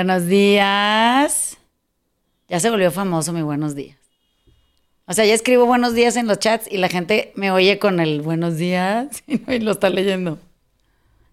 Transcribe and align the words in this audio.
Buenos 0.00 0.28
días. 0.28 1.58
Ya 2.48 2.58
se 2.58 2.70
volvió 2.70 2.90
famoso 2.90 3.34
mi 3.34 3.42
buenos 3.42 3.74
días. 3.74 3.98
O 5.04 5.12
sea, 5.12 5.26
ya 5.26 5.34
escribo 5.34 5.66
buenos 5.66 5.92
días 5.92 6.16
en 6.16 6.26
los 6.26 6.38
chats 6.38 6.66
y 6.72 6.78
la 6.78 6.88
gente 6.88 7.32
me 7.34 7.50
oye 7.50 7.78
con 7.78 8.00
el 8.00 8.22
buenos 8.22 8.56
días 8.56 9.22
y 9.26 9.58
lo 9.58 9.72
está 9.72 9.90
leyendo. 9.90 10.38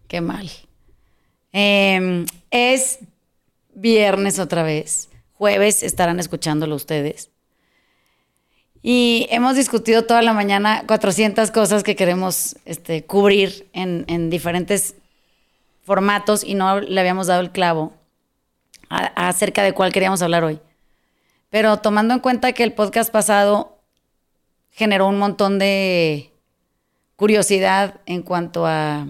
Qué 0.10 0.20
mal. 0.20 0.52
Em, 1.54 2.26
es 2.52 3.00
viernes 3.74 4.38
otra 4.38 4.64
vez. 4.64 5.08
Jueves 5.36 5.82
estarán 5.82 6.20
escuchándolo 6.20 6.76
ustedes. 6.76 7.30
Y 8.84 9.28
hemos 9.30 9.56
discutido 9.56 10.04
toda 10.04 10.22
la 10.22 10.34
mañana 10.34 10.84
400 10.88 11.52
cosas 11.52 11.84
que 11.84 11.96
queremos 11.96 12.58
este, 12.66 13.06
cubrir 13.06 13.70
en, 13.72 14.04
en 14.10 14.30
diferentes 14.30 14.96
formatos 15.86 16.44
y 16.44 16.54
no 16.54 16.82
le 16.82 17.00
habíamos 17.00 17.28
dado 17.28 17.40
el 17.40 17.52
clavo 17.52 17.97
acerca 18.90 19.64
de 19.64 19.74
cuál 19.74 19.92
queríamos 19.92 20.22
hablar 20.22 20.44
hoy. 20.44 20.60
Pero 21.50 21.78
tomando 21.78 22.14
en 22.14 22.20
cuenta 22.20 22.54
que 22.54 22.64
el 22.64 22.74
podcast 22.74 23.12
pasado 23.12 23.80
generó 24.72 25.08
un 25.08 25.18
montón 25.18 25.60
de 25.60 26.32
curiosidad 27.16 28.00
en 28.06 28.22
cuanto 28.22 28.68
a, 28.68 29.08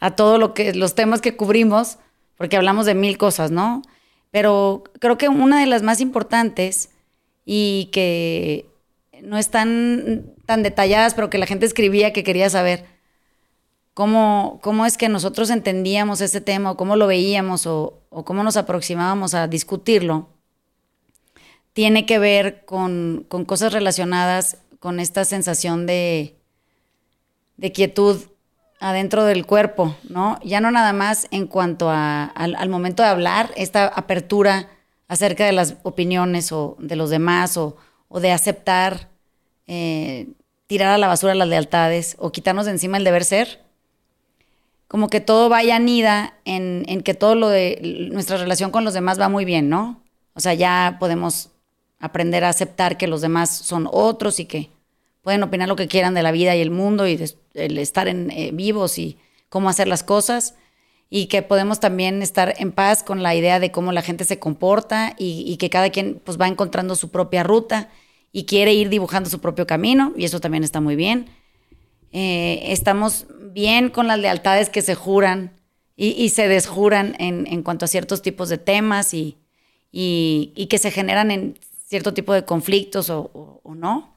a 0.00 0.16
todo 0.16 0.38
lo 0.38 0.54
que 0.54 0.74
los 0.74 0.94
temas 0.94 1.20
que 1.20 1.36
cubrimos, 1.36 1.98
porque 2.36 2.56
hablamos 2.56 2.86
de 2.86 2.94
mil 2.94 3.18
cosas, 3.18 3.50
¿no? 3.50 3.82
Pero 4.30 4.82
creo 4.98 5.18
que 5.18 5.28
una 5.28 5.60
de 5.60 5.66
las 5.66 5.82
más 5.82 6.00
importantes 6.00 6.90
y 7.44 7.90
que 7.92 8.66
no 9.22 9.38
están 9.38 10.24
tan 10.46 10.62
detalladas, 10.62 11.14
pero 11.14 11.30
que 11.30 11.38
la 11.38 11.46
gente 11.46 11.66
escribía 11.66 12.12
que 12.12 12.24
quería 12.24 12.50
saber, 12.50 12.84
cómo, 13.94 14.58
cómo 14.62 14.86
es 14.86 14.96
que 14.96 15.08
nosotros 15.08 15.50
entendíamos 15.50 16.20
ese 16.20 16.40
tema 16.40 16.70
o 16.70 16.76
cómo 16.76 16.96
lo 16.96 17.06
veíamos 17.06 17.66
o, 17.66 18.02
cómo 18.10 18.42
nos 18.42 18.56
aproximábamos 18.56 19.34
a 19.34 19.48
discutirlo, 19.48 20.28
tiene 21.72 22.04
que 22.04 22.18
ver 22.18 22.64
con, 22.64 23.26
cosas 23.46 23.72
relacionadas 23.72 24.58
con 24.80 25.00
esta 25.00 25.24
sensación 25.24 25.86
de, 25.86 26.36
de, 27.56 27.72
quietud 27.72 28.20
adentro 28.80 29.24
del 29.24 29.46
cuerpo, 29.46 29.96
¿no? 30.08 30.38
Ya 30.42 30.60
no 30.60 30.70
nada 30.70 30.92
más 30.92 31.28
en 31.30 31.46
cuanto 31.46 31.88
a, 31.88 32.24
al, 32.24 32.68
momento 32.68 33.02
de 33.02 33.08
hablar, 33.08 33.50
esta 33.56 33.86
apertura 33.86 34.68
acerca 35.08 35.46
de 35.46 35.52
las 35.52 35.76
opiniones 35.82 36.52
o 36.52 36.76
de 36.78 36.96
los 36.96 37.08
demás 37.08 37.56
o, 37.56 37.76
de 38.10 38.32
aceptar, 38.32 39.08
eh, 39.66 40.28
tirar 40.66 40.92
a 40.92 40.98
la 40.98 41.06
basura 41.06 41.34
las 41.34 41.48
lealtades 41.48 42.16
o 42.18 42.32
quitarnos 42.32 42.66
de 42.66 42.72
encima 42.72 42.98
el 42.98 43.04
deber 43.04 43.24
ser, 43.24 43.62
como 44.92 45.08
que 45.08 45.22
todo 45.22 45.48
vaya 45.48 45.76
anida 45.76 46.34
en, 46.44 46.84
en 46.86 47.00
que 47.00 47.14
todo 47.14 47.34
lo 47.34 47.48
de 47.48 48.10
nuestra 48.12 48.36
relación 48.36 48.70
con 48.70 48.84
los 48.84 48.92
demás 48.92 49.18
va 49.18 49.30
muy 49.30 49.46
bien, 49.46 49.70
¿no? 49.70 50.02
O 50.34 50.40
sea, 50.40 50.52
ya 50.52 50.98
podemos 51.00 51.48
aprender 51.98 52.44
a 52.44 52.50
aceptar 52.50 52.98
que 52.98 53.06
los 53.06 53.22
demás 53.22 53.48
son 53.48 53.88
otros 53.90 54.38
y 54.38 54.44
que 54.44 54.68
pueden 55.22 55.42
opinar 55.42 55.66
lo 55.66 55.76
que 55.76 55.88
quieran 55.88 56.12
de 56.12 56.22
la 56.22 56.30
vida 56.30 56.54
y 56.54 56.60
el 56.60 56.70
mundo 56.70 57.06
y 57.08 57.18
el 57.54 57.78
estar 57.78 58.06
en, 58.06 58.30
eh, 58.32 58.50
vivos 58.52 58.98
y 58.98 59.16
cómo 59.48 59.70
hacer 59.70 59.88
las 59.88 60.02
cosas 60.02 60.56
y 61.08 61.24
que 61.24 61.40
podemos 61.40 61.80
también 61.80 62.20
estar 62.20 62.54
en 62.58 62.70
paz 62.70 63.02
con 63.02 63.22
la 63.22 63.34
idea 63.34 63.60
de 63.60 63.72
cómo 63.72 63.92
la 63.92 64.02
gente 64.02 64.24
se 64.24 64.38
comporta 64.38 65.14
y, 65.16 65.56
que 65.56 65.70
cada 65.70 65.88
quien 65.88 66.20
pues 66.22 66.38
va 66.38 66.48
encontrando 66.48 66.96
su 66.96 67.10
propia 67.10 67.42
ruta 67.42 67.88
y 68.30 68.44
quiere 68.44 68.74
ir 68.74 68.90
dibujando 68.90 69.30
su 69.30 69.40
propio 69.40 69.66
camino 69.66 70.12
y 70.18 70.26
eso 70.26 70.38
también 70.38 70.64
está 70.64 70.82
muy 70.82 70.96
bien. 70.96 71.30
Eh, 72.12 72.72
estamos 72.72 73.26
bien 73.52 73.88
con 73.88 74.06
las 74.06 74.18
lealtades 74.18 74.68
que 74.68 74.82
se 74.82 74.94
juran 74.94 75.52
y, 75.96 76.30
se 76.30 76.48
desjuran 76.48 77.14
en, 77.18 77.62
cuanto 77.62 77.84
a 77.84 77.88
ciertos 77.88 78.22
tipos 78.22 78.48
de 78.48 78.58
temas 78.58 79.14
y, 79.14 79.36
que 79.92 80.78
se 80.78 80.90
generan 80.90 81.30
en 81.30 81.58
cierto 81.86 82.12
tipo 82.12 82.32
de 82.32 82.44
conflictos 82.44 83.08
o, 83.10 83.60
no. 83.76 84.14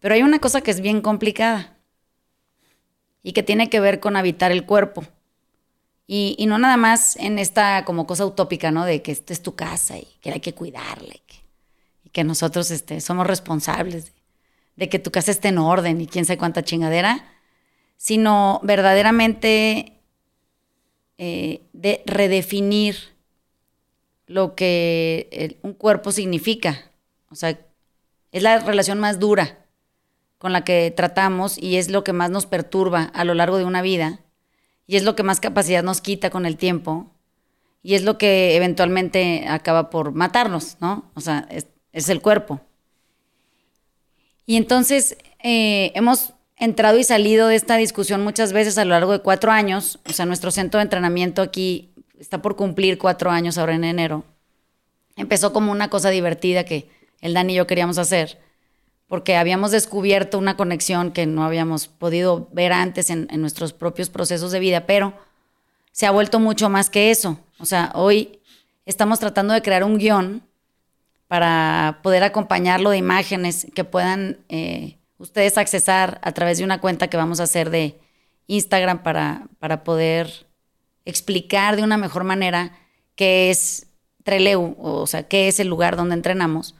Pero 0.00 0.14
hay 0.14 0.22
una 0.22 0.40
cosa 0.40 0.60
que 0.60 0.70
es 0.70 0.80
bien 0.80 1.00
complicada 1.00 1.76
y 3.22 3.32
que 3.32 3.42
tiene 3.42 3.70
que 3.70 3.80
ver 3.80 3.98
con 3.98 4.16
habitar 4.16 4.52
el 4.52 4.66
cuerpo. 4.66 5.04
Y, 6.06 6.44
no 6.46 6.58
nada 6.58 6.76
más 6.76 7.16
en 7.16 7.38
esta 7.38 7.84
como 7.84 8.06
cosa 8.06 8.26
utópica, 8.26 8.70
¿no? 8.70 8.84
De 8.84 9.02
que 9.02 9.12
esta 9.12 9.32
es 9.32 9.42
tu 9.42 9.54
casa 9.54 9.98
y 9.98 10.06
que 10.20 10.30
hay 10.30 10.40
que 10.40 10.54
cuidarla 10.54 11.14
y 11.14 12.10
que, 12.10 12.24
nosotros 12.24 12.70
este, 12.70 13.00
somos 13.00 13.26
responsables 13.26 14.12
que 14.76 14.98
tu 14.98 15.10
casa 15.10 15.30
esté 15.30 15.48
en 15.48 15.58
orden 15.58 16.00
y 16.00 16.06
quién 16.06 16.24
sabe 16.24 16.38
cuánta 16.38 16.62
chingadera, 16.62 17.24
sino 17.96 18.60
verdaderamente 18.62 20.00
eh, 21.18 21.62
de 21.72 22.02
redefinir 22.04 22.96
lo 24.26 24.54
que 24.54 25.58
un 25.62 25.72
cuerpo 25.72 26.12
significa. 26.12 26.90
O 27.30 27.34
sea, 27.34 27.58
es 28.32 28.42
la 28.42 28.58
relación 28.58 28.98
más 28.98 29.18
dura 29.18 29.64
con 30.38 30.52
la 30.52 30.64
que 30.64 30.92
tratamos 30.94 31.56
y 31.56 31.76
es 31.76 31.90
lo 31.90 32.04
que 32.04 32.12
más 32.12 32.30
nos 32.30 32.44
perturba 32.44 33.04
a 33.14 33.24
lo 33.24 33.34
largo 33.34 33.56
de 33.56 33.64
una 33.64 33.80
vida 33.80 34.20
y 34.86 34.96
es 34.96 35.04
lo 35.04 35.16
que 35.16 35.22
más 35.22 35.40
capacidad 35.40 35.82
nos 35.82 36.02
quita 36.02 36.28
con 36.28 36.44
el 36.44 36.56
tiempo 36.58 37.10
y 37.82 37.94
es 37.94 38.02
lo 38.02 38.18
que 38.18 38.56
eventualmente 38.56 39.46
acaba 39.48 39.90
por 39.90 40.12
matarnos, 40.12 40.76
¿no? 40.80 41.10
O 41.14 41.20
sea, 41.20 41.48
es 41.92 42.08
el 42.08 42.20
cuerpo. 42.20 42.60
Y 44.46 44.56
entonces 44.56 45.18
eh, 45.42 45.92
hemos 45.94 46.32
entrado 46.56 46.98
y 46.98 47.04
salido 47.04 47.48
de 47.48 47.56
esta 47.56 47.76
discusión 47.76 48.22
muchas 48.22 48.52
veces 48.52 48.78
a 48.78 48.84
lo 48.84 48.90
largo 48.90 49.12
de 49.12 49.18
cuatro 49.18 49.50
años. 49.50 49.98
O 50.08 50.12
sea, 50.12 50.24
nuestro 50.24 50.50
centro 50.50 50.78
de 50.78 50.84
entrenamiento 50.84 51.42
aquí 51.42 51.92
está 52.18 52.40
por 52.40 52.56
cumplir 52.56 52.96
cuatro 52.98 53.30
años 53.30 53.58
ahora 53.58 53.74
en 53.74 53.84
enero. 53.84 54.24
Empezó 55.16 55.52
como 55.52 55.72
una 55.72 55.90
cosa 55.90 56.10
divertida 56.10 56.64
que 56.64 56.88
el 57.20 57.34
Dani 57.34 57.54
y 57.54 57.56
yo 57.56 57.66
queríamos 57.66 57.98
hacer, 57.98 58.38
porque 59.06 59.36
habíamos 59.36 59.70
descubierto 59.70 60.38
una 60.38 60.56
conexión 60.56 61.10
que 61.10 61.26
no 61.26 61.44
habíamos 61.44 61.88
podido 61.88 62.48
ver 62.52 62.72
antes 62.72 63.10
en, 63.10 63.26
en 63.30 63.40
nuestros 63.40 63.72
propios 63.72 64.10
procesos 64.10 64.52
de 64.52 64.60
vida, 64.60 64.86
pero 64.86 65.14
se 65.92 66.06
ha 66.06 66.10
vuelto 66.10 66.38
mucho 66.38 66.68
más 66.68 66.90
que 66.90 67.10
eso. 67.10 67.40
O 67.58 67.64
sea, 67.64 67.90
hoy 67.94 68.40
estamos 68.84 69.18
tratando 69.18 69.54
de 69.54 69.62
crear 69.62 69.84
un 69.84 69.96
guion 69.96 70.42
para 71.28 72.00
poder 72.02 72.22
acompañarlo 72.22 72.90
de 72.90 72.98
imágenes 72.98 73.66
que 73.74 73.84
puedan 73.84 74.38
eh, 74.48 74.98
ustedes 75.18 75.58
accesar 75.58 76.20
a 76.22 76.32
través 76.32 76.58
de 76.58 76.64
una 76.64 76.80
cuenta 76.80 77.08
que 77.08 77.16
vamos 77.16 77.40
a 77.40 77.44
hacer 77.44 77.70
de 77.70 77.98
Instagram 78.46 79.02
para, 79.02 79.48
para 79.58 79.82
poder 79.82 80.46
explicar 81.04 81.76
de 81.76 81.82
una 81.82 81.96
mejor 81.96 82.24
manera 82.24 82.78
qué 83.14 83.50
es 83.50 83.86
Treleu, 84.22 84.76
o 84.78 85.06
sea, 85.06 85.24
qué 85.24 85.48
es 85.48 85.60
el 85.60 85.68
lugar 85.68 85.96
donde 85.96 86.14
entrenamos 86.14 86.74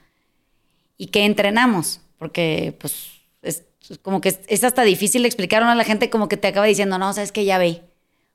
y 0.99 1.07
qué 1.07 1.25
entrenamos, 1.25 2.01
porque 2.19 2.77
pues 2.81 3.11
es, 3.43 3.65
como 4.03 4.21
que 4.21 4.37
es, 4.49 4.65
hasta 4.65 4.83
difícil 4.83 5.25
explicar 5.25 5.63
a 5.63 5.75
la 5.75 5.85
gente 5.85 6.11
como 6.11 6.29
que 6.29 6.37
te 6.37 6.49
acaba 6.49 6.67
diciendo, 6.67 6.99
no, 6.99 7.13
sabes 7.13 7.33
que 7.33 7.45
ya 7.45 7.59
ve, 7.59 7.83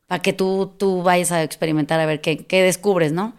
para 0.08 0.22
que 0.22 0.34
tú, 0.34 0.74
tú 0.78 1.04
vayas 1.04 1.32
a 1.32 1.44
experimentar 1.44 2.00
a 2.00 2.06
ver 2.06 2.22
qué, 2.22 2.46
qué 2.46 2.62
descubres, 2.62 3.12
¿no? 3.12 3.34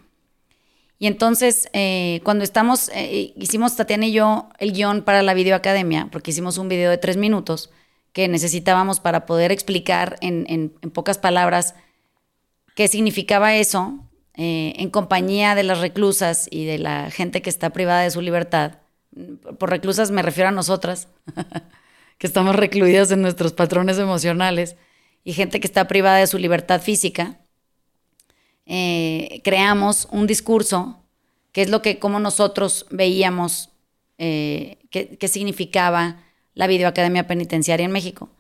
Y 1.03 1.09
entonces, 1.09 1.69
eh, 1.73 2.21
cuando 2.23 2.45
estamos, 2.45 2.89
eh, 2.95 3.33
hicimos 3.35 3.75
Tatiana 3.75 4.07
y 4.07 4.13
yo 4.13 4.49
el 4.61 4.73
guion 4.73 5.03
para 5.03 5.25
la 5.25 5.35
videoacademia, 5.35 6.07
porque 6.13 6.31
hicimos 6.31 6.59
un 6.59 6.69
video 6.69 6.93
de 6.93 6.97
tres 6.97 7.17
minutos 7.17 7.71
que 8.13 8.29
necesitábamos 8.29 9.01
para 9.01 9.27
poder 9.27 9.51
explicar 9.51 10.17
en, 10.21 10.69
pocas 10.95 11.19
palabras 11.19 11.75
qué 12.77 12.87
significaba 12.87 13.57
eso, 13.57 13.99
eh, 14.37 14.75
en 14.77 14.91
compañía 14.91 15.57
de 15.57 15.65
las 15.65 15.81
reclusas 15.81 16.47
y 16.49 16.67
de 16.67 16.79
la 16.79 17.11
gente 17.11 17.43
que 17.43 17.51
está 17.51 17.71
privada 17.71 18.03
de 18.03 18.13
su 18.13 18.21
libertad. 18.21 18.79
Por 19.59 19.71
reclusas 19.71 20.13
me 20.13 20.23
refiero 20.23 20.51
a 20.51 20.53
nosotras, 20.53 21.09
que 22.19 22.29
estamos 22.29 22.55
recluidas 22.55 23.11
en 23.11 23.23
nuestros 23.23 23.53
patrones 23.55 23.99
emocionales, 23.99 24.77
y 25.25 25.33
gente 25.33 25.59
que 25.59 25.67
está 25.67 25.89
privada 25.89 26.19
de 26.19 26.29
su 26.29 26.39
libertad 26.39 26.81
física 26.81 27.42
eh, 28.67 29.41
creamos 29.45 30.09
un 30.11 30.27
discurso, 30.27 31.03
que 31.53 31.63
es 31.63 31.71
lo 31.71 31.83
que 31.83 31.99
como 31.99 32.21
nosotros 32.21 32.87
veíamos 32.91 33.71
eh, 34.19 34.79
qué 34.91 35.29
significaba 35.29 36.23
la 36.55 36.67
videoacademia 36.67 37.27
penitenciaria 37.27 37.87
en 37.87 37.93
México. 37.93 38.31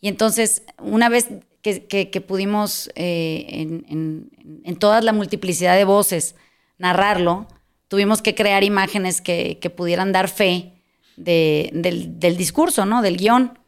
Y 0.00 0.08
entonces, 0.08 0.62
una 0.78 1.08
vez 1.08 1.28
que, 1.62 2.24
pudimos 2.26 2.90
eh, 2.94 3.46
en, 3.88 4.76
toda 4.78 5.00
la 5.02 5.12
multiplicidad 5.12 5.76
de 5.76 5.84
voces 5.84 6.34
narrarlo, 6.78 7.48
tuvimos 7.88 8.22
que 8.22 8.34
crear 8.34 8.64
imágenes 8.64 9.20
que, 9.20 9.72
pudieran 9.76 10.12
dar 10.12 10.28
fe 10.28 10.72
del, 11.16 12.18
del, 12.20 12.36
discurso, 12.36 12.86
¿no? 12.86 13.02
Del 13.02 13.16
guion. 13.16 13.58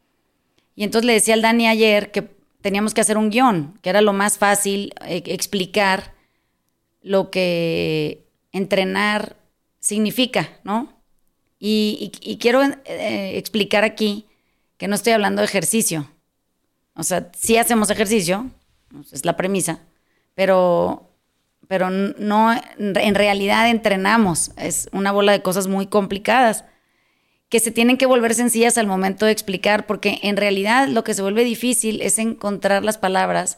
Y 0.75 0.83
entonces 0.83 1.05
le 1.05 1.13
decía 1.13 1.33
al 1.33 1.41
Dani 1.41 1.67
ayer 1.67 2.11
que 2.11 2.29
teníamos 2.61 2.93
que 2.93 3.01
hacer 3.01 3.17
un 3.17 3.29
guion, 3.29 3.77
que 3.81 3.89
era 3.89 4.01
lo 4.01 4.13
más 4.13 4.37
fácil 4.37 4.93
eh, 5.05 5.23
explicar 5.25 6.13
lo 7.01 7.31
que 7.31 8.27
entrenar 8.51 9.35
significa, 9.79 10.49
¿no? 10.63 10.93
Y, 11.59 12.11
quiero 12.39 12.63
eh, 12.63 13.37
explicar 13.37 13.83
aquí 13.83 14.25
que 14.77 14.87
no 14.87 14.95
estoy 14.95 15.13
hablando 15.13 15.41
de 15.41 15.45
ejercicio. 15.45 16.09
O 16.95 17.03
sea, 17.03 17.29
sí 17.37 17.57
hacemos 17.57 17.91
ejercicio, 17.91 18.49
es 19.11 19.25
la 19.25 19.37
premisa, 19.37 19.79
pero, 20.33 21.11
pero 21.67 21.89
no, 21.91 22.51
en 22.77 23.15
realidad 23.15 23.69
entrenamos. 23.69 24.51
Es 24.57 24.89
una 24.91 25.11
bola 25.11 25.33
de 25.33 25.43
cosas 25.43 25.67
muy 25.67 25.85
complicadas 25.85 26.65
que 27.51 27.59
se 27.59 27.71
tienen 27.71 27.97
que 27.97 28.05
volver 28.05 28.33
sencillas 28.33 28.77
al 28.77 28.87
momento 28.87 29.25
de 29.25 29.33
explicar, 29.33 29.85
porque 29.85 30.19
en 30.23 30.37
realidad 30.37 30.87
lo 30.87 31.03
que 31.03 31.13
se 31.13 31.21
vuelve 31.21 31.43
difícil 31.43 32.01
es 32.01 32.17
encontrar 32.17 32.85
las 32.85 32.97
palabras 32.97 33.57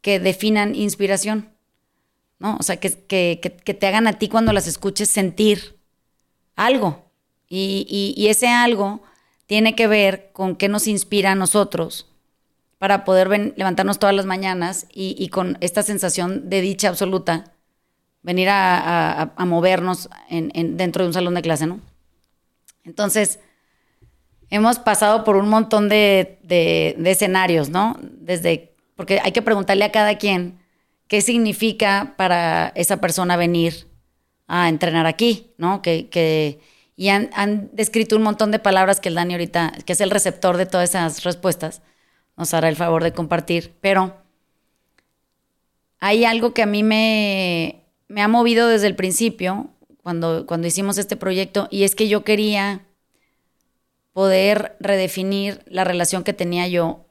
que 0.00 0.18
definan 0.18 0.74
inspiración, 0.74 1.50
¿no? 2.38 2.56
O 2.58 2.62
sea, 2.62 2.78
que, 2.78 2.90
que, 3.06 3.74
te 3.74 3.86
hagan 3.86 4.06
a 4.06 4.14
ti 4.14 4.28
cuando 4.28 4.54
las 4.54 4.66
escuches 4.66 5.10
sentir 5.10 5.76
algo. 6.56 7.04
Y, 7.46 8.26
ese 8.30 8.48
algo 8.48 9.02
tiene 9.44 9.74
que 9.74 9.88
ver 9.88 10.30
con 10.32 10.56
qué 10.56 10.70
nos 10.70 10.86
inspira 10.86 11.32
a 11.32 11.34
nosotros 11.34 12.10
para 12.78 13.04
poder 13.04 13.28
levantarnos 13.56 13.98
todas 13.98 14.16
las 14.16 14.24
mañanas 14.24 14.86
y, 14.90 15.28
con 15.28 15.58
esta 15.60 15.82
sensación 15.82 16.48
de 16.48 16.62
dicha 16.62 16.88
absoluta, 16.88 17.52
venir 18.22 18.48
a, 18.50 19.34
movernos 19.36 20.08
dentro 20.30 21.04
de 21.04 21.08
un 21.08 21.14
salón 21.14 21.34
de 21.34 21.42
clase, 21.42 21.66
¿no? 21.66 21.80
Entonces, 22.84 23.40
hemos 24.50 24.78
pasado 24.78 25.24
por 25.24 25.36
un 25.36 25.48
montón 25.48 25.88
de, 25.88 26.38
escenarios, 27.04 27.70
¿no? 27.70 27.98
Desde, 28.00 28.74
porque 28.96 29.20
hay 29.22 29.32
que 29.32 29.42
preguntarle 29.42 29.84
a 29.84 29.92
cada 29.92 30.16
quien 30.18 30.60
qué 31.08 31.20
significa 31.20 32.14
para 32.16 32.72
esa 32.74 33.00
persona 33.00 33.36
venir 33.36 33.88
a 34.46 34.68
entrenar 34.68 35.06
aquí, 35.06 35.52
¿no? 35.58 35.82
Que, 35.82 36.60
y 36.96 37.08
han, 37.08 37.70
descrito 37.72 38.16
un 38.16 38.22
montón 38.22 38.50
de 38.50 38.58
palabras 38.58 39.00
que 39.00 39.08
el 39.08 39.16
Dani 39.16 39.34
ahorita, 39.34 39.72
que 39.84 39.94
es 39.94 40.00
el 40.00 40.10
receptor 40.10 40.56
de 40.56 40.66
todas 40.66 40.90
esas 40.90 41.24
respuestas, 41.24 41.82
nos 42.36 42.54
hará 42.54 42.68
el 42.68 42.76
favor 42.76 43.02
de 43.02 43.12
compartir. 43.12 43.74
Pero 43.80 44.16
hay 45.98 46.24
algo 46.24 46.54
que 46.54 46.62
a 46.62 46.66
mí 46.66 46.82
me, 46.82 47.84
me 48.08 48.22
ha 48.22 48.28
movido 48.28 48.68
desde 48.68 48.86
el 48.86 48.94
principio, 48.94 49.70
cuando, 50.04 50.44
cuando 50.46 50.66
hicimos 50.66 50.98
este 50.98 51.16
proyecto 51.16 51.66
y 51.70 51.84
es 51.84 51.94
que 51.94 52.08
yo 52.08 52.24
quería 52.24 52.82
poder 54.12 54.76
redefinir 54.78 55.64
la 55.66 55.82
relación 55.82 56.24
que 56.24 56.34
tenía 56.34 56.68
yo 56.68 57.06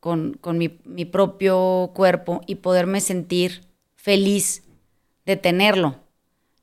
con, 0.00 0.36
mi, 0.58 0.80
mi, 0.84 1.04
propio 1.04 1.92
cuerpo 1.94 2.42
y 2.46 2.56
poderme 2.56 3.00
sentir 3.00 3.62
feliz 3.94 4.64
de 5.24 5.36
tenerlo. 5.36 6.00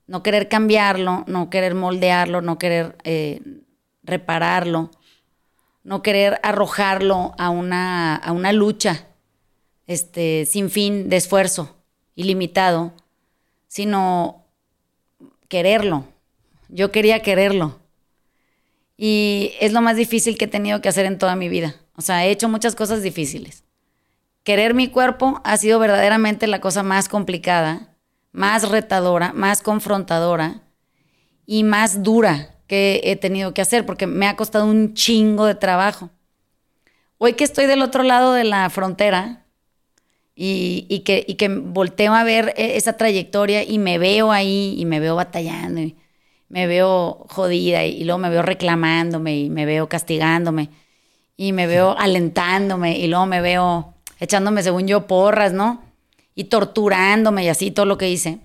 No 0.07 0.21
querer 0.23 0.49
cambiarlo, 0.49 1.23
no 1.25 1.49
querer 1.49 1.73
moldearlo, 1.73 2.41
no 2.41 2.59
querer 2.59 2.97
eh, 3.05 3.41
repararlo, 4.03 4.91
no 5.83 6.03
querer 6.03 6.37
arrojarlo 6.43 7.33
a 7.37 7.49
una, 7.49 8.17
a 8.17 8.33
una 8.33 8.51
lucha 8.51 9.07
este, 9.87 10.45
sin 10.45 10.69
fin 10.69 11.07
de 11.09 11.15
esfuerzo 11.15 11.77
ilimitado, 12.13 12.93
sino 13.67 14.40
quererlo. 15.51 16.05
Yo 16.69 16.93
quería 16.93 17.21
quererlo. 17.21 17.81
Y 18.95 19.51
es 19.59 19.73
lo 19.73 19.81
más 19.81 19.97
difícil 19.97 20.37
que 20.37 20.45
he 20.45 20.47
tenido 20.47 20.79
que 20.79 20.87
hacer 20.87 21.05
en 21.05 21.17
toda 21.17 21.35
mi 21.35 21.49
vida. 21.49 21.75
O 21.97 22.01
sea, 22.01 22.25
he 22.25 22.31
hecho 22.31 22.47
muchas 22.47 22.73
cosas 22.73 23.03
difíciles. 23.03 23.65
Querer 24.43 24.73
mi 24.73 24.87
cuerpo 24.87 25.41
ha 25.43 25.57
sido 25.57 25.77
verdaderamente 25.77 26.47
la 26.47 26.61
cosa 26.61 26.83
más 26.83 27.09
complicada, 27.09 27.97
más 28.31 28.69
retadora, 28.69 29.33
más 29.33 29.61
confrontadora 29.61 30.61
y 31.45 31.65
más 31.65 32.01
dura 32.01 32.55
que 32.65 33.01
he 33.03 33.17
tenido 33.17 33.53
que 33.53 33.61
hacer 33.61 33.85
porque 33.85 34.07
me 34.07 34.27
ha 34.27 34.37
costado 34.37 34.65
un 34.65 34.93
chingo 34.93 35.45
de 35.47 35.55
trabajo. 35.55 36.11
Hoy 37.17 37.33
que 37.33 37.43
estoy 37.43 37.65
del 37.65 37.81
otro 37.81 38.03
lado 38.03 38.31
de 38.33 38.45
la 38.45 38.69
frontera, 38.69 39.40
y, 40.35 40.99
que, 40.99 41.23
y 41.27 41.35
que 41.35 41.49
volteo 41.49 42.13
a 42.13 42.23
ver 42.23 42.53
e, 42.57 42.77
esa 42.77 42.93
trayectoria 42.93 43.63
y 43.63 43.77
me 43.79 43.97
veo 43.97 44.31
ahí 44.31 44.75
y 44.77 44.85
me 44.85 44.99
veo 44.99 45.15
batallando 45.15 45.81
y 45.81 45.95
me 46.49 46.67
veo 46.67 47.25
jodida 47.29 47.85
y, 47.85 48.03
luego 48.03 48.19
me 48.19 48.29
veo 48.29 48.41
reclamándome 48.41 49.37
y 49.37 49.49
me 49.49 49.65
veo 49.65 49.87
castigándome 49.87 50.69
y 51.37 51.53
me 51.53 51.67
veo 51.67 51.95
alentándome 51.97 52.97
y 52.97 53.07
luego 53.07 53.25
me 53.25 53.41
veo 53.41 53.93
echándome 54.19 54.63
según 54.63 54.87
yo 54.87 55.07
porras, 55.07 55.53
¿no? 55.53 55.83
Y 56.35 56.45
torturándome 56.45 57.43
y 57.43 57.47
así 57.49 57.71
todo 57.71 57.85
lo 57.85 57.97
que 57.97 58.09
hice. 58.09 58.39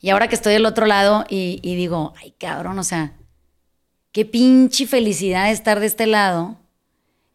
Y 0.00 0.10
ahora 0.10 0.28
que 0.28 0.34
estoy 0.34 0.52
del 0.52 0.66
otro 0.66 0.86
lado 0.86 1.24
y, 1.28 1.60
digo, 1.62 2.14
ay 2.22 2.32
cabrón, 2.38 2.78
o 2.78 2.84
sea, 2.84 3.14
qué 4.12 4.24
pinche 4.24 4.86
felicidad 4.86 5.50
estar 5.50 5.80
de 5.80 5.86
este 5.86 6.06
lado 6.06 6.56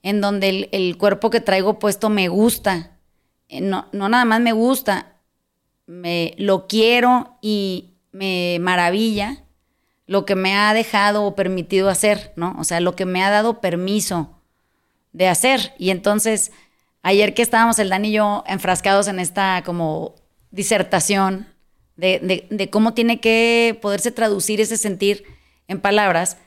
en 0.01 0.21
donde 0.21 0.49
el, 0.49 0.69
el 0.71 0.97
cuerpo 0.97 1.29
que 1.29 1.39
traigo 1.39 1.79
puesto 1.79 2.09
me 2.09 2.27
gusta 2.27 2.92
eh, 3.53 3.61
no, 3.61 3.87
nada 3.91 4.25
más 4.25 4.41
me 4.41 4.51
gusta, 4.51 5.13
me 5.85 6.33
lo 6.39 6.65
quiero 6.65 7.37
y 7.39 7.93
me 8.11 8.57
maravilla 8.59 9.43
lo 10.07 10.25
que 10.25 10.35
me 10.35 10.55
ha 10.55 10.73
dejado 10.73 11.23
o 11.23 11.35
permitido 11.35 11.89
hacer, 11.89 12.33
¿no? 12.35 12.55
O 12.57 12.63
sea, 12.63 12.79
lo 12.79 12.95
que 12.95 13.05
me 13.05 13.23
ha 13.23 13.29
dado 13.29 13.61
permiso 13.61 14.41
de 15.11 15.27
hacer. 15.27 15.73
Y 15.77 15.91
entonces, 15.91 16.51
ayer 17.03 17.35
que 17.35 17.43
estábamos 17.43 17.77
el 17.77 17.89
Dan 17.89 18.05
y 18.05 18.11
yo 18.11 18.43
enfrascados 18.47 19.07
en 19.07 19.19
esta 19.19 19.61
como 19.63 20.15
disertación 20.49 21.47
de, 21.95 22.47
de 22.49 22.69
cómo 22.71 22.95
tiene 22.95 23.19
que 23.19 23.77
poderse 23.83 24.11
traducir 24.11 24.61
ese 24.61 24.77
sentir 24.77 25.25
en 25.67 25.79
palabras, 25.79 26.37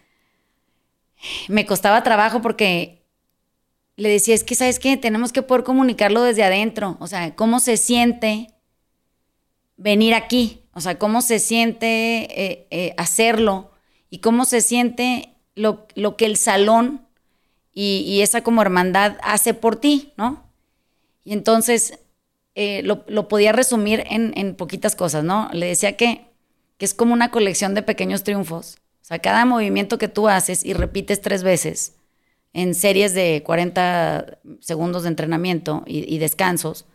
me 1.47 1.67
costaba 1.67 2.03
trabajo 2.03 2.43
porque 2.43 3.06
le 3.96 4.10
decía, 4.10 4.34
es 4.34 4.44
que, 4.44 4.54
¿sabes 4.54 4.78
qué? 4.78 4.96
Tenemos 4.96 5.32
que 5.32 5.43
poder 5.43 5.64
comunicarlo 5.64 6.22
desde 6.22 6.44
adentro. 6.44 6.96
O 7.00 7.06
sea, 7.06 7.34
cómo 7.34 7.60
se 7.60 7.76
siente 7.76 8.48
venir 9.76 10.14
aquí. 10.14 10.62
O 10.72 10.81
sea, 10.81 10.98
cómo 10.98 11.22
se 11.22 11.38
siente 11.38 11.87
eh, 12.44 12.66
eh, 12.70 12.94
hacerlo 12.98 13.70
y 14.10 14.19
cómo 14.19 14.44
se 14.44 14.60
siente 14.60 15.34
lo, 15.54 15.87
que 16.16 16.26
el 16.26 16.37
salón 16.37 17.06
y, 17.72 18.20
esa 18.20 18.43
como 18.43 18.62
hermandad 18.62 19.16
hace 19.22 19.54
por 19.54 19.76
ti, 19.76 20.12
¿no? 20.16 20.50
Y 21.25 21.32
entonces 21.32 21.98
eh, 22.54 22.82
lo, 22.82 23.28
podía 23.28 23.52
resumir 23.52 24.04
en, 24.08 24.54
poquitas 24.54 24.96
cosas, 24.96 25.25
¿no? 25.25 25.48
Le 25.52 25.66
decía 25.66 25.96
que, 25.96 26.26
que 26.76 26.84
es 26.84 26.94
como 26.94 27.12
una 27.12 27.31
colección 27.31 27.75
de 27.75 27.82
pequeños 27.82 28.22
triunfos. 28.22 28.76
O 29.00 29.04
sea, 29.04 29.19
cada 29.19 29.44
movimiento 29.44 29.98
que 29.98 30.08
tú 30.08 30.28
haces 30.28 30.64
y 30.64 30.72
repites 30.75 31.20
tres 31.22 31.43
veces, 31.43 31.94
en 32.56 32.75
series 32.75 33.12
de 33.12 33.43
40 33.44 34.38
segundos 34.61 35.03
de 35.03 35.10
entrenamiento 35.10 35.82
y, 35.86 36.17
descansos, 36.17 36.86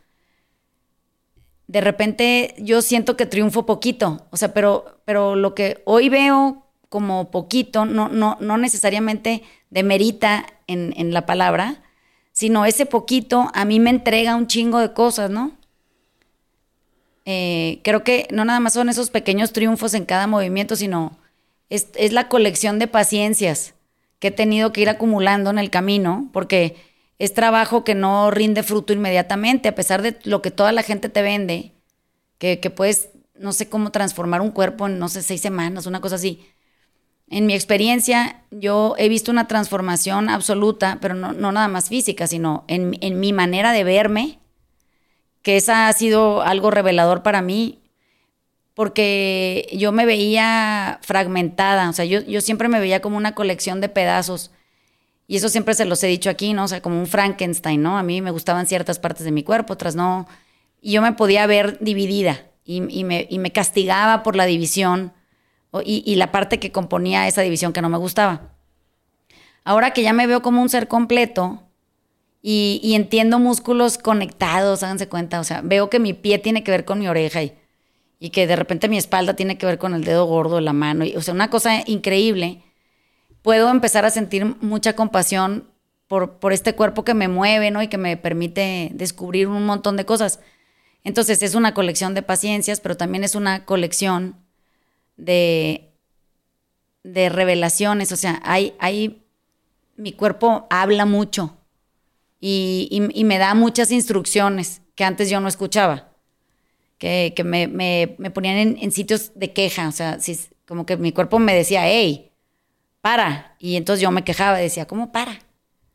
de 1.68 1.82
repente 1.82 2.56
yo 2.58 2.82
siento 2.82 3.16
que 3.16 3.28
triunfo 3.28 3.68
poquito. 3.68 4.26
O 4.32 4.38
sea, 4.38 4.56
pero, 4.56 5.04
pero 5.06 5.36
lo 5.36 5.54
que 5.54 5.84
hoy 5.86 6.10
veo 6.10 6.66
como 6.90 7.30
poquito 7.30 7.86
no, 7.86 8.10
no, 8.10 8.38
no 8.42 8.58
necesariamente 8.58 9.44
demerita 9.70 10.48
en, 10.66 10.96
en 10.98 11.14
la 11.14 11.28
palabra, 11.28 11.84
sino 12.32 12.66
ese 12.66 12.88
poquito 12.88 13.52
a 13.54 13.64
mí 13.64 13.80
me 13.80 13.92
entrega 13.92 14.36
un 14.36 14.48
chingo 14.48 14.80
de 14.80 14.94
cosas, 14.94 15.30
¿no? 15.30 15.52
Eh, 17.26 17.82
creo 17.84 18.04
que 18.04 18.28
no 18.32 18.46
nada 18.46 18.60
más 18.60 18.74
son 18.74 18.90
esos 18.90 19.12
pequeños 19.12 19.54
triunfos 19.54 19.94
en 19.94 20.06
cada 20.06 20.26
movimiento, 20.26 20.76
sino 20.76 21.20
es, 21.70 21.90
es 21.94 22.14
la 22.14 22.30
colección 22.30 22.80
de 22.80 22.88
paciencias 22.88 23.76
que 24.22 24.28
he 24.28 24.32
tenido 24.32 24.72
que 24.72 24.82
ir 24.82 24.90
acumulando 24.90 25.50
en 25.50 25.58
el 25.58 25.72
camino, 25.72 26.30
porque 26.32 26.76
es 27.18 27.34
trabajo 27.34 27.84
que 27.84 27.96
no 27.96 28.30
rinde 28.30 28.62
fruto 28.62 28.94
inmediatamente, 28.94 29.68
a 29.68 29.74
pesar 29.74 30.04
de 30.04 30.16
lo 30.26 30.44
que 30.44 30.52
toda 30.52 30.72
la 30.72 30.84
gente 30.84 31.10
te 31.10 31.24
vende, 31.24 31.74
que, 32.38 32.58
puedes, 32.70 33.10
no 33.34 33.52
sé 33.52 33.68
cómo 33.68 33.92
transformar 33.92 34.42
un 34.42 34.52
cuerpo 34.52 34.86
en, 34.86 35.00
no 35.00 35.10
sé, 35.10 35.24
seis 35.24 35.42
semanas, 35.42 35.88
una 35.88 36.02
cosa 36.02 36.16
así. 36.16 36.46
En 37.28 37.48
mi 37.48 37.56
experiencia, 37.56 38.44
yo 38.52 38.94
he 39.00 39.10
visto 39.10 39.32
una 39.32 39.48
transformación 39.48 40.30
absoluta, 40.30 41.00
pero 41.02 41.16
no, 41.16 41.34
nada 41.34 41.68
más 41.68 41.90
física, 41.90 42.28
sino 42.28 42.64
en, 42.68 42.96
en 43.02 43.20
mi 43.20 43.34
manera 43.34 43.72
de 43.72 43.84
verme, 43.84 44.40
que 45.42 45.58
esa 45.58 45.88
ha 45.88 45.94
sido 45.94 46.44
algo 46.44 46.70
revelador 46.70 47.24
para 47.24 47.42
mí 47.42 47.81
porque 48.82 49.70
yo 49.74 49.92
me 49.92 50.08
veía 50.08 50.98
fragmentada, 51.04 51.88
o 51.88 51.94
sea, 51.94 52.04
yo, 52.04 52.22
yo 52.22 52.42
siempre 52.42 52.68
me 52.68 52.80
veía 52.80 53.00
como 53.00 53.16
una 53.16 53.36
colección 53.36 53.80
de 53.80 53.90
pedazos. 53.90 54.50
Y 55.28 55.36
eso 55.36 55.50
siempre 55.50 55.76
se 55.76 55.86
los 55.86 56.04
he 56.04 56.08
dicho 56.08 56.32
aquí, 56.32 56.54
¿no? 56.54 56.64
O 56.64 56.68
sea, 56.68 56.82
como 56.82 56.98
un 56.98 57.06
Frankenstein, 57.06 57.80
¿no? 57.80 58.00
A 58.00 58.02
mí 58.02 58.24
me 58.24 58.32
gustaban 58.32 58.66
ciertas 58.66 58.98
partes 58.98 59.24
de 59.24 59.32
mi 59.32 59.44
cuerpo, 59.44 59.74
otras 59.74 59.96
no. 59.96 60.28
Y 60.82 60.94
yo 60.94 61.04
me 61.04 61.14
podía 61.14 61.46
ver 61.46 61.78
dividida 61.80 62.48
y, 62.66 62.82
me, 62.82 63.28
me, 63.30 63.52
castigaba 63.52 64.24
por 64.24 64.36
la 64.36 64.48
división 64.48 65.14
y, 65.86 66.02
y, 66.04 66.16
la 66.16 66.32
parte 66.32 66.58
que 66.58 66.72
componía 66.72 67.28
esa 67.28 67.44
división 67.44 67.74
que 67.74 67.84
no 67.84 67.90
me 67.90 68.00
gustaba. 68.00 68.56
Ahora 69.64 69.92
que 69.92 70.02
ya 70.02 70.12
me 70.12 70.26
veo 70.26 70.42
como 70.42 70.60
un 70.60 70.70
ser 70.70 70.88
completo 70.88 71.62
y, 72.42 72.82
y 72.84 72.96
entiendo 72.96 73.38
músculos 73.38 74.00
conectados, 74.00 74.82
háganse 74.82 75.08
cuenta, 75.08 75.40
o 75.40 75.44
sea, 75.44 75.62
veo 75.64 75.92
que 75.92 76.00
mi 76.00 76.14
pie 76.14 76.40
tiene 76.40 76.64
que 76.64 76.72
ver 76.72 76.84
con 76.84 76.98
mi 76.98 77.08
oreja 77.08 77.44
y 77.44 77.61
y 78.24 78.30
que 78.30 78.46
de 78.46 78.56
repente 78.56 78.88
mi 78.88 79.00
espalda 79.00 79.36
tiene 79.36 79.58
que 79.58 79.66
ver 79.66 79.80
con 79.80 79.96
el 79.96 80.04
dedo 80.04 80.26
gordo 80.26 80.58
de 80.58 80.62
la 80.62 80.74
mano. 80.74 81.04
o 81.18 81.22
sea, 81.24 81.34
una 81.34 81.50
cosa 81.50 81.82
increíble. 81.88 82.62
Puedo 83.42 83.72
empezar 83.72 84.06
a 84.06 84.12
sentir 84.12 84.46
mucha 84.62 84.94
compasión 84.96 85.68
por, 86.08 86.38
por 86.38 86.54
este 86.54 86.76
cuerpo 86.76 87.04
que 87.04 87.16
me 87.16 87.28
mueve, 87.28 87.72
¿no? 87.72 87.82
Y 87.82 87.88
que 87.88 87.98
me 87.98 88.18
permite 88.18 88.92
descubrir 88.94 89.48
un 89.48 89.66
montón 89.66 89.98
de 89.98 90.06
cosas. 90.06 90.40
Entonces 91.04 91.42
es 91.42 91.56
una 91.56 91.74
colección 91.74 92.14
de 92.14 92.22
paciencias, 92.22 92.80
pero 92.80 92.96
también 92.96 93.24
es 93.24 93.34
una 93.34 93.66
colección 93.66 94.36
de, 95.18 95.92
de 97.04 97.28
revelaciones. 97.30 98.12
O 98.12 98.18
sea, 98.18 98.40
hay, 98.44 99.26
mi 99.98 100.12
cuerpo 100.12 100.68
habla 100.70 101.08
mucho 101.08 101.58
y, 102.40 103.02
me 103.26 103.40
da 103.40 103.56
muchas 103.56 103.90
instrucciones 103.90 104.84
que 104.94 105.06
antes 105.06 105.28
yo 105.28 105.40
no 105.40 105.48
escuchaba. 105.48 106.11
Que, 107.02 107.34
me, 107.44 108.30
ponían 108.30 108.78
en, 108.80 108.92
sitios 108.92 109.32
de 109.34 109.52
queja. 109.54 109.88
O 109.88 109.92
sea, 109.92 110.20
como 110.68 110.86
que 110.86 110.98
mi 110.98 111.12
cuerpo 111.12 111.40
me 111.40 111.56
decía, 111.56 111.82
hey, 111.88 112.32
para. 113.02 113.56
Y 113.58 113.76
entonces 113.76 114.04
yo 114.04 114.12
me 114.12 114.24
quejaba 114.24 114.58
decía, 114.60 114.86
¿cómo 114.86 115.12
para? 115.12 115.40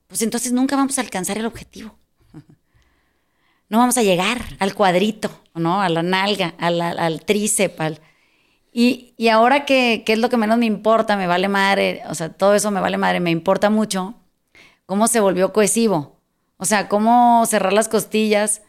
Pues 0.08 0.22
entonces 0.22 0.52
nunca 0.52 0.74
vamos 0.74 0.98
a 0.98 1.02
alcanzar 1.02 1.38
el 1.38 1.46
objetivo 1.46 1.96
no 3.68 3.78
vamos 3.78 3.96
a 3.98 4.02
llegar 4.02 4.42
al 4.58 4.74
cuadrito, 4.74 5.30
¿no? 5.54 5.80
A 5.80 5.88
la 5.88 6.02
nalga, 6.02 6.54
al, 6.58 6.80
al 6.80 7.24
tríceps. 7.24 8.00
Y, 8.72 9.14
y, 9.16 9.28
ahora 9.28 9.64
que, 9.64 10.02
es 10.04 10.18
lo 10.18 10.28
que 10.28 10.36
menos 10.36 10.58
me 10.58 10.66
importa, 10.66 11.16
me 11.16 11.28
vale 11.28 11.48
madre, 11.48 12.02
o 12.08 12.14
sea, 12.14 12.30
todo 12.30 12.54
eso 12.54 12.72
me 12.72 12.80
vale 12.80 12.98
madre, 12.98 13.20
me 13.20 13.30
importa 13.30 13.70
mucho, 13.70 14.14
cómo 14.86 15.06
se 15.06 15.20
volvió 15.20 15.52
cohesivo. 15.52 16.20
O 16.58 16.64
sea, 16.64 16.88
cómo 16.88 17.46
cerrar 17.46 17.72
las 17.72 17.88
costillas 17.88 18.62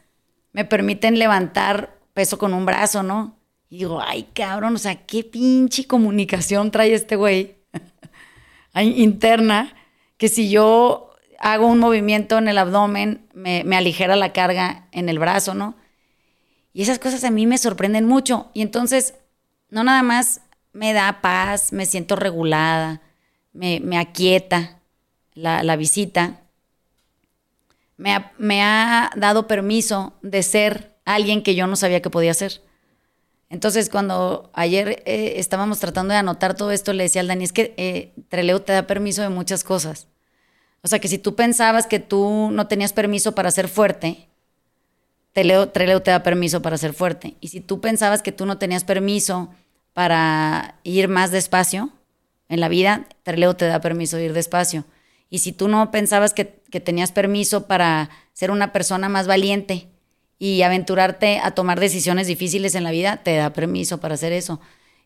me 0.54 0.66
permiten 0.66 1.20
levantar 1.20 1.97
peso 2.18 2.40
con 2.40 2.56
un 2.56 2.66
brazo, 2.66 3.04
¿no? 3.04 3.38
Y 3.70 3.78
digo, 3.78 4.02
ay, 4.02 4.28
cabrón, 4.34 4.74
o 4.74 4.80
sea, 4.80 5.06
qué 5.06 5.24
pinche 5.24 5.86
comunicación 5.86 6.72
trae 6.72 6.92
este 6.96 7.16
güey 7.16 7.58
interna, 8.74 9.76
que 10.18 10.28
si 10.28 10.50
yo 10.50 11.12
hago 11.38 11.68
un 11.68 11.78
movimiento 11.78 12.40
en 12.40 12.48
el 12.48 12.58
abdomen, 12.58 13.28
me, 13.36 13.62
aligera 13.78 14.16
la 14.16 14.34
carga 14.34 14.88
en 14.94 15.10
el 15.10 15.20
brazo, 15.20 15.54
¿no? 15.54 15.76
Y 16.74 16.82
esas 16.82 16.98
cosas 16.98 17.24
a 17.24 17.30
mí 17.30 17.46
me 17.46 17.60
sorprenden 17.60 18.08
mucho. 18.08 18.50
Y 18.56 18.64
entonces, 18.64 19.14
no 19.70 19.84
nada 19.84 20.02
más 20.02 20.42
me 20.74 20.94
da 20.94 21.22
paz, 21.22 21.72
me 21.72 21.86
siento 21.86 22.16
regulada, 22.16 23.04
me, 23.54 23.96
aquieta 23.96 24.80
la, 25.36 25.76
visita. 25.76 26.42
Me 27.96 28.16
ha, 28.16 28.32
me 28.40 28.64
ha, 28.64 29.12
dado 29.16 29.46
permiso 29.46 30.14
de 30.24 30.42
ser 30.42 30.97
alguien 31.08 31.42
que 31.42 31.56
yo 31.56 31.68
no 31.68 31.76
sabía 31.76 32.02
que 32.02 32.10
podía 32.10 32.34
ser. 32.34 32.62
Entonces, 33.50 33.90
cuando 33.90 34.52
ayer 34.54 35.02
eh, 35.06 35.36
estábamos 35.38 35.80
tratando 35.80 36.12
de 36.12 36.20
anotar 36.20 36.54
todo 36.54 36.72
esto, 36.72 36.92
le 36.92 37.04
decía 37.04 37.22
al 37.22 37.28
Dani, 37.28 37.46
es 37.46 37.54
que 37.54 37.74
eh, 37.78 38.12
te 38.30 38.74
da 38.74 38.88
permiso 38.88 39.22
de 39.22 39.30
muchas 39.30 39.64
cosas. 39.64 40.08
O 40.84 40.90
sea, 40.90 41.00
que 41.00 41.08
si 41.08 41.18
tú 41.18 41.36
pensabas 41.36 41.88
que 41.88 42.00
tú 42.00 42.50
no 42.52 42.68
tenías 42.68 42.92
permiso 42.92 43.34
para 43.36 43.52
ser 43.52 43.70
fuerte, 43.70 44.28
Treleo, 45.32 45.70
te 45.70 46.12
da 46.12 46.24
permiso 46.24 46.62
para 46.62 46.78
ser 46.78 46.94
fuerte. 46.94 47.36
Y 47.40 47.50
si 47.50 47.62
tú 47.62 47.80
pensabas 47.80 48.22
que 48.22 48.32
tú 48.32 48.46
no 48.46 48.58
tenías 48.58 48.84
permiso 48.84 49.54
para 49.94 50.80
ir 50.84 51.08
más 51.08 51.32
despacio 51.32 51.92
en 52.50 52.60
la 52.60 52.68
vida, 52.68 53.08
Treleo 53.24 53.56
te 53.56 53.66
da 53.66 53.80
permiso 53.80 54.18
de 54.18 54.26
ir 54.26 54.34
despacio. 54.34 54.84
Y 55.30 55.40
si 55.40 55.54
tú 55.54 55.68
no 55.68 55.90
pensabas 55.92 56.34
que, 56.34 56.60
que 56.70 56.80
tenías 56.80 57.12
permiso 57.12 57.66
para 57.66 58.10
ser 58.34 58.52
una 58.52 58.74
persona 58.74 59.10
más 59.10 59.28
valiente 59.28 59.88
y 60.40 60.62
aventurarte 60.62 61.40
a 61.40 61.52
tomar 61.52 61.80
decisiones 61.80 62.28
difíciles 62.28 62.76
en 62.76 62.84
la 62.84 62.92
vida, 62.92 63.18
te 63.24 63.36
da 63.36 63.54
permiso 63.54 64.00
para 64.00 64.14
hacer 64.14 64.34
eso. 64.34 64.60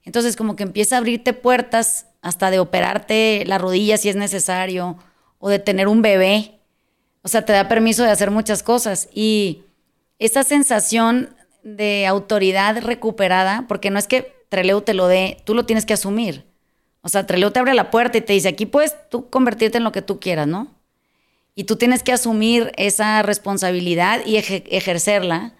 Entonces, 0.03 0.35
como 0.35 0.55
que 0.55 0.63
empieza 0.63 0.95
a 0.95 0.99
abrirte 0.99 1.33
puertas 1.33 2.07
hasta 2.21 2.51
de 2.51 2.59
operarte 2.59 3.43
la 3.45 3.57
rodilla 3.57 3.97
si 3.97 4.09
es 4.09 4.15
necesario, 4.15 4.97
o 5.39 5.49
de 5.49 5.59
tener 5.59 5.87
un 5.87 6.01
bebé. 6.01 6.59
O 7.23 7.27
sea, 7.27 7.45
te 7.45 7.53
da 7.53 7.67
permiso 7.67 8.03
de 8.03 8.11
hacer 8.11 8.31
muchas 8.31 8.63
cosas. 8.63 9.09
Y 9.13 9.63
esa 10.19 10.43
sensación 10.43 11.35
de 11.63 12.05
autoridad 12.07 12.81
recuperada, 12.81 13.65
porque 13.67 13.89
no 13.89 13.99
es 13.99 14.07
que 14.07 14.33
Treleu 14.49 14.81
te 14.81 14.93
lo 14.93 15.07
dé, 15.07 15.37
tú 15.45 15.53
lo 15.53 15.65
tienes 15.65 15.85
que 15.85 15.93
asumir. 15.93 16.45
O 17.01 17.09
sea, 17.09 17.25
Treleu 17.25 17.51
te 17.51 17.59
abre 17.59 17.73
la 17.73 17.89
puerta 17.89 18.17
y 18.17 18.21
te 18.21 18.33
dice, 18.33 18.49
aquí 18.49 18.65
puedes 18.65 18.95
tú 19.09 19.29
convertirte 19.29 19.77
en 19.77 19.83
lo 19.83 19.91
que 19.91 20.01
tú 20.01 20.19
quieras, 20.19 20.47
¿no? 20.47 20.67
Y 21.55 21.65
tú 21.65 21.75
tienes 21.75 22.03
que 22.03 22.13
asumir 22.13 22.71
esa 22.77 23.21
responsabilidad 23.23 24.25
y 24.25 24.37
ejercerla. 24.37 25.53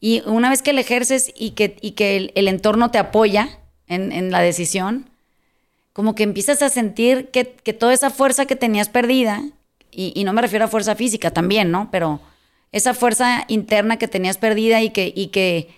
Y 0.00 0.22
una 0.26 0.50
vez 0.50 0.62
que 0.62 0.72
la 0.72 0.80
ejerces 0.80 1.32
y 1.36 1.50
que, 1.50 1.76
y 1.80 1.92
que 1.92 2.32
el, 2.34 2.48
entorno 2.48 2.90
te 2.90 2.98
apoya 2.98 3.60
en, 3.86 4.10
en 4.10 4.30
la 4.30 4.40
decisión, 4.40 5.08
como 5.92 6.14
que 6.14 6.22
empiezas 6.22 6.62
a 6.62 6.68
sentir 6.68 7.28
que, 7.28 7.44
toda 7.44 7.92
esa 7.92 8.10
fuerza 8.10 8.46
que 8.46 8.56
tenías 8.56 8.88
perdida, 8.88 9.42
y, 9.90 10.24
no 10.24 10.32
me 10.32 10.40
refiero 10.40 10.64
a 10.64 10.68
fuerza 10.68 10.94
física 10.94 11.30
también, 11.32 11.70
¿no? 11.70 11.90
Pero 11.90 12.20
esa 12.72 12.94
fuerza 12.94 13.44
interna 13.48 13.98
que 13.98 14.08
tenías 14.08 14.38
perdida 14.38 14.80
y 14.80 14.88
que, 14.88 15.12
y 15.14 15.26
que, 15.26 15.68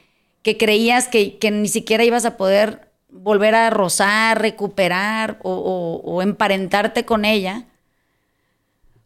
que 0.42 0.56
creías 0.56 1.08
que, 1.08 1.36
ni 1.50 1.66
siquiera 1.66 2.04
ibas 2.04 2.24
a 2.24 2.36
poder 2.36 2.92
volver 3.08 3.56
a 3.56 3.70
rozar, 3.70 4.40
recuperar 4.40 5.40
o, 5.42 6.20
emparentarte 6.22 7.04
con 7.04 7.24
ella, 7.24 7.64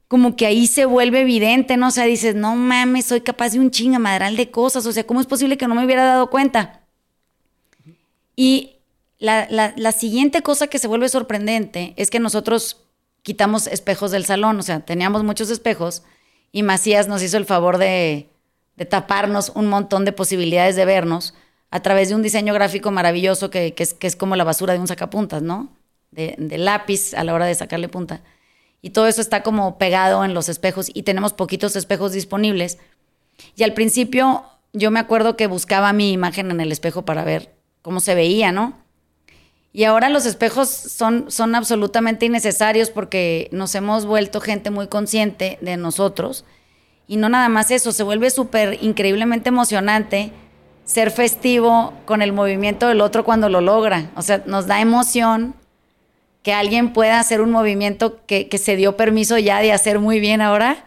como 0.08 0.36
que 0.36 0.46
ahí 0.46 0.66
se 0.66 0.86
vuelve 0.86 1.20
evidente, 1.20 1.76
¿no? 1.76 1.88
O 1.88 1.90
sea, 1.90 2.04
dices, 2.04 2.34
no 2.34 2.56
mames, 2.56 3.04
soy 3.04 3.20
capaz 3.20 3.50
de 3.50 3.60
un 3.60 3.70
chingamadral 3.70 4.36
de 4.36 4.50
cosas, 4.50 4.86
o 4.86 4.92
sea, 4.92 5.06
¿cómo 5.06 5.20
es 5.20 5.26
posible 5.26 5.58
que 5.58 5.68
no 5.68 5.74
me 5.74 5.84
hubiera 5.84 6.04
dado 6.04 6.30
cuenta? 6.30 6.80
Y 8.34 8.76
la, 9.18 9.92
siguiente 9.92 10.42
cosa 10.42 10.68
que 10.68 10.78
se 10.78 10.88
vuelve 10.88 11.08
sorprendente 11.08 11.92
es 11.96 12.08
que 12.08 12.20
nosotros 12.20 12.84
quitamos 13.22 13.66
espejos 13.66 14.10
del 14.10 14.24
salón, 14.24 14.58
o 14.58 14.62
sea, 14.62 14.80
teníamos 14.80 15.24
muchos 15.24 15.50
espejos 15.50 16.02
y 16.52 16.62
Macías 16.62 17.06
nos 17.06 17.22
hizo 17.22 17.36
el 17.36 17.44
favor 17.44 17.76
de, 17.76 18.28
taparnos 18.88 19.50
un 19.54 19.66
montón 19.66 20.04
de 20.04 20.12
posibilidades 20.12 20.76
de 20.76 20.84
vernos 20.86 21.34
a 21.70 21.80
través 21.80 22.08
de 22.08 22.14
un 22.14 22.22
diseño 22.22 22.54
gráfico 22.54 22.90
maravilloso 22.90 23.50
que, 23.50 23.74
es, 23.76 24.16
como 24.16 24.36
la 24.36 24.44
basura 24.44 24.72
de 24.72 24.78
un 24.78 24.86
sacapuntas, 24.86 25.42
¿no? 25.42 25.68
De, 26.12 26.34
de, 26.38 26.56
lápiz 26.56 27.12
a 27.12 27.24
la 27.24 27.34
hora 27.34 27.44
de 27.44 27.54
sacarle 27.54 27.88
punta. 27.88 28.22
Y 28.80 28.90
todo 28.90 29.06
eso 29.06 29.20
está 29.20 29.42
como 29.42 29.78
pegado 29.78 30.24
en 30.24 30.34
los 30.34 30.48
espejos 30.48 30.90
y 30.92 31.02
tenemos 31.02 31.32
poquitos 31.32 31.76
espejos 31.76 32.12
disponibles. 32.12 32.78
Y 33.56 33.64
al 33.64 33.74
principio 33.74 34.44
yo 34.72 34.90
me 34.90 35.00
acuerdo 35.00 35.36
que 35.36 35.46
buscaba 35.46 35.92
mi 35.92 36.12
imagen 36.12 36.50
en 36.50 36.60
el 36.60 36.72
espejo 36.72 37.04
para 37.04 37.24
ver 37.24 37.54
cómo 37.82 38.00
se 38.00 38.14
veía, 38.14 38.52
¿no? 38.52 38.74
Y 39.72 39.84
ahora 39.84 40.08
los 40.08 40.26
espejos 40.26 40.68
son, 40.68 41.30
son 41.30 41.54
absolutamente 41.54 42.26
innecesarios 42.26 42.90
porque 42.90 43.48
nos 43.52 43.74
hemos 43.74 44.06
vuelto 44.06 44.40
gente 44.40 44.70
muy 44.70 44.88
consciente 44.88 45.58
de 45.60 45.76
nosotros. 45.76 46.44
Y 47.06 47.16
no 47.16 47.28
nada 47.28 47.48
más 47.48 47.70
eso, 47.70 47.92
se 47.92 48.02
vuelve 48.02 48.30
súper 48.30 48.78
increíblemente 48.82 49.48
emocionante 49.48 50.32
ser 50.84 51.10
festivo 51.10 51.92
con 52.06 52.22
el 52.22 52.32
movimiento 52.32 52.88
del 52.88 53.02
otro 53.02 53.24
cuando 53.24 53.48
lo 53.48 53.60
logra. 53.60 54.10
O 54.16 54.22
sea, 54.22 54.42
nos 54.46 54.66
da 54.66 54.80
emoción 54.80 55.54
que 56.42 56.52
alguien 56.52 56.92
pueda 56.92 57.20
hacer 57.20 57.40
un 57.40 57.50
movimiento 57.50 58.24
que, 58.26 58.48
se 58.58 58.76
dio 58.76 58.96
permiso 58.96 59.38
ya 59.38 59.60
de 59.60 59.72
hacer 59.72 59.98
muy 59.98 60.20
bien 60.20 60.40
ahora 60.40 60.84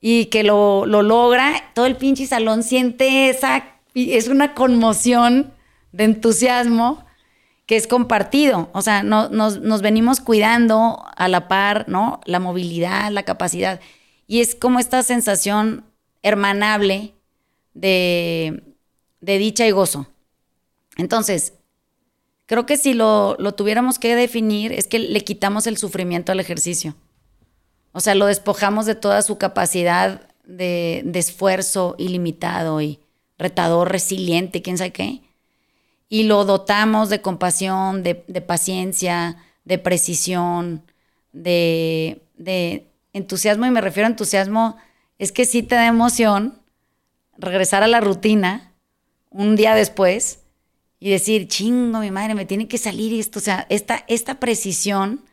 y 0.00 0.26
que 0.26 0.42
lo, 0.42 0.86
lo 0.86 1.02
logra. 1.02 1.70
Todo 1.74 1.86
el 1.86 1.96
pinche 1.96 2.26
salón 2.26 2.62
siente 2.62 3.28
esa, 3.28 3.64
es 3.94 4.28
una 4.28 4.54
conmoción 4.54 5.52
de 5.92 6.04
entusiasmo 6.04 7.04
que 7.70 7.76
es 7.76 7.86
compartido. 7.86 8.68
O 8.72 8.82
sea, 8.82 9.04
nos, 9.04 9.80
venimos 9.80 10.20
cuidando 10.20 11.04
a 11.16 11.28
la 11.28 11.46
par, 11.46 11.88
¿no? 11.88 12.20
La 12.24 12.40
movilidad, 12.40 13.12
la 13.12 13.22
capacidad. 13.22 13.78
Y 14.26 14.40
es 14.40 14.56
como 14.56 14.80
esta 14.80 15.04
sensación 15.04 15.84
hermanable 16.24 17.14
de, 17.74 18.74
dicha 19.20 19.68
y 19.68 19.70
gozo. 19.70 20.08
Entonces, 20.96 21.52
creo 22.50 22.66
que 22.66 22.76
si 22.76 22.92
lo, 22.92 23.36
tuviéramos 23.56 23.98
que 23.98 24.14
definir, 24.14 24.72
es 24.72 24.86
que 24.86 24.98
le 24.98 25.22
quitamos 25.22 25.66
el 25.66 25.78
sufrimiento 25.78 26.32
al 26.32 26.40
ejercicio. 26.40 26.96
O 27.92 28.00
sea, 28.00 28.14
lo 28.14 28.26
despojamos 28.26 28.84
de 28.84 28.94
toda 28.94 29.22
su 29.22 29.38
capacidad 29.38 30.28
de, 30.44 31.00
de 31.06 31.18
esfuerzo 31.18 31.94
ilimitado 31.96 32.82
y 32.82 32.98
retador, 33.38 33.90
resiliente, 33.90 34.62
quién 34.62 34.76
sabe 34.76 34.92
qué 34.92 35.22
y 36.12 36.24
lo 36.24 36.44
dotamos 36.44 37.08
de 37.08 37.22
compasión, 37.22 38.02
de, 38.02 38.14
paciencia, 38.14 39.36
de 39.64 39.78
precisión, 39.78 40.82
de, 41.32 42.20
entusiasmo, 43.12 43.64
y 43.64 43.70
me 43.70 43.80
refiero 43.80 44.08
a 44.08 44.10
entusiasmo, 44.10 44.76
es 45.18 45.30
que 45.30 45.44
sí 45.44 45.62
te 45.62 45.76
da 45.76 45.86
emoción 45.86 46.58
regresar 47.38 47.84
a 47.84 47.88
la 47.88 48.00
rutina 48.00 48.72
un 49.30 49.54
día 49.54 49.76
después 49.76 50.39
y 51.00 51.10
decir, 51.10 51.48
chingo, 51.48 51.98
mi 51.98 52.12
madre, 52.12 52.34
me 52.34 52.46
tiene 52.46 52.68
que 52.68 52.78
salir 52.78 53.18
esto. 53.18 53.40
O 53.40 53.42
sea, 53.42 53.66
esta, 53.70 54.04
esta 54.06 54.38
precisión 54.38 55.24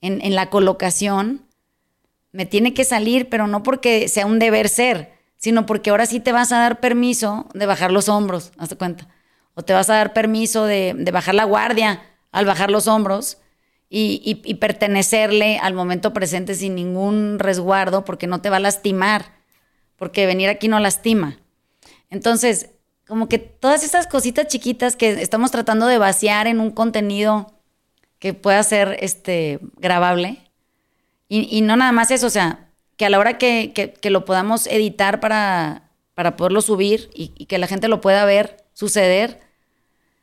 en, 0.00 0.20
en, 0.22 0.34
la 0.34 0.50
colocación 0.50 1.46
me 2.32 2.46
tiene 2.46 2.74
que 2.74 2.84
salir, 2.84 3.28
pero 3.28 3.46
no 3.46 3.62
porque 3.62 4.08
sea 4.08 4.26
un 4.26 4.40
deber 4.40 4.68
ser, 4.68 5.12
sino 5.36 5.66
porque 5.66 5.90
ahora 5.90 6.06
sí 6.06 6.18
te 6.18 6.32
vas 6.32 6.50
a 6.50 6.58
dar 6.58 6.80
permiso 6.80 7.48
de 7.54 7.66
bajar 7.66 7.92
los 7.92 8.08
hombros, 8.08 8.52
hazte 8.58 8.76
cuenta 8.76 9.06
o 9.54 9.62
te 9.62 9.72
vas 9.72 9.90
a 9.90 9.94
dar 9.94 10.12
permiso 10.12 10.64
de, 10.64 10.94
bajar 11.12 11.34
la 11.34 11.44
guardia 11.44 12.02
al 12.30 12.46
bajar 12.46 12.70
los 12.70 12.86
hombros 12.86 13.38
y, 13.94 14.54
pertenecerle 14.54 15.58
al 15.58 15.74
momento 15.74 16.14
presente 16.14 16.54
sin 16.54 16.74
ningún 16.74 17.38
resguardo 17.38 18.06
porque 18.06 18.26
no 18.26 18.40
te 18.40 18.48
va 18.48 18.56
a 18.56 18.60
lastimar, 18.60 19.26
porque 19.96 20.24
venir 20.24 20.48
aquí 20.48 20.68
no 20.68 20.80
lastima. 20.80 21.38
Entonces, 22.08 22.70
como 23.06 23.28
que 23.28 23.38
todas 23.38 23.84
esas 23.84 24.06
cositas 24.06 24.46
chiquitas 24.46 24.96
que 24.96 25.22
estamos 25.22 25.50
tratando 25.50 25.86
de 25.86 25.98
vaciar 25.98 26.46
en 26.46 26.60
un 26.60 26.70
contenido 26.70 27.52
que 28.18 28.34
pueda 28.34 28.62
ser 28.62 28.96
este, 29.00 29.58
grabable. 29.78 30.38
Y, 31.28 31.62
no 31.62 31.76
nada 31.76 31.92
más 31.92 32.10
eso, 32.10 32.26
o 32.26 32.30
sea, 32.30 32.68
que 32.98 33.06
a 33.06 33.10
la 33.10 33.18
hora 33.18 33.38
que, 33.38 33.72
que, 33.72 34.10
lo 34.10 34.26
podamos 34.26 34.66
editar 34.66 35.18
para, 35.18 35.90
para 36.14 36.36
poderlo 36.36 36.60
subir 36.60 37.08
y, 37.14 37.46
que 37.46 37.56
la 37.56 37.66
gente 37.66 37.88
lo 37.88 38.02
pueda 38.02 38.26
ver 38.26 38.64
suceder, 38.74 39.40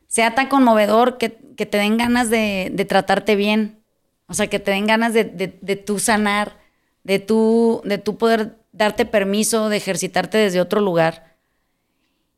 sea 0.06 0.36
tan 0.36 0.46
conmovedor 0.46 1.18
que, 1.18 1.36
que 1.56 1.66
te 1.66 1.78
den 1.78 1.96
ganas 1.96 2.30
de, 2.30 2.70
de, 2.72 2.84
tratarte 2.84 3.34
bien. 3.34 3.82
O 4.28 4.34
sea, 4.34 4.46
que 4.46 4.60
te 4.60 4.70
den 4.70 4.86
ganas 4.86 5.12
de, 5.12 5.24
de, 5.24 5.58
de 5.60 5.76
tú 5.76 5.98
sanar, 5.98 6.56
de 7.02 7.18
tú, 7.18 7.82
de 7.84 7.98
tú 7.98 8.16
poder 8.16 8.56
darte 8.72 9.04
permiso 9.04 9.68
de 9.68 9.76
ejercitarte 9.76 10.38
desde 10.38 10.60
otro 10.60 10.80
lugar. 10.80 11.29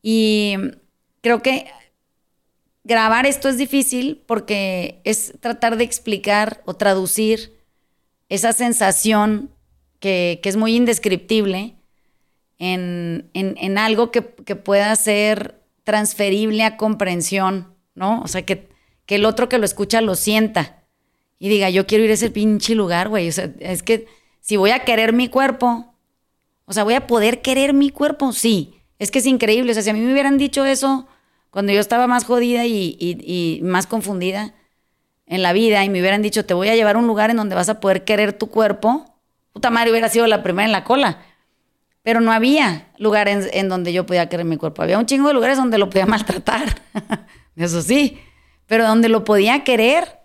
Y 0.02 0.56
creo 1.20 1.42
que 1.42 1.66
grabar 2.84 3.26
esto 3.26 3.48
es 3.48 3.56
difícil 3.56 4.22
porque 4.26 5.00
es 5.04 5.34
tratar 5.40 5.76
de 5.76 5.84
explicar 5.84 6.62
o 6.64 6.74
traducir 6.74 7.56
esa 8.28 8.52
sensación 8.52 9.50
que, 10.00 10.40
es 10.42 10.56
muy 10.56 10.74
indescriptible 10.74 11.76
en, 12.58 13.78
algo 13.78 14.10
que, 14.10 14.22
pueda 14.22 14.94
ser 14.96 15.60
transferible 15.84 16.64
a 16.64 16.76
comprensión, 16.76 17.74
¿no? 17.94 18.20
O 18.22 18.28
sea, 18.28 18.42
que, 18.42 18.68
que 19.06 19.16
el 19.16 19.24
otro 19.24 19.48
que 19.48 19.58
lo 19.58 19.64
escucha 19.64 20.00
lo 20.00 20.14
sienta 20.14 20.82
y 21.38 21.48
diga, 21.48 21.70
yo 21.70 21.86
quiero 21.86 22.04
ir 22.04 22.10
a 22.10 22.14
ese 22.14 22.30
pinche 22.30 22.74
lugar, 22.74 23.08
güey. 23.08 23.28
O 23.28 23.32
sea, 23.32 23.52
es 23.58 23.82
que 23.82 24.06
si 24.40 24.56
voy 24.56 24.70
a 24.70 24.84
querer 24.84 25.12
mi 25.12 25.28
cuerpo, 25.28 25.94
o 26.66 26.72
sea, 26.72 26.84
voy 26.84 26.94
a 26.94 27.06
poder 27.06 27.42
querer 27.42 27.74
mi 27.74 27.90
cuerpo, 27.90 28.32
sí. 28.32 28.81
Es 29.02 29.10
que 29.10 29.18
es 29.18 29.26
increíble. 29.26 29.72
O 29.72 29.74
sea, 29.74 29.82
si 29.82 29.90
a 29.90 29.94
mí 29.94 30.00
me 30.00 30.12
hubieran 30.12 30.38
dicho 30.38 30.64
eso 30.64 31.08
cuando 31.50 31.72
yo 31.72 31.80
estaba 31.80 32.06
más 32.06 32.22
jodida 32.22 32.66
y, 32.66 33.58
más 33.64 33.88
confundida 33.88 34.54
en 35.26 35.42
la 35.42 35.52
vida 35.52 35.82
y 35.82 35.90
me 35.90 35.98
hubieran 35.98 36.22
dicho, 36.22 36.44
te 36.44 36.54
voy 36.54 36.68
a 36.68 36.76
llevar 36.76 36.94
a 36.94 37.00
un 37.00 37.08
lugar 37.08 37.28
en 37.30 37.36
donde 37.36 37.56
vas 37.56 37.68
a 37.68 37.80
poder 37.80 38.04
querer 38.04 38.32
tu 38.32 38.46
cuerpo, 38.46 39.12
puta 39.52 39.70
madre 39.70 39.90
hubiera 39.90 40.08
sido 40.08 40.28
la 40.28 40.44
primera 40.44 40.66
en 40.66 40.70
la 40.70 40.84
cola. 40.84 41.20
Pero 42.04 42.20
no 42.20 42.30
había 42.30 42.92
lugares 42.96 43.50
en, 43.52 43.68
donde 43.68 43.92
yo 43.92 44.06
podía 44.06 44.28
querer 44.28 44.46
mi 44.46 44.56
cuerpo. 44.56 44.82
Había 44.82 45.00
un 45.00 45.06
chingo 45.06 45.26
de 45.26 45.34
lugares 45.34 45.58
donde 45.58 45.78
lo 45.78 45.90
podía 45.90 46.06
maltratar. 46.06 46.80
Eso 47.56 47.82
sí. 47.82 48.20
Pero 48.66 48.86
donde 48.86 49.08
lo 49.08 49.24
podía 49.24 49.64
querer, 49.64 50.20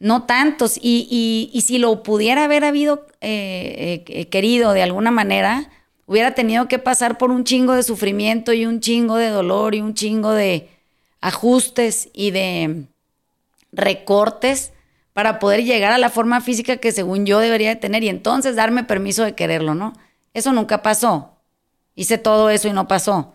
no 0.00 0.24
tantos. 0.24 0.78
Y, 0.78 1.62
si 1.66 1.78
lo 1.78 2.02
pudiera 2.02 2.44
haber 2.44 2.62
habido 2.62 3.06
eh, 3.22 4.04
eh, 4.06 4.28
querido 4.28 4.74
de 4.74 4.82
alguna 4.82 5.10
manera, 5.10 5.70
hubiera 6.06 6.34
tenido 6.34 6.68
que 6.68 6.78
pasar 6.78 7.18
por 7.18 7.30
un 7.30 7.44
chingo 7.44 7.72
de 7.74 7.82
sufrimiento 7.82 8.52
y 8.52 8.66
un 8.66 8.80
chingo 8.80 9.16
de 9.16 9.28
dolor 9.28 9.74
y 9.74 9.80
un 9.80 9.94
chingo 9.94 10.32
de 10.32 10.68
ajustes 11.20 12.08
y 12.12 12.30
de 12.30 12.84
recortes 13.72 14.72
para 15.12 15.38
poder 15.38 15.64
llegar 15.64 15.92
a 15.92 15.98
la 15.98 16.10
forma 16.10 16.40
física 16.40 16.76
que 16.76 16.92
según 16.92 17.24
yo 17.24 17.38
debería 17.38 17.70
de 17.70 17.76
tener 17.76 18.02
y 18.04 18.08
entonces 18.08 18.56
darme 18.56 18.84
permiso 18.84 19.24
de 19.24 19.34
quererlo, 19.34 19.74
¿no? 19.74 19.94
Eso 20.34 20.52
nunca 20.52 20.82
pasó. 20.82 21.38
Hice 21.94 22.18
todo 22.18 22.50
eso 22.50 22.68
y 22.68 22.72
no 22.72 22.88
pasó. 22.88 23.34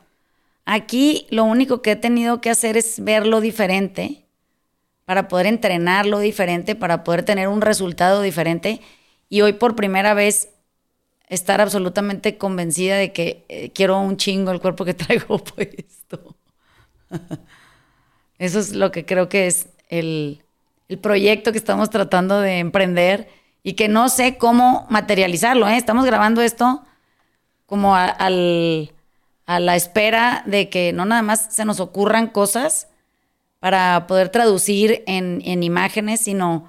Aquí 0.66 1.26
lo 1.32 1.46
único 1.46 1.82
que 1.82 1.92
he 1.92 1.96
tenido 1.96 2.42
que 2.42 2.50
hacer 2.50 2.78
es 2.78 3.04
verlo 3.04 3.42
diferente 3.42 4.26
para 5.06 5.28
poder 5.28 5.48
entrenarlo 5.48 6.20
diferente, 6.20 6.76
para 6.76 7.04
poder 7.04 7.24
tener 7.24 7.48
un 7.48 7.62
resultado 7.62 8.22
diferente. 8.22 8.82
Y 9.30 9.42
hoy 9.42 9.54
por 9.54 9.76
primera 9.76 10.14
vez 10.14 10.50
estar 11.30 11.62
absolutamente 11.62 12.38
convencida 12.38 12.98
de 12.98 13.14
que 13.14 13.46
eh, 13.48 13.72
quiero 13.72 14.00
un 14.00 14.18
chingo 14.18 14.52
el 14.52 14.60
cuerpo 14.60 14.84
que 14.84 14.94
traigo 14.96 15.38
puesto. 15.38 16.36
Eso 18.40 18.60
es 18.60 18.74
lo 18.74 18.92
que 18.92 19.06
creo 19.06 19.30
que 19.30 19.48
es 19.48 19.68
el, 19.90 20.44
proyecto 21.02 21.52
que 21.52 21.60
estamos 21.60 21.92
tratando 21.92 22.42
de 22.42 22.58
emprender 22.58 23.30
y 23.62 23.74
que 23.74 23.88
no 23.88 24.10
sé 24.10 24.38
cómo 24.40 24.88
materializarlo. 24.90 25.68
¿eh? 25.68 25.78
Estamos 25.78 26.04
grabando 26.04 26.42
esto 26.42 26.84
como 27.68 27.96
a, 27.96 28.06
al, 28.06 28.92
a 29.46 29.60
la 29.60 29.76
espera 29.76 30.42
de 30.48 30.70
que 30.70 30.92
no 30.92 31.06
nada 31.06 31.22
más 31.22 31.54
se 31.54 31.64
nos 31.64 31.80
ocurran 31.80 32.26
cosas 32.26 32.88
para 33.60 34.08
poder 34.08 34.30
traducir 34.30 35.04
en, 35.06 35.44
en 35.46 35.62
imágenes, 35.62 36.22
sino 36.22 36.68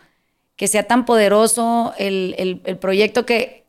que 0.57 0.69
sea 0.69 0.83
tan 0.83 1.07
poderoso 1.07 1.95
el, 1.97 2.35
el, 2.37 2.61
el 2.67 2.77
proyecto 2.77 3.25
que 3.25 3.60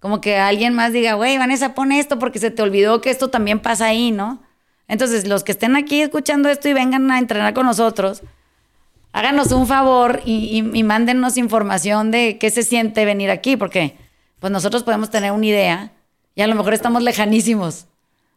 como 0.00 0.20
que 0.20 0.36
alguien 0.36 0.74
más 0.74 0.92
diga, 0.92 1.14
güey, 1.14 1.38
Vanessa, 1.38 1.74
pon 1.74 1.92
esto 1.92 2.18
porque 2.18 2.38
se 2.38 2.50
te 2.50 2.62
olvidó 2.62 3.00
que 3.00 3.10
esto 3.10 3.28
también 3.28 3.60
pasa 3.60 3.86
ahí, 3.86 4.10
¿no? 4.10 4.42
Entonces, 4.86 5.26
los 5.26 5.44
que 5.44 5.52
estén 5.52 5.76
aquí 5.76 6.00
escuchando 6.00 6.48
esto 6.48 6.68
y 6.68 6.72
vengan 6.72 7.10
a 7.10 7.18
entrenar 7.18 7.52
con 7.52 7.66
nosotros, 7.66 8.22
háganos 9.12 9.52
un 9.52 9.66
favor 9.66 10.22
y, 10.24 10.60
y, 10.74 11.38
información 11.38 12.10
de 12.10 12.38
qué 12.38 12.50
se 12.50 12.62
siente 12.62 13.04
venir 13.04 13.30
aquí, 13.30 13.56
porque 13.56 13.96
pues 14.38 14.52
nosotros 14.52 14.84
podemos 14.84 15.10
tener 15.10 15.32
una 15.32 15.46
idea 15.46 15.92
y 16.34 16.42
a 16.42 16.46
lo 16.46 16.54
mejor 16.54 16.72
estamos 16.72 17.02
lejanísimos 17.02 17.86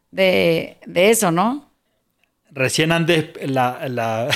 de, 0.10 0.78
eso, 0.94 1.32
¿no? 1.32 1.70
Recién 2.50 2.92
antes, 2.92 3.30
la, 3.50 3.88
la, 3.88 4.28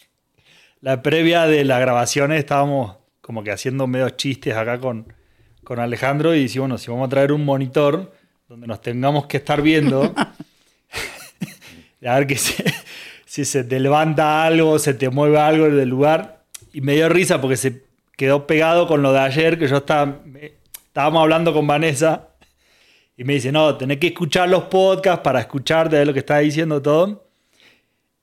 la 0.80 1.02
previa 1.02 1.46
de 1.46 1.64
la 1.64 1.78
grabación 1.78 2.32
estábamos 2.32 2.98
como 3.20 3.42
que 3.42 3.50
haciendo 3.50 3.86
medios 3.86 4.16
chistes 4.16 4.54
acá 4.54 4.78
con, 4.78 5.12
con 5.72 5.80
Alejandro 5.80 6.34
y 6.34 6.42
decimos, 6.42 6.64
bueno, 6.64 6.76
si 6.76 6.90
vamos 6.90 7.06
a 7.06 7.08
traer 7.08 7.32
un 7.32 7.46
monitor 7.46 8.12
donde 8.46 8.66
nos 8.66 8.82
tengamos 8.82 9.24
que 9.24 9.38
estar 9.38 9.62
viendo, 9.62 10.02
a 12.04 12.18
ver 12.18 12.26
que 12.26 12.36
si 12.36 13.46
se 13.46 13.64
te 13.64 13.80
levanta 13.80 14.44
algo, 14.44 14.78
se 14.78 14.92
te 14.92 15.08
mueve 15.08 15.38
algo 15.38 15.70
del 15.70 15.88
lugar. 15.88 16.42
Y 16.74 16.82
me 16.82 16.92
dio 16.92 17.08
risa 17.08 17.40
porque 17.40 17.56
se 17.56 17.84
quedó 18.18 18.46
pegado 18.46 18.86
con 18.86 19.00
lo 19.00 19.14
de 19.14 19.20
ayer, 19.20 19.58
que 19.58 19.66
yo 19.66 19.78
estaba, 19.78 20.18
estábamos 20.88 21.22
hablando 21.22 21.54
con 21.54 21.66
Vanessa 21.66 22.28
y 23.16 23.24
me 23.24 23.32
dice, 23.32 23.50
no, 23.50 23.74
tenés 23.78 23.96
que 23.96 24.08
escuchar 24.08 24.50
los 24.50 24.64
podcasts 24.64 25.22
para 25.24 25.40
escucharte 25.40 25.96
de 25.96 26.04
lo 26.04 26.12
que 26.12 26.18
está 26.18 26.40
diciendo 26.40 26.82
todo. 26.82 27.30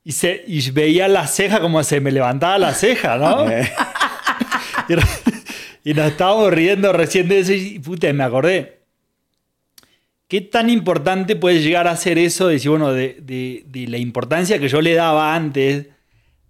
Y, 0.03 0.12
se, 0.12 0.43
y 0.45 0.69
veía 0.69 1.07
la 1.07 1.25
ceja 1.25 1.59
como 1.59 1.83
se 1.83 1.99
me 1.99 2.12
levantaba 2.12 2.59
la 2.59 2.75
ceja, 2.75 3.17
¿no? 3.17 3.47
Y 4.88 4.93
nos 5.86 6.08
estábamos 6.08 6.54
riendo 6.54 6.94
recién 6.94 7.28
de 7.28 7.39
eso 7.39 7.54
y 7.54 7.82
me 8.13 8.24
acordé. 8.24 8.80
¿Qué 10.30 10.42
tan 10.42 10.70
importante 10.70 11.36
puede 11.36 11.60
llegar 11.60 11.88
a 11.88 11.96
ser 11.96 12.20
eso? 12.20 12.48
De, 12.48 12.60
bueno, 12.70 12.94
de, 12.94 13.63
la 13.88 13.98
importancia 13.98 14.60
que 14.60 14.70
yo 14.70 14.80
le 14.80 14.94
daba 14.94 15.34
antes 15.34 15.88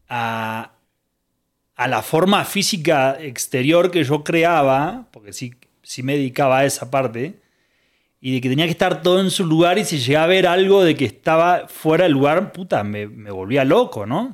a, 0.10 0.74
la 1.78 2.02
forma 2.02 2.44
física 2.44 3.18
exterior 3.22 3.89
que 3.89 4.04
yo 4.04 4.26
creaba, 4.26 5.08
porque 5.12 5.32
sí, 5.32 5.54
sí 5.82 6.04
me 6.04 6.18
dedicaba 6.18 6.60
a 6.60 6.65
esa 6.65 6.92
parte, 6.92 7.36
y 8.20 8.34
de 8.34 8.42
que 8.42 8.50
tenía 8.50 8.65
que 8.65 8.72
estar 8.72 9.02
todo 9.02 9.22
en 9.22 9.32
su 9.32 9.46
lugar 9.46 9.78
y 9.78 9.86
si 9.86 10.00
llegaba 10.00 10.26
a 10.26 10.28
ver 10.28 10.46
algo 10.46 10.84
de 10.84 10.96
que 10.96 11.06
estaba 11.06 11.70
fuera 11.70 12.04
del 12.04 12.12
lugar, 12.12 12.52
puta, 12.52 12.84
me, 12.84 13.06
volvía 13.06 13.63
loco, 13.63 14.06
¿no? 14.06 14.34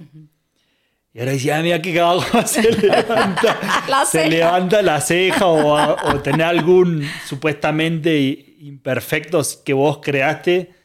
Y 1.15 1.19
ahora 1.19 1.31
decía, 1.31 1.57
ah, 1.57 1.61
mira 1.61 1.81
qué 1.81 1.93
cagado 1.93 2.21
se 2.45 2.61
levanta, 2.61 3.57
la 3.87 4.05
se 4.05 4.29
levanta 4.29 4.81
la 4.81 4.99
ceja 4.99 5.47
o, 5.47 6.19
tener 6.19 6.45
algún 6.45 7.07
supuestamente 7.25 8.17
imperfecto 8.59 9.41
que 9.63 9.71
vos 9.71 9.99
creaste 10.03 10.75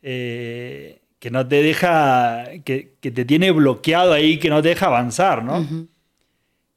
eh, 0.00 1.02
que 1.18 1.32
no 1.32 1.48
te 1.48 1.64
deja, 1.64 2.44
que, 2.64 2.94
te 3.00 3.24
tiene 3.24 3.50
bloqueado 3.50 4.12
ahí, 4.12 4.38
que 4.38 4.50
no 4.50 4.62
te 4.62 4.68
deja 4.68 4.86
avanzar, 4.86 5.42
¿no? 5.42 5.66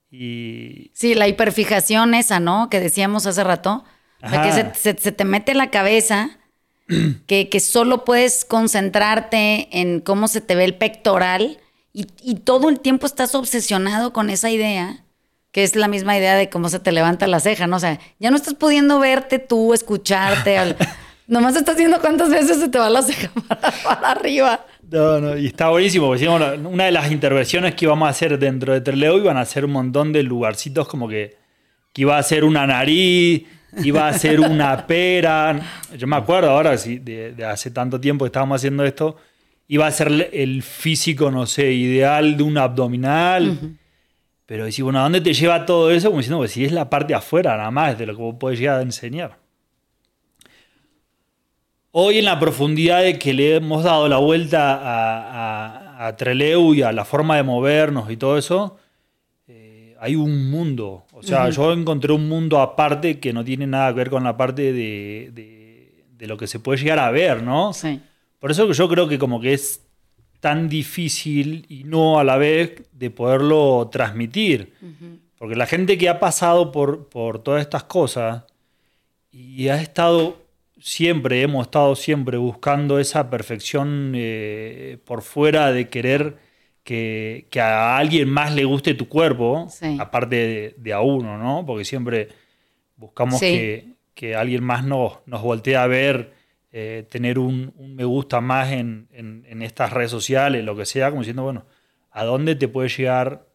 y... 0.10 0.90
Sí, 0.94 1.14
la 1.14 1.28
hiperfijación 1.28 2.16
esa, 2.16 2.40
¿no? 2.40 2.72
Que 2.72 2.80
decíamos 2.80 3.28
hace 3.28 3.44
rato. 3.44 3.84
O 4.24 4.30
sea, 4.30 4.42
que 4.42 4.74
se, 4.74 5.12
te 5.12 5.26
mete 5.26 5.54
la 5.54 5.70
cabeza. 5.70 6.40
Que, 7.26 7.50
que 7.50 7.60
solo 7.60 8.06
puedes 8.06 8.46
concentrarte 8.46 9.70
en 9.72 10.02
cómo 10.02 10.28
se 10.28 10.40
te 10.40 10.54
ve 10.54 10.66
el 10.66 10.76
pectoral 10.76 11.58
y, 11.96 12.36
todo 12.36 12.68
el 12.68 12.82
tiempo 12.82 13.06
estás 13.06 13.36
obsesionado 13.36 14.12
con 14.12 14.30
esa 14.30 14.50
idea, 14.50 15.06
que 15.54 15.64
es 15.64 15.78
la 15.78 15.88
misma 15.88 16.18
idea 16.18 16.36
de 16.36 16.50
cómo 16.50 16.68
se 16.68 16.80
te 16.80 16.92
levanta 16.92 17.26
la 17.26 17.40
ceja, 17.40 17.68
¿no? 17.68 17.78
O 17.78 17.80
sea, 17.80 18.00
ya 18.20 18.32
no 18.32 18.36
estás 18.36 18.54
pudiendo 18.56 19.00
verte 19.00 19.40
tú, 19.40 19.74
escucharte. 19.74 20.58
nomás 21.28 21.56
estás 21.56 21.78
viendo 21.78 22.02
cuántas 22.02 22.30
veces 22.30 22.60
se 22.60 22.68
te 22.68 22.78
va 22.78 22.90
la 22.90 23.02
ceja 23.02 23.32
para, 23.84 24.12
arriba. 24.12 24.66
No, 24.92 25.22
no, 25.22 25.38
y 25.38 25.48
está 25.48 25.70
buenísimo, 25.70 26.08
porque 26.08 26.28
una 26.28 26.84
de 26.84 26.92
las 26.92 27.10
intervenciones 27.12 27.76
que 27.76 27.86
íbamos 27.86 28.08
a 28.08 28.10
hacer 28.10 28.38
dentro 28.38 28.74
de 28.74 28.82
Treleo 28.82 29.18
iban 29.18 29.38
a 29.38 29.46
ser 29.46 29.64
un 29.64 29.72
montón 29.72 30.12
de 30.12 30.22
lugarcitos 30.22 30.90
como 30.90 31.08
que, 31.08 31.38
que 31.94 32.02
iba 32.02 32.18
a 32.18 32.24
ser 32.24 32.44
una 32.44 32.68
nariz, 32.68 33.46
iba 33.84 34.10
a 34.10 34.14
ser 34.20 34.42
una 34.42 34.86
pera. 34.86 35.62
Yo 35.98 36.08
me 36.08 36.18
acuerdo 36.18 36.50
ahora, 36.50 36.78
sí, 36.78 37.00
de, 37.00 37.32
de 37.32 37.46
hace 37.46 37.72
tanto 37.72 38.02
tiempo 38.02 38.26
que 38.26 38.28
estábamos 38.28 38.58
haciendo 38.58 38.84
esto, 38.84 39.16
iba 39.68 39.88
a 39.88 39.92
ser 39.92 40.30
el 40.34 40.64
físico, 40.64 41.32
no 41.32 41.46
sé, 41.46 41.72
ideal 41.72 42.38
de 42.38 42.44
un 42.44 42.58
abdominal. 42.58 43.78
Pero 44.46 44.66
decir, 44.66 44.84
bueno, 44.84 45.00
¿a 45.00 45.04
dónde 45.04 45.22
te 45.22 45.34
lleva 45.34 45.66
todo 45.66 45.92
eso? 45.92 46.10
Como 46.10 46.20
diciendo, 46.20 46.38
pues 46.38 46.52
si 46.52 46.66
es 46.66 46.72
la 46.72 46.90
parte 46.90 47.16
afuera 47.16 47.58
nada 47.58 47.72
más 47.72 47.98
de 47.98 48.06
lo 48.06 48.16
que 48.16 48.22
vos 48.22 48.36
podés 48.40 48.60
llegar 48.60 48.80
a 48.80 48.84
enseñar. 48.84 49.38
hoy 51.92 52.20
en 52.20 52.26
la 52.26 52.40
profundidad 52.40 53.02
de 53.02 53.18
que 53.18 53.34
le 53.34 53.56
hemos 53.56 53.84
dado 53.84 54.08
la 54.08 54.18
vuelta 54.18 54.76
a, 54.76 56.08
a, 56.08 56.16
Treleu 56.16 56.74
y 56.74 56.82
a 56.82 56.92
la 56.92 57.06
forma 57.06 57.38
de 57.38 57.44
movernos 57.44 58.12
y 58.12 58.18
todo 58.18 58.38
eso, 58.38 58.78
eh, 59.48 59.96
hay 60.00 60.16
un 60.16 60.52
mundo. 60.52 61.06
O 61.14 61.24
sea, 61.24 61.50
yo 61.50 61.72
encontré 61.72 62.12
un 62.12 62.28
mundo 62.28 62.60
aparte 62.60 63.20
que 63.20 63.34
no 63.34 63.44
tiene 63.44 63.66
nada 63.66 63.92
que 63.92 63.96
ver 63.96 64.10
con 64.10 64.24
la 64.26 64.36
parte 64.38 64.74
de, 64.74 65.32
de, 65.34 66.28
lo 66.28 66.38
que 66.38 66.48
se 66.48 66.60
puede 66.60 66.80
llegar 66.82 67.00
a 67.00 67.12
ver, 67.12 67.44
¿no? 67.44 67.72
Sí. 67.72 68.02
Por 68.46 68.52
eso 68.52 68.68
que 68.68 68.76
yo 68.76 68.88
creo 68.88 69.08
que 69.08 69.18
como 69.18 69.42
que 69.42 69.54
es 69.54 69.82
tan 70.40 70.70
difícil 70.70 71.66
y 71.68 71.84
no 71.84 72.20
a 72.20 72.24
la 72.24 72.38
vez 72.38 72.84
de 72.92 73.10
poderlo 73.10 73.90
transmitir. 73.92 74.72
Porque 75.40 75.56
la 75.56 75.66
gente 75.66 75.98
que 75.98 76.10
ha 76.10 76.20
pasado 76.20 76.72
por, 76.72 77.10
por 77.10 77.40
todas 77.40 77.62
estas 77.62 77.86
cosas 77.86 78.44
y 79.32 79.70
ha 79.70 79.82
estado 79.82 80.38
siempre, 80.80 81.42
hemos 81.42 81.66
estado 81.66 81.96
siempre 81.96 82.38
buscando 82.38 83.00
esa 83.00 83.32
perfección 83.32 84.12
eh, 84.14 85.00
por 85.06 85.24
fuera 85.24 85.72
de 85.72 85.90
querer 85.90 86.38
que, 86.84 87.48
a 87.60 87.98
alguien 87.98 88.30
más 88.30 88.54
le 88.54 88.64
guste 88.64 88.94
tu 88.94 89.10
cuerpo, 89.10 89.68
aparte 89.98 90.76
de, 90.78 90.94
a 90.94 91.02
uno, 91.02 91.40
¿no? 91.40 91.66
Porque 91.66 91.84
siempre 91.84 92.28
buscamos 92.96 93.40
que, 93.40 94.36
alguien 94.38 94.64
más 94.64 94.86
nos, 94.86 95.14
nos 95.26 95.42
voltee 95.42 95.78
a 95.78 95.88
ver, 95.88 96.45
eh, 96.78 97.08
tener 97.10 97.40
un, 97.40 97.74
me 97.78 98.04
gusta 98.04 98.42
más 98.42 98.72
en, 98.72 99.08
estas 99.62 99.94
redes 99.94 100.12
sociales, 100.12 100.64
lo 100.64 100.76
que 100.76 100.86
sea, 100.86 101.10
como 101.10 101.22
diciendo, 101.22 101.44
bueno, 101.44 101.66
¿a 102.12 102.24
dónde 102.24 102.56
te 102.56 102.68
puede 102.68 102.90
llegar 102.90 103.48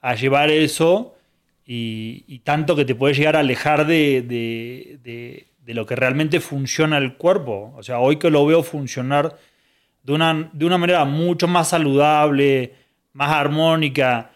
a 0.00 0.14
llevar 0.14 0.50
eso? 0.50 1.14
Y, 1.66 2.38
tanto 2.44 2.76
que 2.76 2.84
te 2.84 2.94
puede 2.94 3.14
llegar 3.14 3.36
a 3.36 3.40
alejar 3.40 3.86
de 3.86 4.22
de 5.68 5.74
lo 5.74 5.84
que 5.84 5.94
realmente 5.94 6.40
funciona 6.40 6.96
el 6.96 7.18
cuerpo. 7.18 7.74
O 7.76 7.82
sea, 7.82 7.98
hoy 7.98 8.16
que 8.16 8.30
lo 8.30 8.46
veo 8.46 8.62
funcionar 8.62 9.36
de 10.02 10.14
una, 10.14 10.50
de 10.50 10.64
una 10.64 10.78
manera 10.78 11.04
mucho 11.04 11.46
más 11.46 11.68
saludable, 11.68 12.72
más 13.12 13.32
armónica, 13.32 14.30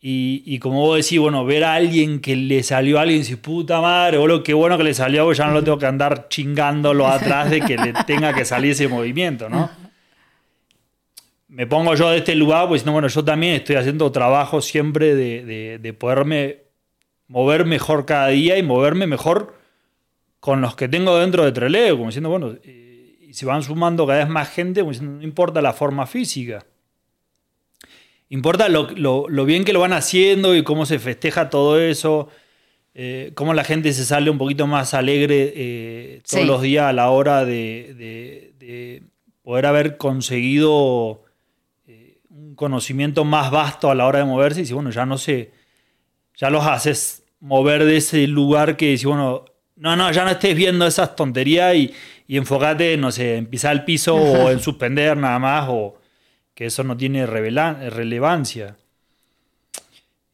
y, 0.00 0.58
como 0.60 0.82
vos 0.82 0.96
decís, 0.96 1.18
bueno, 1.18 1.44
ver 1.44 1.64
a 1.64 1.74
alguien 1.74 2.20
que 2.20 2.36
le 2.36 2.62
salió 2.62 2.98
a 2.98 3.02
alguien 3.02 3.16
y 3.16 3.22
dice, 3.22 3.36
puta 3.36 3.80
madre, 3.80 4.18
boludo, 4.18 4.44
qué 4.44 4.54
bueno 4.54 4.78
que 4.78 4.84
le 4.84 4.94
salió, 4.94 5.32
ya 5.32 5.46
no 5.46 5.54
lo 5.54 5.64
tengo 5.64 5.78
que 5.78 5.86
andar 5.86 6.28
chingándolo 6.28 7.08
atrás 7.08 7.50
de 7.50 7.60
que 7.60 7.76
le 7.76 7.92
tenga 8.06 8.32
que 8.32 8.44
salir 8.44 8.72
ese 8.72 8.86
movimiento, 8.86 9.48
¿no? 9.48 9.68
Me 11.48 11.66
pongo 11.66 11.96
yo 11.96 12.10
de 12.10 12.18
este 12.18 12.36
lugar, 12.36 12.68
pues 12.68 12.86
no, 12.86 12.92
bueno, 12.92 13.08
yo 13.08 13.24
también 13.24 13.54
estoy 13.54 13.74
haciendo 13.74 14.12
trabajo 14.12 14.60
siempre 14.60 15.16
de, 15.16 15.44
de, 15.44 15.78
de 15.78 15.92
poderme 15.94 16.58
mover 17.26 17.64
mejor 17.64 18.06
cada 18.06 18.28
día 18.28 18.56
y 18.56 18.62
moverme 18.62 19.06
mejor 19.08 19.56
con 20.38 20.60
los 20.60 20.76
que 20.76 20.88
tengo 20.88 21.18
dentro 21.18 21.44
de 21.44 21.50
Treleo, 21.50 21.96
como 21.96 22.06
diciendo, 22.06 22.30
bueno, 22.30 22.54
y 22.62 23.34
se 23.34 23.46
van 23.46 23.62
sumando 23.64 24.06
cada 24.06 24.20
vez 24.20 24.28
más 24.28 24.48
gente, 24.48 24.80
como 24.80 24.92
diciendo, 24.92 25.18
no 25.18 25.24
importa 25.24 25.60
la 25.60 25.72
forma 25.72 26.06
física. 26.06 26.64
Importa 28.30 28.68
lo, 28.68 29.44
bien 29.46 29.64
que 29.64 29.72
lo 29.72 29.80
van 29.80 29.94
haciendo 29.94 30.54
y 30.54 30.62
cómo 30.62 30.84
se 30.84 30.98
festeja 30.98 31.48
todo 31.48 31.80
eso, 31.80 32.28
eh, 32.94 33.32
cómo 33.34 33.54
la 33.54 33.64
gente 33.64 33.92
se 33.92 34.04
sale 34.04 34.28
un 34.28 34.36
poquito 34.36 34.66
más 34.66 34.92
alegre 34.92 35.52
eh, 35.56 36.22
todos 36.28 36.46
los 36.46 36.62
días 36.62 36.86
a 36.86 36.92
la 36.92 37.10
hora 37.10 37.44
de, 37.44 39.02
poder 39.42 39.64
haber 39.64 39.96
conseguido 39.96 41.24
eh, 41.86 42.18
un 42.28 42.54
conocimiento 42.54 43.24
más 43.24 43.50
vasto 43.50 43.90
a 43.90 43.94
la 43.94 44.06
hora 44.06 44.18
de 44.18 44.26
moverse 44.26 44.60
y 44.60 44.66
si 44.66 44.74
bueno, 44.74 44.90
ya 44.90 45.06
no 45.06 45.16
sé, 45.16 45.52
ya 46.36 46.50
los 46.50 46.66
haces 46.66 47.24
mover 47.40 47.84
de 47.84 47.96
ese 47.96 48.26
lugar 48.26 48.76
que 48.76 48.90
dice, 48.90 49.06
bueno, 49.06 49.46
no, 49.76 49.96
no, 49.96 50.12
ya 50.12 50.24
no 50.24 50.30
estés 50.30 50.54
viendo 50.54 50.86
esas 50.86 51.16
tonterías 51.16 51.74
y, 51.74 51.94
y 52.26 52.36
enfócate, 52.36 52.96
no 52.98 53.10
sé, 53.10 53.36
en 53.36 53.46
pisar 53.46 53.72
el 53.72 53.84
piso 53.84 54.14
o 54.16 54.50
en 54.50 54.60
suspender 54.60 55.16
nada 55.16 55.38
más, 55.38 55.68
o 55.70 55.98
que 56.58 56.66
eso 56.66 56.82
no 56.82 56.96
tiene 56.96 57.24
relevancia. 57.24 58.76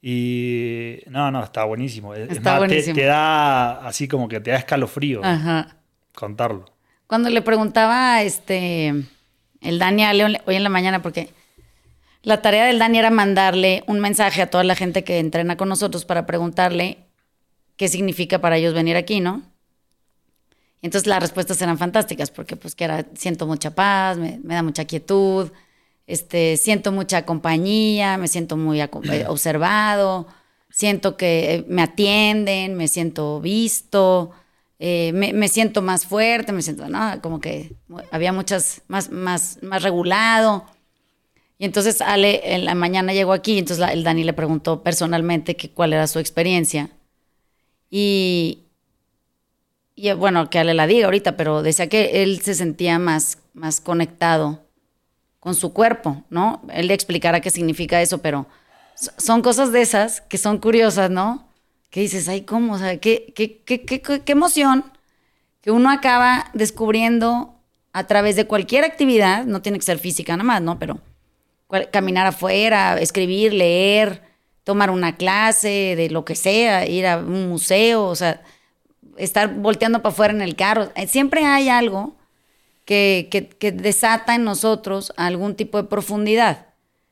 Y 0.00 1.00
no, 1.08 1.30
no, 1.30 1.44
está 1.44 1.64
buenísimo. 1.64 2.14
Está 2.14 2.56
buenísimo. 2.56 2.94
Te, 2.94 3.04
da 3.04 3.86
así 3.86 4.08
como 4.08 4.26
que 4.26 4.40
te 4.40 4.50
da 4.50 4.56
escalofrío 4.56 5.20
contarlo. 6.14 6.64
Cuando 7.06 7.28
le 7.28 7.42
preguntaba 7.42 8.22
este 8.22 9.04
el 9.60 9.78
Dani 9.78 10.04
a 10.04 10.14
León 10.14 10.38
hoy 10.46 10.54
en 10.56 10.62
la 10.62 10.70
mañana, 10.70 11.02
porque 11.02 11.28
la 12.22 12.40
tarea 12.40 12.64
del 12.64 12.78
Dani 12.78 13.00
era 13.00 13.10
mandarle 13.10 13.84
un 13.86 14.00
mensaje 14.00 14.40
a 14.40 14.48
toda 14.48 14.64
la 14.64 14.76
gente 14.76 15.04
que 15.04 15.18
entrena 15.18 15.58
con 15.58 15.68
nosotros 15.68 16.06
para 16.06 16.24
preguntarle 16.24 17.00
qué 17.76 17.88
significa 17.88 18.38
para 18.38 18.56
ellos 18.56 18.72
venir 18.72 18.96
aquí, 18.96 19.20
¿no? 19.20 19.42
entonces 20.80 21.06
las 21.06 21.20
respuestas 21.20 21.60
eran 21.62 21.78
fantásticas, 21.78 22.30
porque 22.30 22.56
pues 22.56 22.74
que 22.74 22.84
era, 22.84 23.06
siento 23.14 23.46
mucha 23.46 23.74
paz, 23.74 24.18
me, 24.18 24.38
da 24.42 24.62
mucha 24.62 24.84
quietud, 24.84 25.50
este, 26.06 26.56
siento 26.56 26.92
mucha 26.92 27.24
compañía, 27.24 28.16
me 28.18 28.28
siento 28.28 28.56
muy 28.56 28.80
eh, 28.80 28.88
observado, 29.26 30.26
siento 30.70 31.16
que 31.16 31.54
eh, 31.54 31.64
me 31.68 31.82
atienden, 31.82 32.74
me 32.74 32.88
siento 32.88 33.40
visto, 33.40 34.30
eh, 34.78 35.12
me, 35.14 35.48
siento 35.48 35.80
más 35.82 36.04
fuerte, 36.04 36.52
me 36.52 36.60
siento, 36.60 36.88
¿no? 36.88 37.20
Como 37.22 37.40
que 37.40 37.74
había 38.10 38.32
muchas, 38.32 38.82
más, 38.88 39.10
más, 39.10 39.58
más 39.62 39.82
regulado. 39.82 40.66
Y 41.58 41.64
entonces 41.64 42.00
Ale 42.02 42.54
en 42.54 42.64
la 42.64 42.74
mañana 42.74 43.14
llegó 43.14 43.32
aquí, 43.32 43.58
entonces 43.58 43.88
el 43.90 44.04
Dani 44.04 44.24
le 44.24 44.32
preguntó 44.32 44.82
personalmente 44.82 45.56
que 45.56 45.70
cuál 45.70 45.92
era 45.94 46.06
su 46.06 46.18
experiencia. 46.18 46.90
Y, 47.88 48.64
y 49.94 50.12
bueno, 50.12 50.50
que 50.50 50.58
Ale 50.58 50.74
la 50.74 50.86
diga 50.86 51.06
ahorita, 51.06 51.36
pero 51.36 51.62
decía 51.62 51.88
que 51.88 52.22
él 52.22 52.42
se 52.42 52.54
sentía 52.54 52.98
más, 52.98 53.38
más 53.54 53.80
conectado 53.80 54.63
con 55.44 55.54
su 55.54 55.74
cuerpo, 55.74 56.24
¿no? 56.30 56.62
Él 56.72 56.88
le 56.88 56.94
explicara 56.94 57.42
qué 57.42 57.50
significa 57.50 58.00
eso, 58.00 58.22
pero 58.22 58.46
son 58.94 59.42
cosas 59.42 59.72
de 59.72 59.82
esas 59.82 60.22
que 60.22 60.38
son 60.38 60.56
curiosas, 60.56 61.10
¿no? 61.10 61.46
Que 61.90 62.00
dices, 62.00 62.26
ay, 62.28 62.40
¿cómo? 62.40 62.78
Qué, 63.02 63.34
qué, 63.36 63.62
qué 63.66 64.32
emoción 64.32 64.84
que 65.60 65.70
uno 65.70 65.90
acaba 65.90 66.50
descubriendo 66.54 67.54
a 67.92 68.06
través 68.06 68.36
de 68.36 68.46
cualquier 68.46 68.84
actividad, 68.84 69.44
no 69.44 69.60
tiene 69.60 69.78
que 69.78 69.84
ser 69.84 69.98
física 69.98 70.32
nada 70.32 70.44
más, 70.44 70.62
¿no? 70.62 70.78
Pero 70.78 70.98
caminar 71.90 72.26
afuera, 72.26 72.98
escribir, 72.98 73.52
leer, 73.52 74.22
tomar 74.64 74.90
una 74.90 75.16
clase 75.16 75.94
de 75.94 76.08
lo 76.08 76.24
que 76.24 76.36
sea, 76.36 76.86
ir 76.86 77.06
a 77.06 77.18
un 77.18 77.50
museo, 77.50 78.04
o 78.06 78.16
sea, 78.16 78.40
estar 79.18 79.52
volteando 79.52 80.00
para 80.00 80.12
afuera 80.14 80.32
en 80.32 80.40
el 80.40 80.56
carro. 80.56 80.90
Eh, 80.96 81.06
siempre 81.06 81.44
hay 81.44 81.68
algo 81.68 82.16
que, 82.84 83.72
desata 83.74 84.34
en 84.34 84.44
nosotros 84.44 85.12
algún 85.16 85.54
tipo 85.54 85.80
de 85.80 85.88
profundidad, 85.88 86.66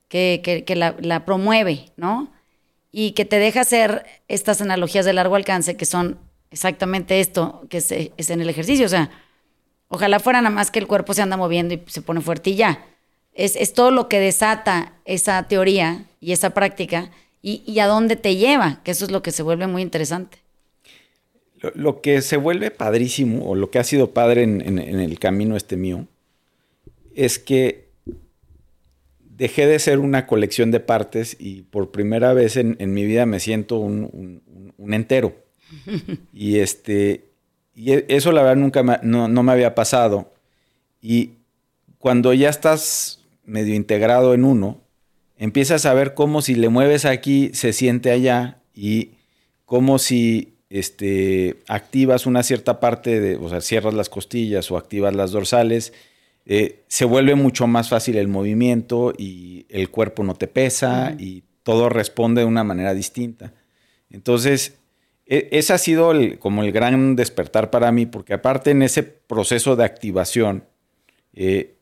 que, 0.09 0.65
la, 0.77 1.25
promueve, 1.25 1.87
¿no? 1.97 2.33
Y 2.91 3.13
que 3.13 3.25
te 3.25 3.39
deja 3.39 3.63
hacer 3.63 4.05
estas 4.29 4.61
analogías 4.61 5.07
de 5.07 5.15
largo 5.15 5.37
alcance, 5.37 5.77
que 5.77 5.87
son 5.87 6.19
exactamente 6.51 7.21
esto, 7.21 7.67
que 7.71 7.79
es, 7.79 7.91
es 7.91 8.31
en 8.31 8.43
el 8.43 8.51
ejercicio. 8.51 8.85
O 8.85 8.91
sea, 8.91 9.11
ojalá 9.89 10.21
fuera 10.21 10.43
nada 10.43 10.55
más 10.55 10.71
que 10.71 10.79
el 10.79 10.87
cuerpo 10.87 11.15
se 11.15 11.23
anda 11.23 11.37
moviendo 11.37 11.75
y 11.75 11.83
se 11.87 12.03
pone 12.03 12.21
fuerte 12.21 12.51
y 12.51 12.57
ya. 12.57 12.85
Es, 13.33 13.57
es 13.57 13.73
todo 13.73 13.91
lo 13.91 14.09
que 14.09 14.21
desata 14.21 14.93
esa 15.07 15.43
teoría 15.45 16.05
y 16.21 16.33
esa 16.33 16.51
práctica 16.51 17.11
y, 17.43 17.79
a 17.81 17.89
dónde 17.89 18.15
te 18.17 18.37
lleva, 18.37 18.81
que 18.85 18.93
eso 18.93 19.05
es 19.05 19.11
lo 19.11 19.23
que 19.23 19.33
se 19.33 19.43
vuelve 19.43 19.67
muy 19.67 19.83
interesante. 19.83 20.42
Lo, 21.75 22.01
que 22.01 22.23
se 22.23 22.37
vuelve 22.37 22.71
padrísimo, 22.71 23.49
o 23.49 23.55
lo 23.55 23.71
que 23.71 23.79
ha 23.79 23.85
sido 23.85 24.13
padre 24.13 24.43
en, 24.43 24.79
el 24.79 25.19
camino 25.19 25.57
este 25.57 25.77
mío, 25.77 26.07
es 27.15 27.39
que 27.39 27.89
dejé 29.21 29.67
de 29.67 29.79
ser 29.79 29.99
una 29.99 30.27
colección 30.27 30.71
de 30.71 30.81
partes 30.81 31.37
y 31.39 31.63
por 31.63 31.91
primera 31.91 32.33
vez 32.33 32.57
en, 32.57 32.77
mi 32.93 33.05
vida 33.05 33.27
me 33.27 33.41
siento 33.41 33.79
un, 33.79 34.43
entero. 34.79 35.37
y 36.35 36.59
este 36.59 37.33
y 37.75 37.93
e, 37.93 38.07
eso 38.09 38.33
la 38.33 38.43
verdad 38.43 38.57
nunca 38.57 38.83
no, 39.03 39.29
no, 39.29 39.43
me 39.43 39.53
había 39.53 39.75
pasado. 39.75 40.33
Y 41.01 41.33
cuando 41.99 42.33
ya 42.33 42.49
estás 42.49 43.21
medio 43.45 43.75
integrado 43.75 44.35
en 44.35 44.45
uno, 44.45 44.81
empiezas 45.37 45.87
a 45.87 45.95
ver 45.95 46.15
cómo 46.15 46.43
si 46.43 46.55
le 46.55 46.69
mueves 46.69 47.05
aquí 47.05 47.51
se 47.55 47.73
siente 47.73 48.11
allá 48.11 48.61
y 48.75 49.13
cómo 49.65 49.99
si 49.99 50.52
este, 50.73 51.63
activas 51.69 52.25
una 52.25 52.43
cierta 52.43 52.81
parte, 52.81 53.21
de, 53.21 53.37
o 53.37 53.51
sea, 53.51 53.61
cierras 53.61 53.93
las 53.93 54.09
costillas 54.09 54.71
o 54.71 54.79
activas 54.79 55.15
las 55.15 55.31
dorsales, 55.31 55.93
eh, 56.47 56.83
se 56.89 57.05
vuelve 57.05 57.35
mucho 57.35 57.67
más 57.67 57.91
fácil 57.91 58.17
el 58.17 58.27
movimiento 58.27 59.13
y 59.17 59.67
el 59.69 59.91
cuerpo 59.91 60.25
no 60.25 60.35
te 60.35 60.49
pesa 60.49 61.15
y 61.19 61.45
todo 61.63 61.91
responde 61.91 62.41
de 62.41 62.47
una 62.47 62.65
manera 62.65 62.95
distinta. 62.95 63.53
Entonces, 64.09 64.79
e, 65.27 65.51
ese 65.53 65.75
ha 65.75 65.79
sido 65.79 66.15
como 66.39 66.63
el 66.63 66.73
gran 66.73 67.17
despertar 67.17 67.71
para 67.71 67.93
mí, 67.93 68.07
porque 68.07 68.33
aparte 68.33 68.71
en 68.71 68.81
ese 68.81 69.03
proceso 69.03 69.77
de 69.77 69.85
activación, 69.85 70.65
eh, 71.35 71.77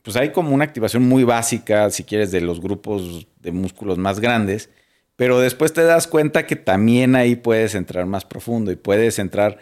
pues 0.00 0.16
hay 0.16 0.32
como 0.32 0.54
una 0.54 0.64
activación 0.64 1.02
muy 1.02 1.24
básica, 1.24 1.90
si 1.90 2.04
quieres, 2.04 2.30
de 2.30 2.40
los 2.40 2.62
grupos 2.62 3.26
de 3.42 3.52
músculos 3.52 3.98
más 3.98 4.18
grandes, 4.18 4.70
pero 5.18 5.40
después 5.40 5.72
te 5.72 5.82
das 5.82 6.06
cuenta 6.06 6.46
que 6.46 6.54
también 6.54 7.16
ahí 7.16 7.34
puedes 7.34 7.74
entrar 7.74 8.06
más 8.06 8.24
profundo 8.24 8.70
y 8.70 8.76
puedes 8.76 9.18
entrar 9.18 9.58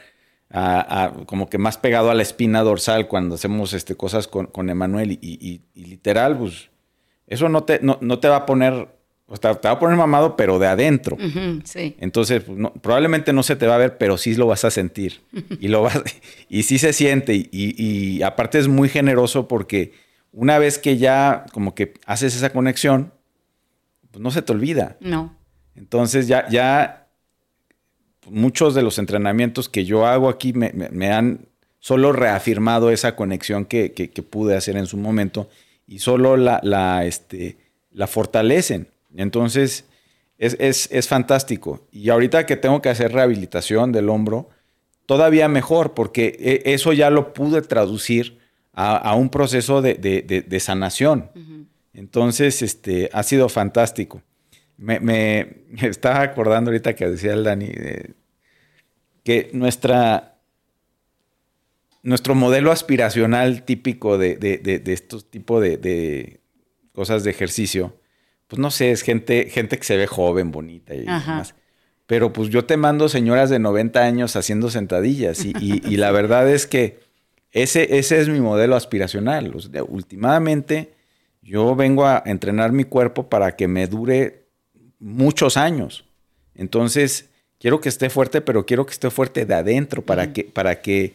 como 1.25 1.49
que 1.49 1.57
más 1.57 1.79
pegado 1.79 2.11
a 2.11 2.15
la 2.15 2.21
espina 2.21 2.63
dorsal 2.63 3.09
cuando 3.09 3.37
hacemos 3.37 3.73
este, 3.73 3.95
cosas 3.95 4.29
con, 4.29 4.49
con 4.49 4.69
Emanuel 4.69 5.13
y, 5.13 5.63
literal, 5.75 6.37
pues 6.37 6.69
eso 7.27 7.49
no 7.49 7.65
te, 7.65 7.81
no, 7.81 8.19
te 8.19 8.29
va 8.29 8.37
a 8.37 8.45
poner, 8.45 8.87
o 9.25 9.37
te 9.39 9.49
va 9.49 9.71
a 9.71 9.79
poner 9.79 9.97
mamado, 9.97 10.37
pero 10.37 10.59
de 10.59 10.67
adentro. 10.67 11.17
sí. 11.65 11.97
Entonces, 12.01 12.43
pues, 12.43 12.59
probablemente 12.83 13.33
no 13.33 13.43
se 13.43 13.57
te 13.57 13.67
va 13.67 13.77
a 13.77 13.79
ver, 13.79 13.97
pero 13.97 14.19
sí 14.19 14.35
lo 14.35 14.47
vas 14.47 14.67
a 14.67 14.71
sentir. 14.71 15.23
y, 15.59 15.69
lo 15.69 15.81
vas, 15.81 16.03
y 16.51 16.65
sí 16.65 16.79
se 16.79 16.93
siente. 16.93 17.35
Y, 17.35 17.49
y 17.51 18.23
aparte 18.23 18.59
es 18.59 18.69
muy 18.69 18.91
generoso 18.91 19.49
porque 19.49 19.95
una 20.33 20.59
vez 20.59 20.77
que 20.77 20.99
ya 20.99 21.47
como 21.55 21.75
que 21.75 21.95
haces 22.05 22.37
esa 22.37 22.51
conexión, 22.51 23.15
pues 24.11 24.23
no 24.23 24.31
se 24.31 24.43
te 24.43 24.53
olvida. 24.53 24.99
No. 25.01 25.35
Entonces 25.77 26.27
ya, 26.27 26.49
ya 26.49 27.07
muchos 28.29 28.75
de 28.75 28.83
los 28.83 28.99
entrenamientos 28.99 29.69
que 29.69 29.85
yo 29.85 30.07
hago 30.07 30.29
aquí 30.29 30.53
me, 30.53 31.13
han 31.13 31.47
solo 31.79 32.13
reafirmado 32.13 32.91
esa 32.91 33.15
conexión 33.15 33.65
que, 33.65 34.13
pude 34.29 34.57
hacer 34.57 34.77
en 34.77 34.87
su 34.87 34.97
momento 34.97 35.49
y 35.87 36.01
solo 36.01 36.37
la, 36.37 36.61
la, 36.63 37.05
este, 37.05 37.57
la 37.93 38.07
fortalecen. 38.07 38.89
Entonces 39.17 39.85
es, 40.39 40.89
es, 40.91 41.09
fantástico. 41.09 41.87
Y 41.93 42.11
ahorita 42.11 42.47
que 42.47 42.57
tengo 42.57 42.83
que 42.83 42.89
hacer 42.89 43.13
rehabilitación 43.13 43.93
del 43.93 44.09
hombro, 44.09 44.51
todavía 45.07 45.49
mejor, 45.49 45.95
porque 45.95 46.37
e, 46.39 46.75
eso 46.75 46.93
ya 46.93 47.11
lo 47.11 47.33
pude 47.33 47.63
traducir 47.63 48.39
a, 48.75 49.15
un 49.15 49.31
proceso 49.31 49.81
de, 49.81 50.59
sanación. 50.61 51.31
Entonces, 51.95 52.61
este, 52.61 53.09
ha 53.15 53.23
sido 53.23 53.49
fantástico. 53.49 54.21
Me, 54.77 55.65
estaba 55.83 56.23
acordando 56.23 56.71
ahorita 56.71 56.95
que 56.95 57.09
decía 57.09 57.33
el 57.33 57.45
Dani, 57.45 57.73
que 59.25 59.51
nuestra, 59.53 60.39
nuestro 62.03 62.35
modelo 62.35 62.73
aspiracional 62.73 63.65
típico 63.65 64.19
de, 64.19 64.39
estos 64.87 65.31
tipos 65.31 65.63
de, 65.63 66.41
cosas 66.93 67.25
de 67.25 67.31
ejercicio, 67.31 67.97
pues 68.47 68.61
no 68.61 68.71
sé, 68.71 68.93
es 68.93 69.03
gente, 69.03 69.49
gente 69.51 69.79
que 69.79 69.85
se 69.85 69.97
ve 69.97 70.07
joven, 70.07 70.53
bonita 70.53 70.95
y 70.95 71.01
demás. 71.01 71.55
Pero 72.07 72.33
pues 72.33 72.51
yo 72.51 72.65
te 72.65 72.77
mando 72.77 73.09
señoras 73.09 73.51
de 73.51 73.59
90 73.59 74.01
años 74.01 74.37
haciendo 74.37 74.71
sentadillas 74.71 75.45
y 75.45 75.97
la 75.97 76.11
verdad 76.13 76.49
es 76.49 76.67
que 76.67 77.01
ese, 77.57 77.97
ese 77.99 78.21
es 78.21 78.29
mi 78.29 78.41
modelo 78.41 78.77
aspiracional. 78.77 79.55
últimamente, 79.89 80.93
yo 81.41 81.75
vengo 81.75 82.05
a 82.05 82.23
entrenar 82.27 82.73
mi 82.73 82.85
cuerpo 82.85 83.31
para 83.31 83.57
que 83.57 83.67
me 83.67 83.87
dure 83.87 84.46
muchos 84.99 85.57
años. 85.57 86.05
Entonces, 86.55 87.31
quiero 87.59 87.81
que 87.81 87.89
esté 87.89 88.11
fuerte, 88.11 88.41
pero 88.41 88.67
quiero 88.67 88.87
que 88.87 88.93
esté 88.93 89.11
fuerte 89.11 89.45
de 89.45 89.55
adentro 89.55 90.03
para, 90.03 90.33
que, 90.33 90.45
para 90.45 90.81
que 90.81 91.15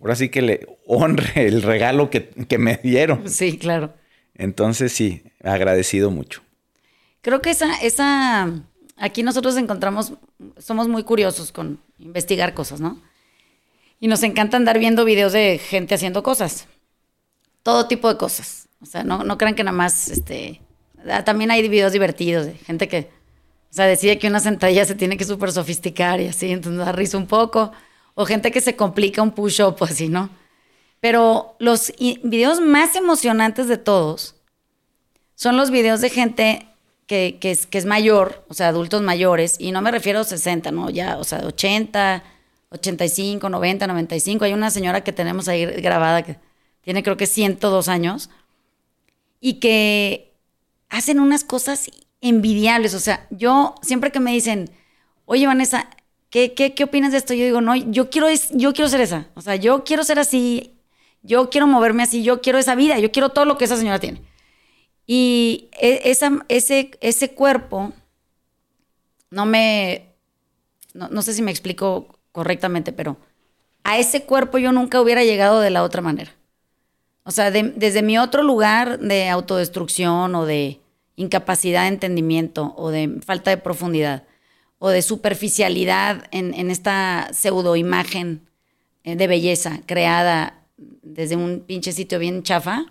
ahora 0.00 0.16
sí 0.16 0.28
que 0.28 0.42
le 0.42 0.66
honre 0.86 1.32
el 1.46 1.62
regalo 1.62 2.10
que, 2.10 2.28
que 2.28 2.58
me 2.58 2.76
dieron. 2.82 3.28
Sí, 3.28 3.58
claro. 3.58 3.94
Entonces, 4.34 4.92
sí, 4.92 5.22
agradecido 5.42 6.10
mucho. 6.10 6.42
Creo 7.22 7.40
que 7.40 7.50
esa, 7.50 7.74
esa, 7.78 8.52
aquí 8.96 9.22
nosotros 9.22 9.56
encontramos, 9.56 10.12
somos 10.58 10.88
muy 10.88 11.02
curiosos 11.02 11.50
con 11.50 11.80
investigar 11.98 12.54
cosas, 12.54 12.80
¿no? 12.80 13.00
Y 13.98 14.08
nos 14.08 14.22
encanta 14.22 14.58
andar 14.58 14.78
viendo 14.78 15.04
videos 15.04 15.32
de 15.32 15.58
gente 15.58 15.94
haciendo 15.94 16.22
cosas. 16.22 16.68
Todo 17.62 17.88
tipo 17.88 18.08
de 18.08 18.18
cosas. 18.18 18.68
O 18.80 18.86
sea, 18.86 19.02
no, 19.02 19.24
no 19.24 19.38
crean 19.38 19.54
que 19.54 19.64
nada 19.64 19.76
más, 19.76 20.08
este... 20.08 20.60
Ah, 21.08 21.24
también 21.24 21.50
hay 21.50 21.66
videos 21.66 21.92
divertidos 21.92 22.46
de 22.46 22.54
gente 22.54 22.88
que, 22.88 23.08
o 23.70 23.74
sea, 23.74 23.86
decide 23.86 24.18
que 24.18 24.28
una 24.28 24.40
sentadilla 24.40 24.84
se 24.84 24.94
tiene 24.94 25.16
que 25.16 25.24
súper 25.24 25.52
sofisticar 25.52 26.20
y 26.20 26.28
así, 26.28 26.50
entonces 26.50 26.84
da 26.84 26.92
risa 26.92 27.18
un 27.18 27.26
poco. 27.26 27.72
O 28.14 28.24
gente 28.24 28.50
que 28.50 28.60
se 28.60 28.76
complica 28.76 29.22
un 29.22 29.32
push-up 29.32 29.76
así, 29.80 30.08
¿no? 30.08 30.30
Pero 31.00 31.56
los 31.58 31.92
videos 31.98 32.60
más 32.60 32.96
emocionantes 32.96 33.68
de 33.68 33.76
todos 33.76 34.34
son 35.34 35.56
los 35.56 35.70
videos 35.70 36.00
de 36.00 36.10
gente 36.10 36.68
que, 37.06 37.38
es, 37.42 37.66
que 37.66 37.78
es 37.78 37.84
mayor, 37.84 38.44
o 38.48 38.54
sea, 38.54 38.68
adultos 38.68 39.02
mayores, 39.02 39.56
y 39.58 39.70
no 39.70 39.82
me 39.82 39.90
refiero 39.90 40.20
a 40.20 40.24
60, 40.24 40.72
¿no? 40.72 40.90
Ya, 40.90 41.18
o 41.18 41.24
sea, 41.24 41.40
80, 41.46 42.24
85, 42.70 43.48
90, 43.48 43.86
95. 43.86 44.44
Hay 44.44 44.52
una 44.52 44.70
señora 44.70 45.04
que 45.04 45.12
tenemos 45.12 45.48
ahí 45.48 45.64
grabada 45.64 46.22
que 46.22 46.36
tiene 46.80 47.02
creo 47.02 47.16
que 47.16 47.26
102 47.26 47.88
años 47.88 48.30
y 49.40 49.54
que 49.54 50.32
hacen 50.88 51.20
unas 51.20 51.44
cosas 51.44 51.90
envidiables. 52.28 52.94
O 52.94 53.00
sea, 53.00 53.26
yo 53.30 53.74
siempre 53.82 54.12
que 54.12 54.20
me 54.20 54.32
dicen, 54.32 54.70
oye 55.24 55.46
Vanessa, 55.46 55.88
¿qué, 56.30 56.54
qué, 56.54 56.74
qué 56.74 56.84
opinas 56.84 57.12
de 57.12 57.18
esto? 57.18 57.34
Yo 57.34 57.44
digo, 57.44 57.60
no, 57.60 57.74
yo 57.74 58.10
quiero, 58.10 58.28
yo 58.52 58.72
quiero 58.72 58.88
ser 58.88 59.00
esa. 59.00 59.28
O 59.34 59.40
sea, 59.40 59.56
yo 59.56 59.84
quiero 59.84 60.04
ser 60.04 60.18
así, 60.18 60.78
yo 61.22 61.50
quiero 61.50 61.66
moverme 61.66 62.02
así, 62.02 62.22
yo 62.22 62.40
quiero 62.40 62.58
esa 62.58 62.74
vida, 62.74 62.98
yo 62.98 63.10
quiero 63.12 63.30
todo 63.30 63.44
lo 63.44 63.58
que 63.58 63.64
esa 63.64 63.76
señora 63.76 63.98
tiene. 63.98 64.22
Y 65.06 65.68
e, 65.80 66.02
esa, 66.10 66.44
ese, 66.48 66.90
ese 67.00 67.34
cuerpo, 67.34 67.92
no 69.30 69.46
me, 69.46 70.14
no, 70.94 71.08
no 71.08 71.22
sé 71.22 71.32
si 71.32 71.42
me 71.42 71.50
explico 71.50 72.18
correctamente, 72.32 72.92
pero 72.92 73.16
a 73.84 73.98
ese 73.98 74.24
cuerpo 74.24 74.58
yo 74.58 74.72
nunca 74.72 75.00
hubiera 75.00 75.24
llegado 75.24 75.60
de 75.60 75.70
la 75.70 75.82
otra 75.82 76.02
manera. 76.02 76.32
O 77.22 77.32
sea, 77.32 77.50
desde 77.50 78.02
mi 78.02 78.18
otro 78.18 78.44
lugar 78.44 79.00
de 79.00 79.28
autodestrucción 79.28 80.32
o 80.36 80.46
de 80.46 80.80
incapacidad 81.16 81.82
de 81.82 81.88
entendimiento 81.88 82.74
o 82.76 82.90
de 82.90 83.20
falta 83.24 83.50
de 83.50 83.56
profundidad 83.56 84.24
o 84.78 84.90
de 84.90 85.02
superficialidad 85.02 86.24
en, 86.30 86.54
en 86.54 86.70
esta 86.70 87.30
pseudoimagen 87.32 88.48
eh, 89.04 89.16
de 89.16 89.26
belleza 89.26 89.80
creada 89.86 90.62
desde 90.76 91.36
un 91.36 91.64
pinche 91.66 91.92
sitio 91.92 92.18
bien 92.18 92.42
chafa, 92.42 92.84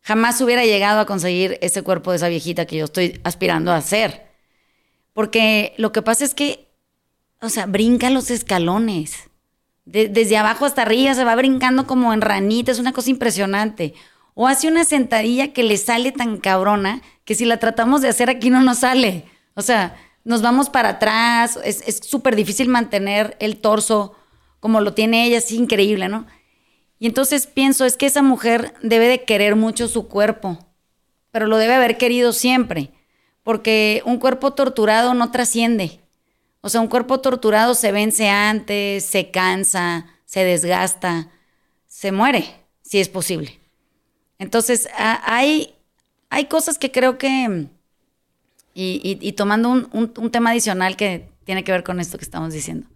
jamás 0.00 0.40
hubiera 0.40 0.64
llegado 0.64 1.00
a 1.00 1.06
conseguir 1.06 1.58
ese 1.60 1.82
cuerpo 1.82 2.10
de 2.10 2.16
esa 2.16 2.28
viejita 2.28 2.66
que 2.66 2.76
yo 2.76 2.86
estoy 2.86 3.20
aspirando 3.24 3.72
a 3.72 3.80
ser. 3.82 4.26
Porque 5.12 5.74
lo 5.76 5.92
que 5.92 6.02
pasa 6.02 6.24
es 6.24 6.34
que 6.34 6.64
o 7.44 7.50
sea, 7.50 7.66
brinca 7.66 8.10
los 8.10 8.30
escalones. 8.30 9.30
desde 9.84 10.36
abajo 10.38 10.64
hasta 10.64 10.82
arriba 10.82 11.12
se 11.12 11.24
va 11.24 11.36
brincando 11.36 11.86
como 11.86 12.14
en 12.14 12.22
ranita, 12.22 12.72
es 12.72 12.78
una 12.78 12.92
cosa 12.92 13.10
impresionante. 13.10 13.94
O 14.34 14.46
hace 14.46 14.68
una 14.68 14.84
sentadilla 14.84 15.52
que 15.52 15.62
le 15.62 15.76
sale 15.76 16.12
tan 16.12 16.38
cabrona 16.38 17.02
que 17.24 17.34
si 17.34 17.44
la 17.44 17.58
tratamos 17.58 18.02
de 18.02 18.08
hacer 18.08 18.28
aquí 18.28 18.50
no 18.50 18.60
nos 18.60 18.78
sale. 18.78 19.24
O 19.54 19.62
sea, 19.62 19.96
nos 20.24 20.42
vamos 20.42 20.70
para 20.70 20.90
atrás, 20.90 21.58
es 21.64 22.00
súper 22.04 22.34
difícil 22.36 22.68
mantener 22.68 23.36
el 23.40 23.58
torso 23.58 24.14
como 24.64 24.80
lo 24.80 24.94
tiene 24.94 25.26
ella, 25.26 25.36
es 25.36 25.52
increíble, 25.52 26.08
¿no? 26.08 26.26
Y 26.98 27.06
entonces 27.06 27.46
pienso, 27.46 27.84
es 27.84 27.98
que 27.98 28.06
esa 28.06 28.22
mujer 28.22 28.72
debe 28.82 29.08
de 29.08 29.24
querer 29.24 29.56
mucho 29.56 29.88
su 29.88 30.08
cuerpo, 30.08 30.58
pero 31.30 31.46
lo 31.46 31.58
debe 31.58 31.74
haber 31.74 31.98
querido 31.98 32.32
siempre, 32.32 32.90
porque 33.42 34.00
un 34.06 34.18
cuerpo 34.18 34.54
torturado 34.54 35.12
no 35.12 35.30
trasciende. 35.30 36.00
O 36.62 36.70
sea, 36.70 36.80
un 36.80 36.86
cuerpo 36.88 37.20
torturado 37.20 37.74
se 37.74 37.92
vence 37.92 38.30
antes, 38.30 39.04
se 39.04 39.30
cansa, 39.30 40.06
se 40.24 40.44
desgasta, 40.44 41.28
se 41.86 42.10
muere, 42.10 42.46
si 42.80 43.00
es 43.00 43.10
posible. 43.10 43.60
Entonces, 44.38 44.88
hay, 44.96 45.74
hay 46.30 46.46
cosas 46.46 46.78
que 46.78 46.90
creo 46.90 47.18
que, 47.18 47.68
y, 48.74 49.32
tomando 49.32 49.70
un, 49.70 50.30
tema 50.30 50.50
adicional 50.50 50.96
que 50.96 51.28
tiene 51.44 51.64
que 51.64 51.72
ver 51.72 51.84
con 51.84 52.00
esto 52.00 52.18
que 52.18 52.24
estamos 52.24 52.52
diciendo, 52.52 52.88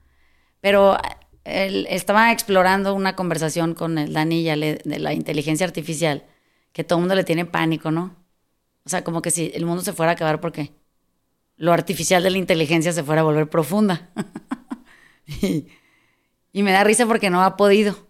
pero 0.61 0.98
estaba 1.44 2.33
explorando 2.33 2.94
una 2.94 3.16
conversación 3.16 3.74
con 3.74 3.98
el 3.98 4.12
Dani 4.12 4.42
Yale 4.42 4.81
de 4.85 4.98
la 4.98 5.14
inteligencia 5.14 5.66
artificial, 5.66 6.24
que 6.72 6.85
todo 6.85 6.98
el 6.98 7.03
mundo 7.03 7.14
le 7.14 7.24
tiene 7.24 7.44
pánico, 7.44 7.90
¿no? 7.90 8.16
O 8.85 8.88
sea, 8.90 9.05
como 9.05 9.22
que 9.22 9.31
si 9.31 9.51
el 9.55 9.66
mundo 9.66 9.83
se 9.83 9.92
fuera 9.92 10.12
a 10.12 10.14
acabar, 10.14 10.40
¿por 10.40 10.53
qué? 10.53 10.72
lo 11.59 11.72
artificial 11.72 12.22
de 12.22 12.31
la 12.31 12.38
inteligencia 12.38 12.92
se 12.92 13.03
fuera 13.03 13.20
a 13.20 13.24
volver 13.24 13.51
profunda. 13.51 14.09
y, 15.27 16.62
me 16.62 16.72
da 16.72 16.85
risa 16.85 17.05
porque 17.07 17.31
no 17.31 17.42
ha 17.42 17.57
podido. 17.57 18.09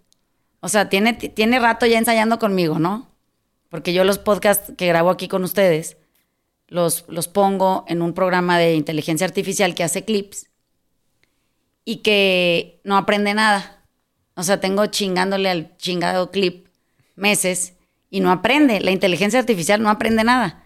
O 0.61 0.69
sea, 0.69 0.89
tiene, 0.89 1.15
tiene 1.15 1.59
rato 1.59 1.87
ya 1.87 1.99
ensayando 1.99 2.39
conmigo, 2.39 2.79
¿no? 2.79 3.08
Porque 3.69 3.93
yo 3.93 4.05
los 4.05 4.19
podcasts 4.19 4.73
que 4.77 4.87
grabo 4.87 5.11
aquí 5.11 5.29
con 5.29 5.45
ustedes 5.45 5.97
los, 6.69 7.05
los 7.09 7.29
pongo 7.29 7.85
en 7.89 8.03
un 8.03 8.13
programa 8.13 8.59
de 8.59 8.75
inteligencia 8.75 9.27
artificial 9.27 9.75
que 9.75 9.85
hace 9.85 10.05
clips 10.05 10.51
y 11.85 11.97
que 11.97 12.81
no 12.85 12.97
aprende 12.97 13.35
nada. 13.35 13.85
O 14.35 14.43
sea, 14.43 14.61
tengo 14.61 14.87
chingándole 14.87 15.51
al 15.51 15.77
chingado 15.79 16.31
clip 16.31 16.69
meses 17.17 17.75
y 18.11 18.21
no 18.21 18.31
aprende. 18.31 18.81
La 18.81 18.91
inteligencia 18.91 19.41
artificial 19.41 19.83
no 19.83 19.91
aprende 19.91 20.25
nada. 20.25 20.65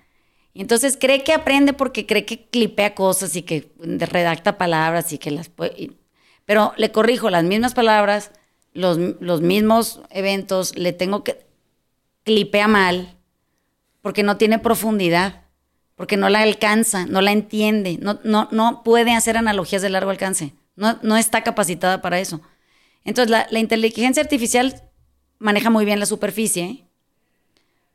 Y 0.55 0.61
entonces 0.61 0.99
cree 1.01 1.25
que 1.25 1.33
aprende 1.33 1.73
porque 1.73 2.07
cree 2.07 2.27
que 2.27 2.47
clipea 2.47 2.95
cosas 2.95 3.35
y 3.37 3.43
que 3.43 3.73
redacta 3.79 4.59
palabras 4.59 5.12
y 5.12 5.19
que 5.19 5.31
las 5.31 5.49
puede... 5.49 5.93
pero 6.45 6.75
le 6.77 6.93
corrijo 6.93 7.31
las 7.31 7.45
mismas 7.45 7.73
palabras, 7.73 8.33
los, 8.75 8.99
los 9.21 9.41
mismos 9.41 10.03
eventos, 10.11 10.77
le 10.77 10.93
tengo 10.93 11.25
que... 11.25 11.47
clipea 12.25 12.69
mal 12.69 13.17
porque 14.01 14.23
no 14.23 14.37
tiene 14.37 14.59
profundidad, 14.59 15.43
porque 15.95 16.17
no 16.17 16.29
la 16.29 16.41
alcanza, 16.41 17.07
no 17.07 17.21
la 17.21 17.33
entiende, 17.33 17.99
no, 18.01 18.19
no, 18.25 18.49
no 18.51 18.83
puede 18.83 19.13
hacer 19.15 19.37
analogías 19.37 19.83
de 19.83 19.91
largo 19.91 20.11
alcance, 20.11 20.55
no, 20.77 20.99
no 21.03 21.17
está 21.17 21.43
capacitada 21.43 22.03
para 22.03 22.19
eso. 22.19 22.41
Entonces, 23.05 23.31
la, 23.31 23.47
la 23.51 23.59
inteligencia 23.59 24.23
artificial 24.23 24.83
maneja 25.39 25.71
muy 25.71 25.85
bien 25.85 26.01
la 26.01 26.07
superficie, 26.07 26.85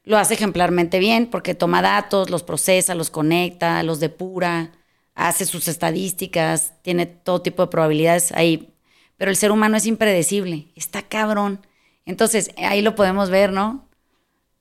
lo 0.04 0.18
hace 0.18 0.36
ejemplarmente 0.36 1.00
bien 1.00 1.28
porque 1.28 1.54
toma 1.54 1.82
datos, 1.82 2.30
los 2.30 2.44
procesa, 2.44 2.96
los 2.96 3.10
conecta, 3.10 3.84
los 3.84 4.00
depura, 4.00 4.72
hace 5.16 5.46
sus 5.46 5.68
estadísticas, 5.68 6.74
tiene 6.82 7.06
todo 7.06 7.42
tipo 7.42 7.64
de 7.64 7.70
probabilidades 7.70 8.32
ahí. 8.32 8.74
Pero 9.18 9.32
el 9.32 9.38
ser 9.38 9.52
humano 9.52 9.76
es 9.76 9.86
impredecible, 9.86 10.68
está 10.76 11.02
cabrón. 11.02 11.66
Entonces, 12.06 12.52
ahí 12.58 12.82
lo 12.82 12.96
podemos 12.96 13.30
ver, 13.30 13.52
¿no? 13.52 13.87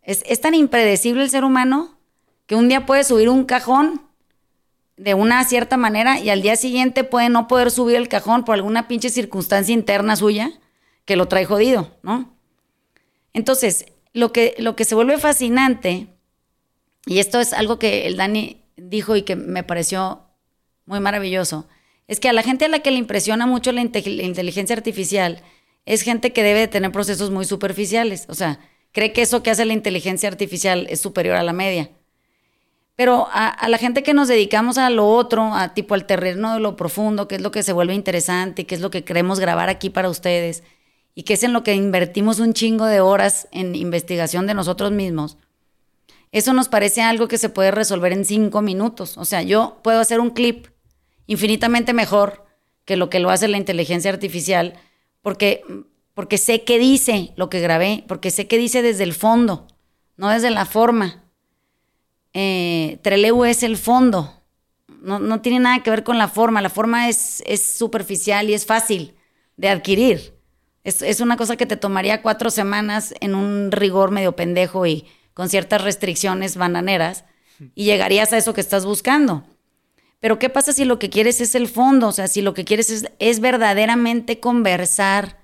Es, 0.06 0.40
tan 0.40 0.54
impredecible 0.54 1.24
el 1.24 1.30
ser 1.30 1.42
humano 1.42 1.98
que 2.46 2.54
un 2.54 2.68
día 2.68 2.86
puede 2.86 3.02
subir 3.02 3.28
un 3.28 3.44
cajón 3.44 4.02
de 4.96 5.14
una 5.14 5.44
cierta 5.44 5.76
manera 5.76 6.20
y 6.20 6.30
al 6.30 6.42
día 6.42 6.54
siguiente 6.54 7.02
puede 7.02 7.28
no 7.28 7.48
poder 7.48 7.72
subir 7.72 7.96
el 7.96 8.08
cajón 8.08 8.44
por 8.44 8.54
alguna 8.54 8.86
pinche 8.86 9.10
circunstancia 9.10 9.74
interna 9.74 10.14
suya 10.14 10.52
que 11.04 11.16
lo 11.16 11.26
trae 11.26 11.44
jodido, 11.44 11.90
¿no? 12.02 12.32
Entonces, 13.32 13.86
lo 14.12 14.32
que, 14.32 14.54
lo 14.58 14.76
que 14.76 14.84
se 14.84 14.94
vuelve 14.94 15.18
fascinante, 15.18 16.06
y 17.04 17.18
esto 17.18 17.40
es 17.40 17.52
algo 17.52 17.80
que 17.80 18.06
el 18.06 18.16
Dani 18.16 18.62
dijo 18.76 19.16
y 19.16 19.22
que 19.22 19.34
me 19.34 19.64
pareció 19.64 20.22
muy 20.86 21.00
maravilloso, 21.00 21.66
es 22.06 22.20
que 22.20 22.28
a 22.28 22.32
la 22.32 22.44
gente 22.44 22.66
a 22.66 22.68
la 22.68 22.78
que 22.78 22.92
le 22.92 22.98
impresiona 22.98 23.46
mucho 23.46 23.72
la, 23.72 23.80
inteligencia 23.82 24.76
artificial 24.76 25.42
es 25.84 26.02
gente 26.02 26.32
que 26.32 26.44
debe 26.44 26.60
de 26.60 26.68
tener 26.68 26.92
procesos 26.92 27.30
muy 27.32 27.44
superficiales, 27.44 28.26
o 28.28 28.34
sea, 28.34 28.60
cree 28.96 29.12
que 29.12 29.20
eso 29.20 29.42
que 29.42 29.50
hace 29.50 29.66
la 29.66 29.74
inteligencia 29.74 30.26
artificial 30.26 30.86
es 30.88 31.02
superior 31.02 31.36
a 31.36 31.42
la 31.42 31.52
media. 31.52 31.90
Pero 32.94 33.28
a, 33.30 33.68
la 33.68 33.76
gente 33.76 34.02
que 34.02 34.14
nos 34.14 34.26
dedicamos 34.26 34.78
a 34.78 34.88
lo 34.88 35.06
otro, 35.06 35.52
a 35.54 35.74
tipo 35.74 35.92
al 35.92 36.06
terreno 36.06 36.54
de 36.54 36.60
lo 36.60 36.76
profundo, 36.76 37.28
que 37.28 37.34
es 37.34 37.42
lo 37.42 37.50
que 37.50 37.62
se 37.62 37.74
vuelve 37.74 37.92
interesante, 37.92 38.64
que 38.64 38.74
es 38.74 38.80
lo 38.80 38.90
que 38.90 39.04
queremos 39.04 39.38
grabar 39.38 39.68
aquí 39.68 39.90
para 39.90 40.08
ustedes, 40.08 40.62
y 41.14 41.24
que 41.24 41.34
es 41.34 41.42
en 41.42 41.52
lo 41.52 41.62
que 41.62 41.74
invertimos 41.74 42.40
un 42.40 42.54
chingo 42.54 42.86
de 42.86 43.02
horas 43.02 43.48
en 43.52 43.74
investigación 43.74 44.46
de 44.46 44.54
nosotros 44.54 44.92
mismos, 44.92 45.36
eso 46.32 46.54
nos 46.54 46.70
parece 46.70 47.02
algo 47.02 47.28
que 47.28 47.36
se 47.36 47.50
puede 47.50 47.72
resolver 47.72 48.14
en 48.14 48.24
cinco 48.24 48.62
minutos. 48.62 49.18
O 49.18 49.26
sea, 49.26 49.42
yo 49.42 49.78
puedo 49.84 50.00
hacer 50.00 50.20
un 50.20 50.30
clip 50.30 50.68
infinitamente 51.26 51.92
mejor 51.92 52.46
que 52.86 52.96
lo 52.96 53.10
que 53.10 53.20
lo 53.20 53.28
hace 53.28 53.46
la 53.46 53.58
inteligencia 53.58 54.10
artificial, 54.10 54.72
porque, 55.20 55.60
porque 56.16 56.38
sé 56.38 56.64
qué 56.64 56.80
dice 56.80 57.34
lo 57.36 57.50
que 57.50 57.60
grabé, 57.60 58.02
porque 58.08 58.32
sé 58.32 58.48
qué 58.48 58.58
dice 58.58 58.82
desde 58.82 59.04
el 59.04 59.14
fondo, 59.14 59.68
no 60.16 60.30
desde 60.30 60.50
la 60.50 60.64
forma 60.64 61.22
eh, 62.38 62.98
Treleu 63.00 63.46
es 63.46 63.62
el 63.62 63.78
fondo. 63.78 64.42
No, 65.00 65.40
tiene 65.40 65.58
nada 65.58 65.82
que 65.82 65.88
ver 65.88 66.04
con 66.04 66.18
la 66.18 66.28
forma. 66.28 66.60
La 66.60 66.68
forma 66.68 67.08
es, 67.08 67.42
es 67.46 67.64
superficial 67.64 68.50
y 68.50 68.54
es 68.54 68.66
fácil 68.66 69.14
de 69.56 69.70
adquirir. 69.70 70.34
Es, 70.84 71.00
es, 71.00 71.20
una 71.20 71.38
cosa 71.38 71.56
que 71.56 71.64
te 71.64 71.78
tomaría 71.78 72.20
cuatro 72.20 72.50
semanas 72.50 73.14
en 73.20 73.34
un 73.34 73.72
rigor 73.72 74.10
medio 74.10 74.36
pendejo 74.36 74.84
y 74.84 75.06
con 75.32 75.48
ciertas 75.48 75.82
restricciones 75.82 76.58
bananeras 76.58 77.24
y 77.74 77.84
llegarías 77.84 78.34
a 78.34 78.36
eso 78.36 78.52
que 78.52 78.60
estás 78.60 78.84
buscando. 78.84 79.44
Pero 80.20 80.38
¿qué 80.38 80.50
pasa 80.50 80.74
si 80.74 80.84
lo 80.84 80.98
que 80.98 81.08
quieres 81.08 81.40
es 81.40 81.54
el 81.54 81.68
fondo? 81.68 82.08
O 82.08 82.12
sea, 82.12 82.28
si 82.28 82.42
lo 82.42 82.52
que 82.52 82.66
quieres 82.66 82.90
es, 82.90 83.06
es 83.18 83.40
verdaderamente 83.40 84.40
conversar 84.40 85.38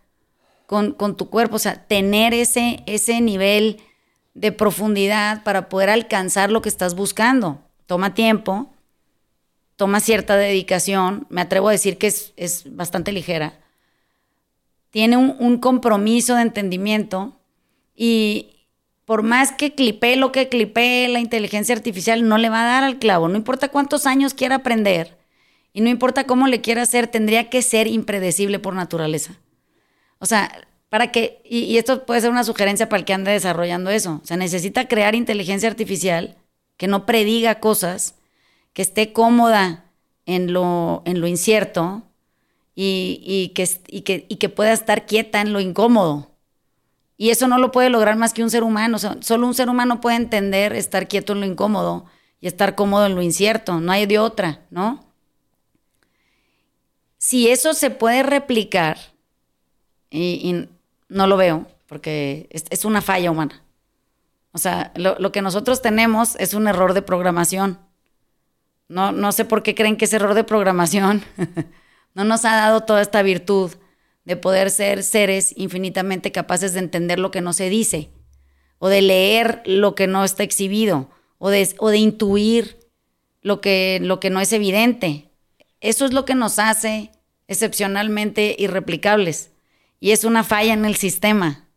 con, 0.67 0.93
con, 0.93 1.17
tu 1.17 1.29
cuerpo, 1.29 1.57
o 1.57 1.59
sea, 1.59 1.87
tener 1.87 2.35
ese, 2.35 2.83
ese 2.87 3.21
nivel 3.21 3.81
de 4.35 4.53
profundidad 4.53 5.43
para 5.45 5.69
poder 5.69 5.91
alcanzar 5.91 6.51
lo 6.51 6.63
que 6.63 6.69
estás 6.69 6.95
buscando. 6.95 7.61
Toma 7.87 8.15
tiempo, 8.15 8.73
toma 9.77 10.01
cierta 10.01 10.37
dedicación, 10.37 11.27
me 11.29 11.41
atrevo 11.41 11.69
a 11.69 11.73
decir 11.73 11.99
que 11.99 12.07
es, 12.07 12.65
bastante 12.67 13.13
ligera. 13.13 13.59
Tiene 14.91 15.17
un, 15.17 15.59
compromiso 15.59 16.37
de 16.37 16.43
entendimiento 16.43 17.41
y 17.95 18.67
por 19.05 19.23
más 19.23 19.53
que 19.53 19.75
clipe 19.75 20.17
lo 20.17 20.33
que 20.33 20.49
clipe 20.49 21.09
la 21.09 21.19
inteligencia 21.19 21.75
artificial, 21.75 22.29
no 22.29 22.39
le 22.39 22.51
va 22.51 22.63
a 22.63 22.67
dar 22.67 22.85
al 22.85 22.99
clavo. 22.99 23.29
No 23.29 23.37
importa 23.37 23.69
cuántos 23.69 24.07
años 24.07 24.35
quiera 24.35 24.57
aprender 24.57 25.19
y 25.73 25.81
no 25.81 25.89
importa 25.89 26.25
cómo 26.25 26.47
le 26.47 26.61
quiera 26.61 26.83
hacer, 26.83 27.07
tendría 27.09 27.51
que 27.51 27.63
ser 27.63 27.87
impredecible 27.87 28.59
por 28.59 28.75
naturaleza. 28.75 29.39
O 30.23 30.27
sea, 30.27 30.69
para 30.89 31.11
que, 31.11 31.43
y, 31.45 31.79
esto 31.79 32.07
puede 32.07 32.21
ser 32.21 32.31
una 32.31 32.45
sugerencia 32.45 32.89
para 32.89 33.01
el 33.01 33.05
que 33.05 33.13
ande 33.13 33.33
desarrollando 33.33 33.91
eso, 33.91 34.21
o 34.23 34.27
sea, 34.27 34.37
necesita 34.37 34.87
crear 34.87 35.17
inteligencia 35.17 35.69
artificial 35.69 36.37
que 36.77 36.87
no 36.87 37.07
prediga 37.07 37.59
cosas, 37.59 38.15
que 38.73 38.83
esté 38.83 39.13
cómoda 39.13 39.85
en 40.25 40.53
lo, 40.53 41.03
en 41.07 41.21
lo 41.21 41.27
incierto 41.27 42.05
y, 42.77 43.51
que, 43.57 43.69
y, 43.89 44.03
que, 44.03 44.27
y 44.29 44.37
que 44.37 44.49
pueda 44.49 44.73
estar 44.73 45.07
quieta 45.07 45.41
en 45.41 45.53
lo 45.53 45.59
incómodo. 45.59 46.31
Y 47.17 47.31
eso 47.31 47.49
no 47.49 47.59
lo 47.59 47.73
puede 47.73 47.91
lograr 47.91 48.15
más 48.15 48.33
que 48.33 48.45
un 48.45 48.51
ser 48.51 48.63
humano. 48.63 48.97
O 48.97 49.01
sea, 49.01 49.17
solo 49.23 49.49
un 49.49 49.55
ser 49.55 49.69
humano 49.69 50.01
puede 50.01 50.17
entender 50.17 50.73
estar 50.73 51.09
quieto 51.09 51.33
en 51.33 51.41
lo 51.41 51.47
incómodo 51.47 52.07
y 52.41 52.47
estar 52.47 52.77
cómodo 52.77 53.07
en 53.07 53.17
lo 53.17 53.23
incierto. 53.23 53.81
No 53.81 53.91
hay 53.91 54.07
de 54.07 54.21
otra, 54.21 54.61
¿no? 54.71 55.05
Si 57.19 57.49
eso 57.49 57.75
se 57.75 57.91
puede 57.91 58.23
replicar, 58.23 59.12
y, 60.13 60.69
no 61.09 61.27
lo 61.27 61.37
veo, 61.37 61.67
porque 61.87 62.49
es, 62.51 62.85
una 62.85 63.03
falla 63.03 63.31
humana. 63.31 63.63
O 64.53 64.59
sea, 64.59 64.93
lo, 64.97 65.33
que 65.33 65.43
nosotros 65.43 65.83
tenemos 65.83 66.37
es 66.37 66.55
un 66.55 66.69
error 66.69 66.95
de 66.95 67.03
programación. 67.03 67.79
No, 68.89 69.13
no 69.13 69.33
sé 69.33 69.45
por 69.45 69.63
qué 69.63 69.75
creen 69.75 69.97
que 69.97 70.05
ese 70.07 70.17
error 70.17 70.35
de 70.35 70.45
programación 70.45 71.23
no 72.15 72.25
nos 72.25 72.45
ha 72.45 72.57
dado 72.57 72.83
toda 72.83 73.01
esta 73.03 73.23
virtud 73.23 73.73
de 74.25 74.37
poder 74.37 74.71
ser 74.71 75.03
seres 75.03 75.53
infinitamente 75.57 76.33
capaces 76.33 76.75
de 76.75 76.81
entender 76.81 77.19
lo 77.19 77.31
que 77.31 77.41
no 77.41 77.53
se 77.53 77.69
dice, 77.69 78.11
o 78.79 78.89
de 78.89 79.03
leer 79.03 79.63
lo 79.65 79.95
que 79.95 80.07
no 80.07 80.25
está 80.25 80.43
exhibido, 80.43 81.11
o 81.39 81.51
de, 81.51 81.75
o 81.79 81.89
de 81.89 81.99
intuir 81.99 82.79
lo 83.41 83.61
que, 83.61 83.99
lo 84.01 84.21
que 84.21 84.31
no 84.31 84.41
es 84.41 84.53
evidente. 84.53 85.31
Eso 85.81 86.05
es 86.05 86.13
lo 86.13 86.25
que 86.25 86.35
nos 86.35 86.59
hace 86.59 87.11
excepcionalmente 87.49 88.55
irreplicables 88.59 89.52
y 90.03 90.11
es 90.11 90.25
una 90.25 90.43
falla 90.43 90.75
en 90.75 90.85
el 90.85 90.97
sistema. 90.97 91.69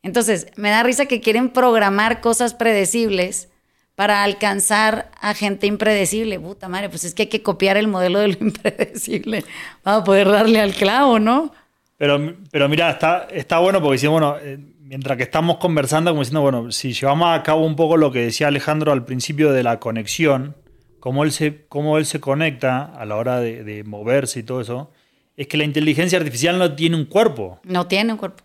Entonces, 0.00 0.46
me 0.54 0.70
da 0.70 0.84
risa 0.84 1.06
que 1.06 1.20
quieren 1.20 1.50
programar 1.50 2.20
cosas 2.20 2.54
predecibles 2.54 3.48
para 3.96 4.22
alcanzar 4.22 5.10
a 5.20 5.34
gente 5.34 5.66
impredecible. 5.66 6.38
Puta 6.38 6.68
madre, 6.68 6.88
pues 6.88 7.02
es 7.02 7.14
que 7.14 7.22
hay 7.22 7.28
que 7.28 7.42
copiar 7.42 7.76
el 7.76 7.88
modelo 7.88 8.20
de 8.20 8.28
lo 8.28 8.34
impredecible 8.40 9.44
para 9.82 10.04
poder 10.04 10.28
darle 10.28 10.60
al 10.60 10.72
clavo, 10.72 11.18
¿no? 11.18 11.52
Pero, 11.96 12.36
pero 12.52 12.68
mira, 12.68 12.90
está, 12.90 13.26
está 13.28 13.58
bueno 13.58 13.82
porque 13.82 14.06
bueno, 14.06 14.36
eh, 14.40 14.56
mientras 14.82 15.16
que 15.16 15.24
estamos 15.24 15.56
conversando, 15.56 16.12
como 16.12 16.22
diciendo, 16.22 16.42
bueno, 16.42 16.70
si 16.70 16.92
llevamos 16.92 17.36
a 17.36 17.42
cabo 17.42 17.66
un 17.66 17.74
poco 17.74 17.96
lo 17.96 18.12
que 18.12 18.20
decía 18.20 18.46
Alejandro 18.46 18.92
al 18.92 19.04
principio 19.04 19.52
de 19.52 19.64
la 19.64 19.80
conexión, 19.80 20.54
cómo 21.00 21.24
él 21.24 21.32
se, 21.32 21.66
cómo 21.66 21.98
él 21.98 22.06
se 22.06 22.20
conecta 22.20 22.84
a 22.84 23.04
la 23.04 23.16
hora 23.16 23.40
de, 23.40 23.64
de 23.64 23.82
moverse 23.82 24.38
y 24.38 24.42
todo 24.44 24.60
eso, 24.60 24.92
es 25.36 25.46
que 25.46 25.56
la 25.56 25.64
inteligencia 25.64 26.18
artificial 26.18 26.58
no 26.58 26.74
tiene 26.74 26.96
un 26.96 27.04
cuerpo. 27.04 27.60
No 27.64 27.86
tiene 27.86 28.12
un 28.12 28.18
cuerpo. 28.18 28.44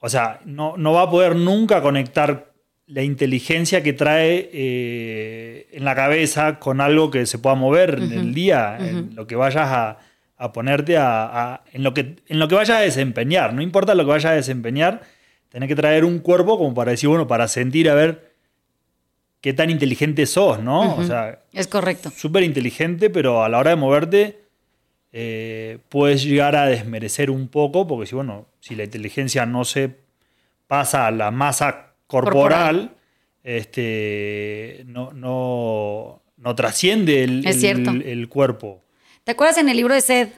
O 0.00 0.08
sea, 0.08 0.40
no, 0.44 0.76
no 0.76 0.92
va 0.92 1.02
a 1.02 1.10
poder 1.10 1.36
nunca 1.36 1.82
conectar 1.82 2.52
la 2.86 3.02
inteligencia 3.02 3.82
que 3.82 3.92
trae 3.92 4.50
eh, 4.52 5.68
en 5.72 5.84
la 5.84 5.94
cabeza 5.94 6.58
con 6.58 6.80
algo 6.80 7.10
que 7.10 7.24
se 7.26 7.38
pueda 7.38 7.54
mover 7.54 8.00
en 8.00 8.12
el 8.12 8.34
día, 8.34 8.78
en 8.80 9.14
lo 9.14 9.28
que 9.28 9.36
vayas 9.36 9.68
a, 10.36 10.52
ponerte 10.52 10.96
a, 10.98 11.62
en, 11.72 11.84
lo 11.84 11.94
que, 11.94 12.16
en 12.26 12.38
lo 12.40 12.48
que 12.48 12.56
vayas 12.56 12.78
a 12.78 12.80
desempeñar. 12.80 13.54
No 13.54 13.62
importa 13.62 13.94
lo 13.94 14.04
que 14.04 14.10
vayas 14.10 14.32
a 14.32 14.34
desempeñar, 14.34 15.02
tenés 15.50 15.68
que 15.68 15.76
traer 15.76 16.04
un 16.04 16.18
cuerpo 16.18 16.58
como 16.58 16.74
para 16.74 16.90
decir, 16.90 17.08
bueno, 17.08 17.28
para 17.28 17.46
sentir 17.46 17.88
a 17.88 17.94
ver 17.94 18.32
qué 19.40 19.52
tan 19.52 19.70
inteligente 19.70 20.26
sos, 20.26 20.60
¿no? 20.60 20.96
O 20.96 21.04
sea, 21.04 21.44
es 21.52 21.68
correcto. 21.68 22.10
Súper 22.10 22.42
inteligente, 22.42 23.08
pero 23.08 23.44
a 23.44 23.48
la 23.48 23.58
hora 23.58 23.70
de 23.70 23.76
moverte 23.76 24.49
eh, 25.12 25.78
puedes 25.88 26.22
llegar 26.22 26.54
a 26.56 26.66
desmerecer 26.66 27.30
un 27.30 27.48
poco, 27.48 27.86
porque 27.86 28.06
si, 28.06 28.14
bueno, 28.14 28.46
si 28.60 28.74
la 28.76 28.84
inteligencia 28.84 29.44
no 29.46 29.64
se 29.64 29.96
pasa 30.66 31.06
a 31.06 31.10
la 31.10 31.30
masa 31.30 31.94
corporal, 32.06 32.96
Este, 33.42 34.84
no, 34.86 35.12
no, 35.12 36.20
no, 36.36 36.54
trasciende 36.54 37.24
el, 37.24 37.46
el, 37.46 38.28
cuerpo. 38.28 38.82
¿Te 39.24 39.32
acuerdas 39.32 39.56
en 39.56 39.70
el 39.70 39.78
libro 39.78 39.94
de 39.94 40.02
Sed? 40.02 40.28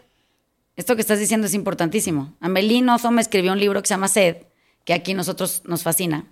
Esto 0.76 0.94
que 0.94 1.00
estás 1.00 1.18
diciendo 1.18 1.48
es 1.48 1.54
importantísimo. 1.54 2.34
Amelie 2.40 2.80
me 2.82 3.20
escribió 3.20 3.52
un 3.52 3.58
libro 3.58 3.82
que 3.82 3.88
se 3.88 3.94
llama 3.94 4.06
Sed, 4.06 4.36
que 4.84 4.94
aquí 4.94 5.14
nosotros 5.14 5.62
nos 5.66 5.82
fascina. 5.82 6.26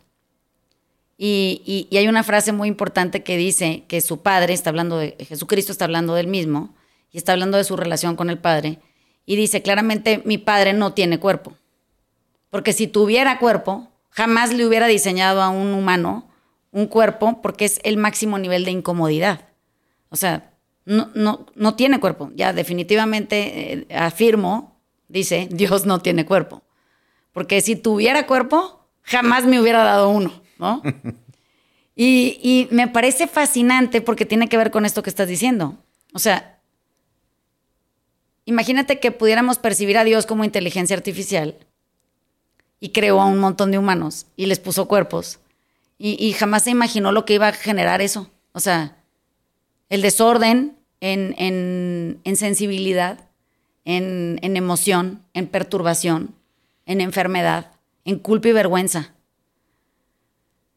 Y, 1.19 1.89
y, 1.91 1.97
hay 1.99 2.09
una 2.09 2.23
frase 2.23 2.53
muy 2.53 2.69
importante 2.69 3.23
que 3.23 3.37
dice 3.37 3.83
que 3.89 4.01
su 4.01 4.23
padre 4.23 4.55
está 4.55 4.71
hablando 4.71 4.97
de 4.97 5.17
Jesucristo, 5.29 5.73
está 5.73 5.85
hablando 5.85 6.15
del 6.15 6.29
mismo, 6.29 6.75
y 7.11 7.19
está 7.19 7.33
hablando 7.33 7.57
de 7.57 7.65
su 7.65 7.77
relación 7.77 8.17
con 8.17 8.31
el 8.31 8.39
padre, 8.39 8.79
y 9.27 9.37
dice 9.37 9.63
claramente, 9.63 10.23
mi 10.25 10.39
padre 10.39 10.73
no 10.73 10.93
tiene 10.93 11.21
cuerpo. 11.21 11.55
Porque 12.51 12.73
si 12.73 12.89
tuviera 12.89 13.39
cuerpo, 13.39 13.89
jamás 14.11 14.53
le 14.53 14.67
hubiera 14.67 14.87
diseñado 14.87 15.41
a 15.41 15.51
un 15.51 15.73
humano 15.73 16.29
un 16.73 16.87
cuerpo 16.87 17.41
porque 17.43 17.65
es 17.65 17.81
el 17.85 17.97
máximo 17.97 18.39
nivel 18.39 18.65
de 18.65 18.73
incomodidad. 18.73 19.49
O 20.09 20.17
sea, 20.17 20.53
no, 20.85 21.11
no, 21.15 21.47
no 21.55 21.75
tiene 21.75 22.01
cuerpo. 22.01 22.31
Ya 22.35 22.53
definitivamente 22.53 23.73
eh, 23.73 23.87
afirmo, 23.95 24.81
dice, 25.09 25.49
Dios 25.51 25.87
no 25.87 26.01
tiene 26.01 26.27
cuerpo. 26.27 26.63
porque 27.33 27.61
si 27.61 27.77
tuviera 27.77 28.27
cuerpo, 28.27 28.89
jamás 29.03 29.47
me 29.47 29.61
hubiera 29.61 29.85
dado 29.85 30.11
uno, 30.11 30.43
¿no? 30.59 30.83
y, 31.95 32.41
y 32.43 32.69
me 32.73 32.89
parece 32.89 33.29
fascinante 33.29 34.01
porque 34.01 34.27
tiene 34.27 34.49
que 34.49 34.57
ver 34.57 34.71
con 34.71 34.85
esto 34.85 35.03
que 35.03 35.11
estás 35.11 35.29
diciendo. 35.29 35.79
O 36.13 36.19
sea, 36.19 36.60
imagínate 38.51 39.01
que 39.01 39.13
pudiéramos 39.13 39.59
percibir 39.59 39.97
a 39.97 40.05
Dios 40.05 40.27
como 40.27 40.45
inteligencia 40.45 40.97
artificial 40.97 41.57
y 42.81 42.91
creó 42.91 43.21
a 43.21 43.27
un 43.27 43.39
montón 43.39 43.71
de 43.71 43.79
humanos 43.79 44.27
y 44.37 44.47
les 44.47 44.59
puso 44.59 44.89
cuerpos 44.89 45.39
y, 46.03 46.33
jamás 46.33 46.65
se 46.65 46.71
imaginó 46.71 47.13
lo 47.13 47.27
que 47.27 47.35
iba 47.35 47.49
a 47.49 47.53
generar 47.53 48.01
eso. 48.01 48.31
O 48.53 48.61
sea, 48.61 48.97
el 49.91 50.01
desorden 50.01 50.79
en, 51.03 52.19
sensibilidad, 52.37 53.29
en, 53.85 54.39
en 54.41 54.57
emoción, 54.57 55.23
en 55.35 55.47
perturbación, 55.47 56.35
en 56.87 57.03
enfermedad, 57.03 57.73
en 58.07 58.19
culpa 58.19 58.49
y 58.49 58.53
vergüenza. 58.53 59.13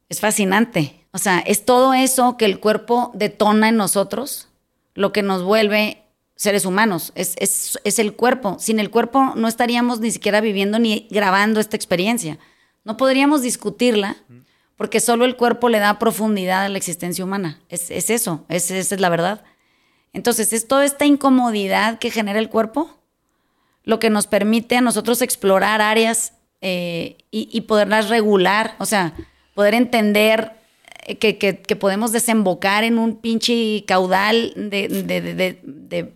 Es 0.09 0.19
fascinante. 0.19 1.05
O 1.13 1.19
sea, 1.19 1.39
es 1.39 1.63
todo 1.63 1.93
eso 1.93 2.35
que 2.35 2.43
el 2.43 2.59
cuerpo 2.59 3.11
detona 3.13 3.69
en 3.69 3.77
nosotros 3.77 4.49
lo 4.93 5.13
que 5.13 5.23
nos 5.23 5.41
vuelve 5.41 6.02
seres 6.35 6.65
humanos. 6.65 7.11
Es, 7.15 7.35
es, 7.37 7.79
es, 7.83 7.99
el 7.99 8.13
cuerpo. 8.13 8.57
Sin 8.59 8.79
el 8.79 8.89
cuerpo 8.89 9.33
no 9.35 9.47
estaríamos 9.47 9.99
ni 9.99 10.11
siquiera 10.11 10.41
viviendo 10.41 10.79
ni 10.79 11.07
grabando 11.09 11.59
esta 11.59 11.75
experiencia. 11.75 12.39
No 12.83 12.97
podríamos 12.97 13.41
discutirla 13.41 14.17
porque 14.75 14.99
solo 14.99 15.25
el 15.25 15.35
cuerpo 15.35 15.69
le 15.69 15.79
da 15.79 15.99
profundidad 15.99 16.65
a 16.65 16.69
la 16.69 16.77
existencia 16.77 17.23
humana. 17.23 17.61
Es, 17.69 17.89
eso, 17.89 18.45
esa 18.49 18.77
es 18.77 18.99
la 18.99 19.09
verdad. 19.09 19.43
Entonces, 20.11 20.53
es 20.53 20.67
toda 20.67 20.85
esta 20.85 21.05
incomodidad 21.05 21.99
que 21.99 22.11
genera 22.11 22.39
el 22.39 22.49
cuerpo 22.49 22.99
lo 23.83 23.99
que 23.99 24.09
nos 24.09 24.27
permite 24.27 24.77
a 24.77 24.81
nosotros 24.81 25.21
explorar 25.21 25.81
áreas 25.81 26.33
eh, 26.61 27.17
y, 27.31 27.59
poderlas 27.61 28.07
regular, 28.07 28.75
o 28.79 28.85
sea, 28.85 29.13
poder 29.53 29.73
entender 29.73 30.53
eh, 31.05 31.17
que, 31.17 31.75
podemos 31.75 32.13
desembocar 32.13 32.85
en 32.85 32.97
un 32.97 33.17
pinche 33.17 33.83
caudal 33.85 34.53
de, 34.55 36.13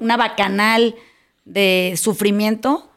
una 0.00 0.16
bacanal 0.16 0.94
de 1.44 1.94
sufrimiento 1.96 2.90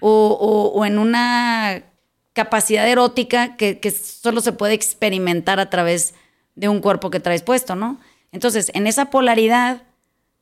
o 0.00 0.84
en 0.84 0.98
una 0.98 1.84
capacidad 2.32 2.88
erótica 2.88 3.56
que, 3.56 3.90
solo 3.90 4.40
se 4.40 4.52
puede 4.52 4.74
experimentar 4.74 5.60
a 5.60 5.70
través 5.70 6.14
de 6.54 6.68
un 6.68 6.80
cuerpo 6.80 7.10
que 7.10 7.20
traes 7.20 7.42
puesto, 7.42 7.74
¿no? 7.74 8.00
Entonces, 8.30 8.70
en 8.74 8.86
esa 8.86 9.10
polaridad 9.10 9.82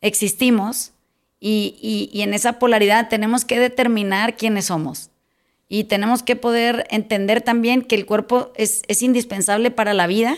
existimos 0.01 0.93
y, 1.41 2.11
en 2.14 2.34
esa 2.34 2.59
polaridad 2.59 3.09
tenemos 3.09 3.45
que 3.45 3.59
determinar 3.59 4.36
quiénes 4.36 4.66
somos. 4.66 5.11
Y 5.68 5.84
tenemos 5.84 6.22
que 6.22 6.36
poder 6.36 6.86
entender 6.91 7.43
también 7.43 7.82
que 7.82 7.95
el 7.95 8.07
cuerpo 8.07 8.53
es, 8.57 8.82
es 8.88 9.03
indispensable 9.03 9.70
para 9.70 9.95
la 9.95 10.07
vida, 10.07 10.36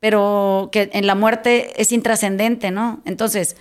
pero 0.00 0.68
que 0.72 0.90
en 0.92 1.06
la 1.06 1.16
muerte 1.16 1.80
es 1.80 1.90
intrascendente, 1.90 2.70
¿no? 2.70 3.02
Entonces, 3.04 3.56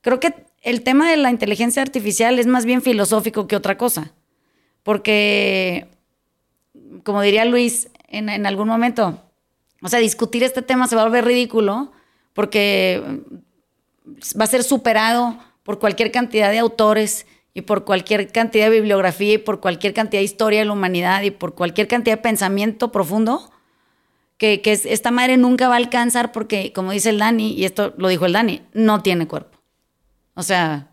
creo 0.00 0.20
que 0.20 0.32
el 0.64 0.82
tema 0.82 1.10
de 1.10 1.18
la 1.18 1.30
inteligencia 1.30 1.82
artificial 1.82 2.38
es 2.38 2.46
más 2.46 2.64
bien 2.64 2.82
filosófico 2.82 3.46
que 3.46 3.54
otra 3.54 3.76
cosa, 3.76 4.12
porque 4.82 5.86
como 7.04 7.20
diría 7.20 7.44
Luis 7.44 7.90
en, 8.08 8.46
algún 8.46 8.68
momento, 8.68 9.20
o 9.82 9.88
sea, 9.88 9.98
discutir 10.00 10.42
este 10.42 10.62
tema 10.62 10.88
se 10.88 10.96
va 10.96 11.02
a 11.02 11.04
volver 11.04 11.26
ridículo 11.26 11.92
porque 12.32 13.20
va 14.40 14.44
a 14.44 14.48
ser 14.48 14.64
superado 14.64 15.38
por 15.62 15.78
cualquier 15.78 16.10
cantidad 16.10 16.50
de 16.50 16.58
autores 16.58 17.26
y 17.52 17.62
por 17.62 17.84
cualquier 17.84 18.32
cantidad 18.32 18.66
de 18.66 18.80
bibliografía 18.80 19.34
y 19.34 19.38
por 19.38 19.60
cualquier 19.60 19.92
cantidad 19.92 20.20
de 20.20 20.24
historia 20.24 20.60
de 20.60 20.64
la 20.64 20.72
humanidad 20.72 21.22
y 21.22 21.30
por 21.30 21.54
cualquier 21.54 21.88
cantidad 21.88 22.16
de 22.16 22.22
pensamiento 22.22 22.90
profundo, 22.90 23.50
que, 24.38 24.60
esta 24.64 25.10
madre 25.10 25.36
nunca 25.36 25.68
va 25.68 25.74
a 25.74 25.78
alcanzar 25.78 26.32
porque, 26.32 26.72
como 26.72 26.92
dice 26.92 27.10
el 27.10 27.18
Dani, 27.18 27.52
y 27.52 27.64
esto 27.64 27.94
lo 27.96 28.08
dijo 28.08 28.26
el 28.26 28.32
Dani, 28.32 28.62
no 28.72 29.02
tiene 29.02 29.28
cuerpo. 29.28 29.53
O 30.34 30.42
sea, 30.42 30.88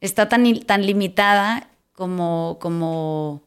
está 0.00 0.28
tan, 0.28 0.60
tan 0.60 0.86
limitada 0.86 1.68
como, 1.92 2.58
como 2.60 3.46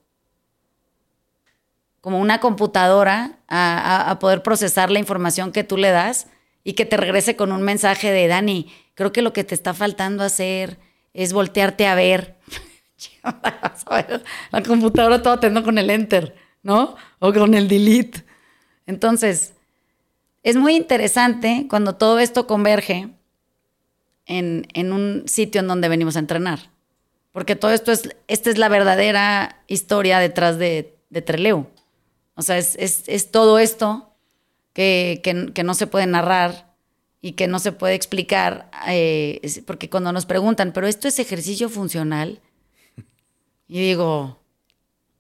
como 2.02 2.20
una 2.20 2.40
computadora 2.40 3.40
a, 3.48 4.18
poder 4.20 4.42
procesar 4.44 4.92
la 4.92 5.00
información 5.00 5.52
que 5.52 5.64
tú 5.64 5.78
le 5.78 5.92
das 5.92 6.28
y 6.64 6.74
que 6.74 6.86
te 6.86 6.98
regrese 6.98 7.36
con 7.36 7.52
un 7.52 7.62
mensaje 7.62 8.12
de 8.12 8.28
Dani, 8.28 8.72
creo 8.96 9.12
que 9.12 9.22
lo 9.22 9.34
que 9.34 9.44
te 9.44 9.56
está 9.56 9.74
faltando 9.74 10.24
hacer 10.24 10.78
es 11.14 11.34
voltearte 11.34 11.88
a 11.88 11.96
ver. 11.96 12.38
la 14.52 14.64
computadora 14.64 15.22
todo 15.22 15.40
teniendo 15.40 15.64
con 15.64 15.78
el 15.78 15.90
enter, 15.90 16.36
¿no? 16.64 16.96
O 17.20 17.34
con 17.34 17.54
el 17.54 17.68
delete. 17.68 18.24
Entonces, 18.86 19.54
es 20.44 20.56
muy 20.56 20.76
interesante 20.76 21.66
cuando 21.70 21.96
todo 21.96 22.20
esto 22.20 22.48
converge 22.48 23.10
en, 24.30 24.94
un 24.94 25.24
sitio 25.26 25.62
en 25.62 25.68
donde 25.68 25.90
venimos 25.90 26.16
a 26.16 26.20
entrenar. 26.20 26.60
Porque 27.32 27.56
todo 27.56 27.72
esto 27.72 27.92
es, 27.92 28.16
esta 28.28 28.50
es 28.50 28.58
la 28.58 28.70
verdadera 28.70 29.62
historia 29.68 30.20
detrás 30.20 30.58
de, 30.58 30.96
de 31.10 31.22
Treleu. 31.22 31.68
O 32.36 32.42
sea, 32.42 32.58
es, 32.58 33.32
todo 33.32 33.60
esto 33.60 34.14
que, 34.74 35.22
no 35.64 35.74
se 35.74 35.88
puede 35.88 36.08
narrar 36.08 36.74
y 37.22 37.34
que 37.34 37.48
no 37.48 37.60
se 37.60 37.74
puede 37.74 37.96
explicar, 37.96 38.70
eh, 38.88 39.42
porque 39.66 39.90
cuando 39.90 40.14
nos 40.14 40.26
preguntan, 40.26 40.72
pero 40.72 40.88
esto 40.88 41.10
es 41.10 41.20
ejercicio 41.20 41.68
funcional, 41.68 42.40
y 43.68 43.82
digo, 43.82 44.40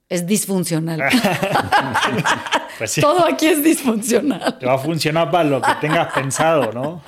es 0.08 0.26
disfuncional. 0.26 1.04
pues 2.78 2.92
sí. 2.92 3.02
Todo 3.02 3.26
aquí 3.28 3.48
es 3.48 3.62
disfuncional. 3.62 4.58
Te 4.58 4.66
va 4.66 4.76
a 4.76 4.80
funcionar 4.80 5.30
para 5.30 5.44
lo 5.44 5.62
que 5.62 5.74
tengas 5.82 6.14
pensado, 6.14 6.72
¿no? 6.72 7.04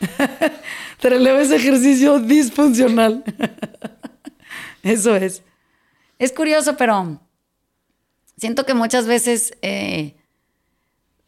Pero 1.00 1.16
ese 1.16 1.56
ejercicio 1.56 2.18
disfuncional. 2.18 3.24
Eso 4.82 5.16
es. 5.16 5.42
Es 6.18 6.32
curioso, 6.32 6.76
pero 6.76 7.18
siento 8.36 8.64
que 8.66 8.74
muchas 8.74 9.06
veces 9.06 9.54
eh, 9.62 10.14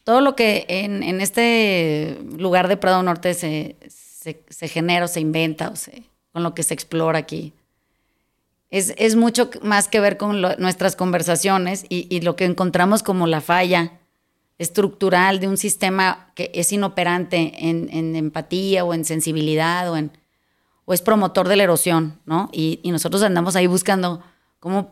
todo 0.03 0.21
lo 0.21 0.35
que 0.35 0.65
en, 0.67 1.21
este 1.21 2.19
lugar 2.37 2.67
de 2.67 2.77
Prado 2.77 3.01
Norte 3.03 3.33
se, 3.33 3.77
genera 4.67 5.05
o 5.05 5.07
se 5.07 5.19
inventa 5.19 5.69
o 5.69 5.75
se, 5.75 6.03
con 6.31 6.43
lo 6.43 6.53
que 6.53 6.63
se 6.63 6.73
explora 6.73 7.19
aquí, 7.19 7.53
es, 8.69 9.15
mucho 9.15 9.51
más 9.61 9.87
que 9.87 9.99
ver 9.99 10.17
con 10.17 10.41
nuestras 10.41 10.95
conversaciones 10.95 11.85
y, 11.89 12.21
lo 12.21 12.35
que 12.35 12.45
encontramos 12.45 13.03
como 13.03 13.27
la 13.27 13.39
falla 13.39 13.99
estructural 14.63 15.39
de 15.39 15.47
un 15.47 15.57
sistema 15.57 16.31
que 16.35 16.51
es 16.53 16.71
inoperante 16.71 17.69
en, 17.69 18.15
empatía 18.15 18.83
o 18.83 18.93
en 18.93 19.05
sensibilidad 19.05 19.91
o, 19.91 19.97
en, 19.97 20.11
o 20.85 20.93
es 20.93 21.01
promotor 21.01 21.47
de 21.47 21.55
la 21.55 21.63
erosión, 21.63 22.19
¿no? 22.25 22.49
y 22.51 22.79
nosotros 22.85 23.21
andamos 23.21 23.55
ahí 23.55 23.67
buscando 23.67 24.23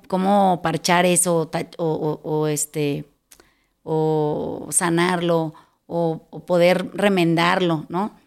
cómo, 0.07 0.61
parchar 0.61 1.05
eso 1.05 1.49
o, 1.78 2.47
este, 2.47 3.05
o 3.84 4.67
sanarlo 4.69 5.53
o, 5.88 6.28
poder 6.45 6.89
remendarlo, 6.93 7.86
¿no? 7.89 8.19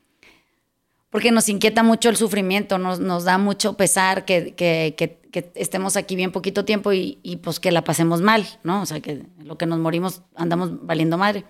Porque 1.11 1.31
nos 1.31 1.49
inquieta 1.49 1.83
mucho 1.83 2.09
el 2.09 2.17
sufrimiento, 2.17 2.79
nos, 2.79 3.25
da 3.25 3.39
mucho 3.39 3.75
pesar 3.75 4.25
que, 4.25 5.19
estemos 5.55 5.97
aquí 5.97 6.17
bien 6.17 6.33
poquito 6.33 6.65
tiempo 6.65 6.93
y, 6.93 7.41
pues 7.43 7.61
que 7.61 7.73
la 7.73 7.83
pasemos 7.83 8.21
mal, 8.21 8.47
¿no? 8.63 8.83
O 8.83 8.87
sea, 8.87 9.01
que 9.01 9.27
lo 9.39 9.59
que 9.59 9.67
nos 9.67 9.79
morimos 9.79 10.23
andamos 10.35 10.87
valiendo 10.87 11.19
madre. 11.19 11.45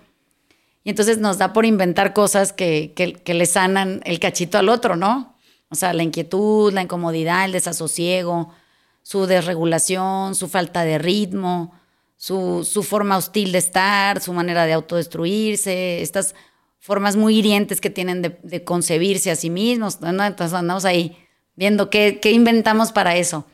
Y 0.83 0.89
entonces 0.89 1.17
nos 1.17 1.37
da 1.37 1.53
por 1.53 1.65
inventar 1.65 2.13
cosas 2.13 2.53
que, 2.53 2.93
que, 2.95 3.33
le 3.33 3.45
sanan 3.45 4.01
el 4.05 4.19
cachito 4.19 4.57
al 4.57 4.69
otro, 4.69 4.95
¿no? 4.95 5.35
O 5.69 5.75
sea, 5.75 5.93
la 5.93 6.03
inquietud, 6.03 6.71
la 6.73 6.83
incomodidad, 6.83 7.45
el 7.45 7.51
desasosiego, 7.51 8.53
su 9.01 9.25
desregulación, 9.25 10.35
su 10.35 10.47
falta 10.47 10.83
de 10.83 10.97
ritmo, 10.97 11.73
su, 12.17 12.85
forma 12.87 13.17
hostil 13.17 13.51
de 13.51 13.57
estar, 13.57 14.21
su 14.21 14.33
manera 14.33 14.65
de 14.65 14.73
autodestruirse, 14.73 16.01
estas 16.01 16.35
formas 16.79 17.15
muy 17.15 17.37
hirientes 17.37 17.81
que 17.81 17.89
tienen 17.89 18.21
de, 18.21 18.63
concebirse 18.63 19.31
a 19.31 19.35
sí 19.35 19.49
mismos. 19.49 19.99
Entonces 20.01 20.53
andamos 20.53 20.85
ahí 20.85 21.17
viendo 21.55 21.89
qué, 21.89 22.19
inventamos 22.31 22.91
para 22.91 23.15
eso. 23.15 23.45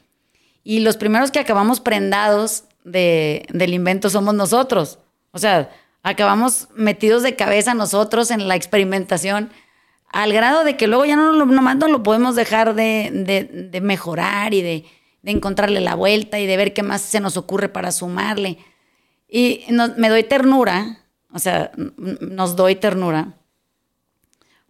Y 0.64 0.80
los 0.80 0.97
primeros 0.97 1.32
que 1.32 1.39
acabamos 1.39 1.80
prendados 1.80 2.66
del 2.84 3.74
invento 3.74 4.09
somos 4.09 4.34
nosotros. 4.34 4.99
O 5.32 5.39
sea, 5.39 5.70
acabamos 6.03 6.68
metidos 6.76 7.24
de 7.24 7.36
cabeza 7.36 7.74
nosotros 7.74 8.32
en 8.32 8.47
la 8.47 8.55
experimentación 8.55 9.51
al 10.12 10.34
grado 10.34 10.64
de 10.64 10.76
que 10.76 10.88
luego 10.88 11.05
ya 11.05 11.16
no, 11.16 11.45
nomás 11.45 11.78
no 11.78 11.88
lo 11.88 12.03
podemos 12.03 12.36
dejar 12.36 12.76
de 12.76 13.80
mejorar 13.82 14.53
y 14.53 14.62
de 14.62 14.86
de 15.22 15.32
encontrarle 15.32 15.82
la 15.82 15.95
vuelta 15.95 16.39
y 16.39 16.47
de 16.47 16.57
ver 16.57 16.74
qué 16.74 16.84
más 16.84 17.01
se 17.01 17.20
nos 17.20 17.38
ocurre 17.38 17.70
para 17.70 17.91
sumarle. 17.91 18.57
Y 19.28 19.66
me 19.97 20.09
doy 20.09 20.24
ternura, 20.24 20.99
o 21.32 21.39
sea, 21.39 21.72
nos 21.97 22.55
doy 22.55 22.76
ternura, 22.76 23.38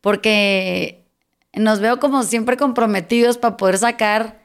porque 0.02 1.08
nos 1.54 1.80
veo 1.80 2.00
como 2.00 2.24
siempre 2.24 2.58
comprometidos 2.58 3.38
para 3.38 3.58
poder 3.58 3.78
sacar 3.78 4.41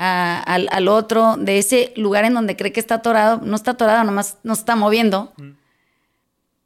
al, 0.00 0.68
al 0.72 0.88
otro, 0.88 1.36
de 1.36 1.58
ese 1.58 1.92
lugar 1.94 2.24
en 2.24 2.32
donde 2.32 2.56
cree 2.56 2.72
que 2.72 2.80
está 2.80 2.96
atorado, 2.96 3.40
no 3.44 3.54
está 3.54 3.72
atorado, 3.72 4.02
nomás 4.02 4.38
no 4.42 4.54
está 4.54 4.74
moviendo, 4.74 5.34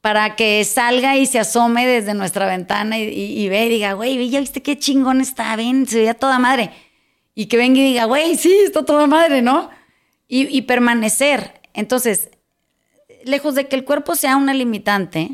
para 0.00 0.36
que 0.36 0.62
salga 0.64 1.16
y 1.16 1.26
se 1.26 1.40
asome 1.40 1.84
desde 1.84 2.14
nuestra 2.14 2.46
ventana 2.46 2.96
y, 2.98 3.08
y, 3.08 3.48
ve 3.48 3.66
y 3.66 3.70
diga, 3.70 3.94
güey, 3.94 4.30
ya 4.30 4.38
viste 4.38 4.62
qué 4.62 4.78
chingón 4.78 5.20
está, 5.20 5.56
ven, 5.56 5.86
se 5.86 5.98
veía 5.98 6.14
toda 6.14 6.38
madre. 6.38 6.70
Y 7.34 7.46
que 7.46 7.56
venga 7.56 7.80
y 7.80 7.84
diga, 7.84 8.04
güey, 8.04 8.36
sí, 8.36 8.54
está 8.64 8.84
toda 8.84 9.08
madre, 9.08 9.42
¿no? 9.42 9.68
Y, 10.28 10.62
permanecer. 10.62 11.60
Entonces, 11.74 12.30
lejos 13.24 13.56
de 13.56 13.66
que 13.66 13.76
el 13.76 13.84
cuerpo 13.84 14.14
sea 14.14 14.36
una 14.36 14.54
limitante, 14.54 15.30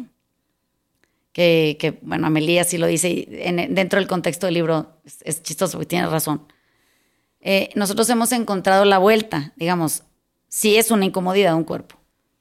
que, 1.32 1.76
que, 1.78 1.98
bueno, 2.03 2.26
Amelia 2.26 2.64
sí 2.64 2.78
lo 2.78 2.86
dice 2.86 3.26
dentro 3.70 3.98
del 3.98 4.09
contexto 4.09 4.46
del 4.46 4.55
libro, 4.55 5.01
es, 5.05 5.18
es 5.24 5.42
chistoso 5.42 5.78
porque 5.78 5.86
tiene 5.86 6.07
razón. 6.07 6.46
Eh, 7.41 7.70
nosotros 7.74 8.09
hemos 8.11 8.32
encontrado 8.32 8.84
la 8.84 8.99
vuelta, 8.99 9.53
digamos, 9.57 10.03
sí 10.49 10.76
es 10.76 10.91
una 10.91 11.07
incomodidad 11.07 11.55
un 11.55 11.64
cuerpo, 11.64 11.97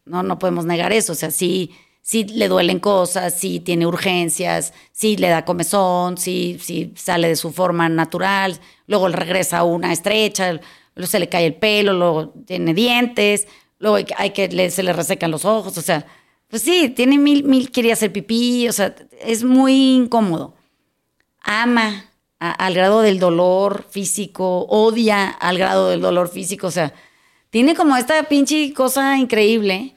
no, 0.06 0.24
no 0.24 0.39
podemos 0.39 0.66
negar 0.66 0.91
eso, 0.91 1.14
o 1.14 1.16
sea, 1.16 1.32
sí, 1.32 1.72
sí 2.02 2.26
le 2.26 2.50
duelen 2.50 2.80
cosas, 2.80 3.34
sí 3.34 3.62
tiene 3.62 3.88
urgencias, 3.88 4.74
sí 4.91 5.16
le 5.16 5.30
da 5.30 5.45
comezón, 5.45 6.18
sí, 6.18 6.58
sí 6.62 6.93
sale 6.97 7.30
de 7.30 7.38
su 7.38 7.52
forma 7.52 7.88
natural, 7.88 8.60
luego 8.88 9.08
regresa 9.08 9.64
una 9.64 9.93
estrecha, 9.93 10.60
luego 10.95 11.08
se 11.10 11.20
le 11.20 11.30
cae 11.30 11.45
el 11.45 11.56
pelo, 11.56 11.93
luego 11.93 12.34
tiene 12.45 12.74
dientes, 12.74 13.47
luego 13.78 14.06
hay 14.18 14.32
que, 14.32 14.70
se 14.72 14.84
le 14.84 14.91
resecan 14.91 15.32
los 15.32 15.45
ojos, 15.45 15.78
o 15.78 15.82
sea, 15.82 16.06
pues 16.50 16.64
sí, 16.64 16.89
tiene 16.89 17.18
mil, 17.18 17.45
mil, 17.45 17.72
quería 17.72 17.93
hacer 17.93 18.12
pipí, 18.12 18.68
o 18.68 18.74
sea, 18.74 18.95
es 19.22 19.43
muy 19.43 19.95
incómodo. 19.95 20.56
Ama 21.41 22.09
al 22.40 22.74
grado 22.74 23.02
del 23.02 23.20
dolor 23.20 23.86
físico, 23.90 24.66
odia 24.70 25.28
al 25.30 25.58
grado 25.58 25.90
del 25.90 26.02
dolor 26.02 26.30
físico, 26.30 26.68
o 26.68 26.72
sea, 26.72 26.94
tiene 27.50 27.76
como 27.76 27.98
esta 27.98 28.24
pinche 28.24 28.74
cosa 28.74 29.18
increíble 29.18 29.96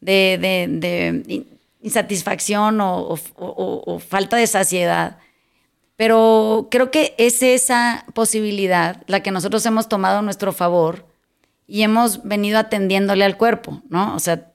de, 0.00 0.38
de- 0.40 0.66
de 0.68 1.22
in- 1.32 1.46
insatisfacción 1.82 2.80
o, 2.80 3.14
o- 3.36 3.98
falta 4.00 4.36
de 4.36 4.46
saciedad. 4.46 5.18
Pero 5.96 6.68
creo 6.70 6.90
que 6.90 7.14
es 7.18 7.42
esa 7.42 8.04
posibilidad 8.14 9.02
la 9.06 9.22
que 9.22 9.30
nosotros 9.30 9.64
hemos 9.66 9.88
tomado 9.88 10.18
a 10.18 10.22
nuestro 10.22 10.52
favor 10.52 11.06
y 11.68 11.82
hemos 11.82 12.24
venido 12.24 12.58
atendiéndole 12.58 13.24
al 13.24 13.36
cuerpo, 13.36 13.80
¿no? 13.88 14.16
O 14.16 14.18
sea, 14.18 14.50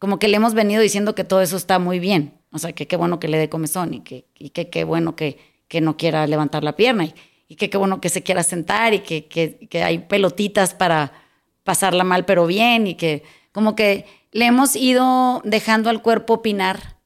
como 0.00 0.18
que 0.18 0.28
le 0.28 0.36
hemos 0.36 0.54
venido 0.54 0.82
diciendo 0.82 1.14
que 1.14 1.22
todo 1.24 1.40
eso 1.42 1.56
está 1.56 1.78
muy 1.78 2.00
bien. 2.00 2.34
O 2.50 2.58
sea, 2.58 2.72
que 2.72 2.86
qué 2.88 2.96
bueno 2.96 3.20
que 3.20 3.28
le 3.28 3.38
dé 3.38 3.48
comezón 3.48 3.94
y 3.94 4.00
que, 4.00 4.26
y 4.36 4.50
que 4.50 4.68
qué 4.68 4.82
bueno 4.84 5.14
que, 5.14 5.38
que 5.68 5.80
no 5.80 5.96
quiera 5.96 6.26
levantar 6.26 6.64
la 6.64 6.76
pierna 6.76 7.06
y, 7.48 7.56
que 7.56 7.70
qué 7.70 7.78
bueno 7.78 8.00
que 8.00 8.08
se 8.08 8.22
quiera 8.22 8.42
sentar 8.42 8.92
y 8.94 9.00
que, 9.00 9.26
que, 9.26 9.68
que 9.68 9.82
hay 9.82 9.98
pelotitas 9.98 10.74
para 10.74 11.12
pasarla 11.64 12.04
mal 12.04 12.24
pero 12.24 12.46
bien 12.46 12.86
y 12.86 12.94
que 12.94 13.22
como 13.52 13.76
que 13.76 14.04
le 14.32 14.46
hemos 14.46 14.76
ido 14.76 15.40
dejando 15.44 15.88
al 15.88 16.02
cuerpo 16.02 16.34
opinar 16.34 16.96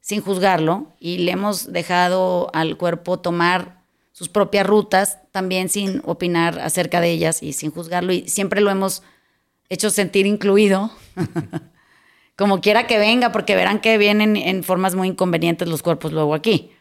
sin 0.00 0.20
juzgarlo 0.20 0.94
y 0.98 1.18
le 1.18 1.32
hemos 1.32 1.72
dejado 1.72 2.50
al 2.54 2.76
cuerpo 2.76 3.18
tomar 3.18 3.82
sus 4.12 4.28
propias 4.28 4.66
rutas 4.66 5.18
también 5.30 5.68
sin 5.68 6.02
opinar 6.04 6.58
acerca 6.58 7.00
de 7.00 7.10
ellas 7.10 7.42
y 7.42 7.52
sin 7.54 7.70
juzgarlo 7.70 8.12
y 8.12 8.28
siempre 8.28 8.60
lo 8.60 8.70
hemos 8.70 9.02
hecho 9.68 9.90
sentir 9.90 10.26
incluido 10.26 10.90
como 12.36 12.60
quiera 12.60 12.86
que 12.86 12.98
venga, 12.98 13.32
porque 13.32 13.54
verán 13.54 13.80
que 13.80 13.98
vienen 13.98 14.36
en 14.36 14.64
formas 14.64 14.94
muy 14.94 15.08
inconvenientes 15.08 15.68
los 15.68 15.82
cuerpos 15.82 16.12
luego 16.12 16.34
aquí. 16.34 16.72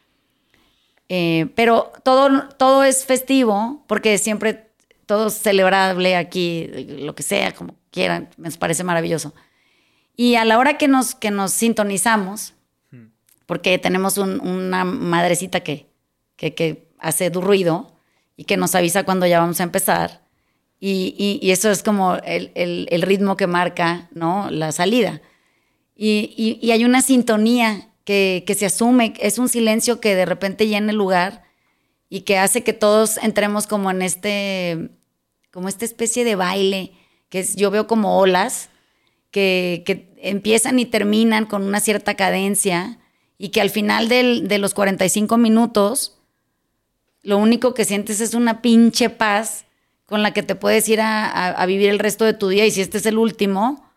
Eh, 1.14 1.48
pero 1.56 1.92
todo, 2.06 2.48
todo 2.58 2.86
es 2.86 3.04
festivo, 3.06 3.84
porque 3.88 4.18
siempre 4.18 4.72
todo 5.06 5.28
es 5.28 5.34
celebrable 5.34 6.16
aquí, 6.16 6.70
lo 7.00 7.16
que 7.16 7.24
sea, 7.24 7.52
como 7.54 7.76
quieran, 7.92 8.30
me 8.38 8.50
parece 8.52 8.86
maravilloso. 8.86 9.34
Y 10.16 10.36
a 10.36 10.46
la 10.46 10.58
hora 10.58 10.78
que 10.78 10.88
nos, 10.88 11.14
que 11.14 11.30
nos 11.30 11.52
sintonizamos, 11.52 12.54
porque 13.46 13.78
tenemos 13.78 14.18
un- 14.18 14.40
una 14.40 14.86
madrecita 14.86 15.60
que, 15.60 15.88
que, 16.38 16.54
que 16.56 16.88
hace 16.98 17.30
ruido 17.30 17.94
y 18.38 18.46
que 18.46 18.56
nos 18.56 18.74
avisa 18.74 19.04
cuando 19.04 19.26
ya 19.28 19.42
vamos 19.42 19.60
a 19.60 19.64
empezar, 19.64 20.22
y, 20.80 21.14
y- 21.18 21.46
y 21.46 21.52
eso 21.52 21.70
es 21.70 21.84
como 21.84 22.16
el, 22.24 22.54
el- 22.56 22.88
el 22.90 23.02
ritmo 23.02 23.36
que 23.36 23.48
marca 23.48 24.08
¿no? 24.14 24.50
la 24.50 24.72
salida. 24.72 25.22
Y- 25.94 26.58
y 26.62 26.72
hay 26.72 26.86
una 26.86 27.02
sintonía 27.02 27.90
que, 28.12 28.56
se 28.56 28.66
asume, 28.66 29.14
es 29.20 29.38
un 29.38 29.48
silencio 29.50 30.00
que 30.00 30.16
de 30.16 30.26
repente 30.26 30.68
llena 30.68 30.92
el 30.92 30.98
lugar 30.98 31.44
y 32.10 32.22
que 32.22 32.38
hace 32.38 32.64
que 32.64 32.74
todos 32.74 33.18
entremos 33.18 33.68
como 33.68 33.90
en 33.92 34.02
este, 34.02 34.90
como 35.52 35.68
esta 35.70 35.86
especie 35.86 36.24
de 36.26 36.36
baile, 36.36 36.92
que 37.30 37.40
es, 37.40 37.56
yo 37.56 37.72
veo 37.72 37.88
como 37.88 38.18
olas, 38.20 38.70
que, 39.32 39.84
que 39.86 40.14
empiezan 40.22 40.78
y 40.80 40.86
terminan 40.86 41.46
con 41.46 41.64
una 41.64 41.80
cierta 41.80 42.16
cadencia 42.16 43.00
y 43.38 43.50
que 43.50 43.62
al 43.62 43.70
final 43.70 44.10
del- 44.10 44.48
de 44.48 44.58
los 44.58 44.74
45 44.74 45.38
minutos, 45.38 46.18
lo 47.24 47.38
único 47.38 47.74
que 47.74 47.86
sientes 47.86 48.20
es 48.20 48.34
una 48.34 48.62
pinche 48.62 49.10
paz 49.10 49.66
con 50.06 50.22
la 50.22 50.34
que 50.34 50.44
te 50.44 50.56
puedes 50.56 50.90
ir 50.90 51.00
a, 51.00 51.26
a- 51.28 51.52
a 51.52 51.66
vivir 51.66 51.90
el 51.90 52.00
resto 52.00 52.26
de 52.26 52.34
tu 52.34 52.50
día 52.50 52.66
y 52.66 52.72
si 52.72 52.82
este 52.82 52.98
es 52.98 53.06
el 53.06 53.18
último, 53.18 53.90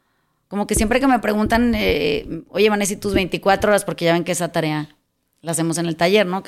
como 0.54 0.68
que 0.68 0.76
siempre 0.76 1.00
que 1.00 1.08
me 1.08 1.18
preguntan, 1.18 1.74
eh, 1.74 2.44
oye, 2.48 2.70
Vanessa, 2.70 2.92
¿y 2.92 2.96
tus 2.96 3.12
24 3.12 3.72
horas? 3.72 3.84
Porque 3.84 4.04
ya 4.04 4.12
ven 4.12 4.22
que 4.22 4.30
esa 4.30 4.52
tarea 4.52 4.96
la 5.40 5.50
hacemos 5.50 5.78
en 5.78 5.86
el 5.86 5.96
taller, 5.96 6.26
¿no? 6.26 6.44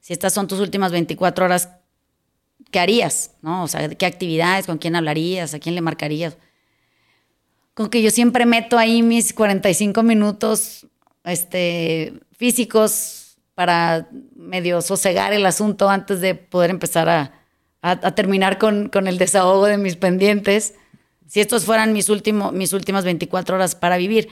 Si- 0.00 0.14
estas 0.14 0.32
son 0.32 0.48
tus 0.48 0.60
últimas 0.60 0.92
24 0.92 1.44
horas, 1.44 1.68
¿qué 2.70 2.78
harías? 2.78 3.32
¿No? 3.42 3.64
O 3.64 3.68
sea, 3.68 3.86
¿qué 3.90 4.06
actividades? 4.06 4.64
¿Con 4.64 4.78
quién 4.78 4.96
hablarías? 4.96 5.52
¿A 5.52 5.58
quién 5.58 5.74
le 5.74 5.82
marcarías? 5.82 6.38
Con 7.74 7.90
que 7.90 8.00
yo 8.00 8.10
siempre 8.10 8.46
meto 8.46 8.78
ahí 8.78 9.02
mis 9.02 9.34
45 9.34 10.02
minutos 10.02 10.86
este, 11.24 12.14
físicos 12.32 13.36
para 13.54 14.08
medio 14.34 14.80
sosegar 14.80 15.34
el 15.34 15.44
asunto 15.44 15.90
antes 15.90 16.22
de 16.22 16.34
poder 16.34 16.70
empezar 16.70 17.10
a, 17.10 18.14
terminar 18.14 18.56
con 18.56 19.06
el 19.06 19.18
desahogo 19.18 19.66
de 19.66 19.76
mis 19.76 19.96
pendientes. 19.96 20.76
Si 21.34 21.40
estos 21.40 21.64
fueran 21.64 21.92
mis, 21.92 22.10
último, 22.10 22.52
mis 22.52 22.72
últimas 22.72 23.04
24 23.04 23.56
horas 23.56 23.74
para 23.74 23.96
vivir. 23.96 24.28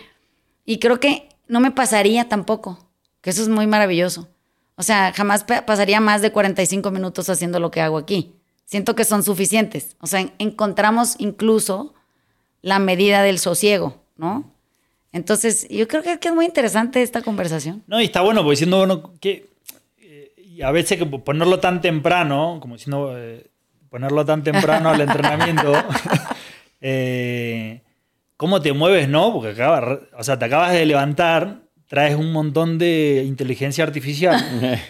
Y 0.65 0.79
creo 0.79 1.01
que 1.01 1.29
no 1.49 1.59
me 1.59 1.73
pasaría 1.73 2.29
tampoco, 2.29 2.79
que 3.21 3.31
eso 3.31 3.43
es 3.43 3.49
muy 3.49 3.67
maravilloso. 3.67 4.29
O 4.77 4.85
sea, 4.85 5.13
jamás 5.13 5.43
pa- 5.43 5.67
pasaría 5.67 5.99
más 6.01 6.23
de 6.23 6.31
45 6.31 6.93
minutos 6.93 7.29
haciendo 7.29 7.59
lo 7.59 7.73
que 7.73 7.81
hago 7.81 7.99
aquí. 7.99 8.37
Siento 8.67 8.95
que 8.95 9.05
son 9.05 9.25
suficientes. 9.25 9.97
O 9.99 10.07
sea, 10.07 10.21
en- 10.21 10.33
encontramos 10.39 11.17
incluso 11.19 11.93
la 12.61 12.79
medida 12.79 13.25
del 13.25 13.41
sosiego, 13.41 14.01
¿no? 14.17 14.53
Entonces, 15.11 15.67
yo 15.69 15.89
creo 15.89 16.05
que, 16.05 16.17
es 16.23 16.33
muy 16.33 16.45
interesante 16.45 17.03
esta 17.03 17.21
conversación. 17.23 17.83
No, 17.89 18.01
y 18.01 18.05
está 18.05 18.21
bueno, 18.21 18.43
porque 18.43 18.53
diciendo, 18.53 18.79
bueno, 18.79 19.13
que 19.21 19.51
eh, 19.99 20.33
y 20.37 20.63
a 20.63 20.71
veces 20.71 20.99
que 20.99 21.07
ponerlo 21.07 21.59
tan 21.59 21.81
temprano, 21.81 22.59
como 22.63 22.77
diciendo, 22.77 23.13
eh, 23.19 23.51
ponerlo 23.91 24.25
tan 24.25 24.45
temprano 24.45 24.91
al 24.91 25.01
entrenamiento, 25.01 25.73
eh, 26.83 27.81
¿cómo 28.37 28.61
te 28.61 28.73
mueves, 28.75 29.09
no? 29.09 29.33
Porque 29.33 29.51
acabas, 29.51 30.01
o 30.19 30.23
sea, 30.23 30.39
te 30.39 30.45
acabas 30.45 30.73
de 30.73 30.85
levantar, 30.85 31.61
traes 31.89 32.17
un 32.17 32.33
montón 32.33 32.77
de 32.79 33.25
inteligencia 33.27 33.85
artificial. 33.85 34.37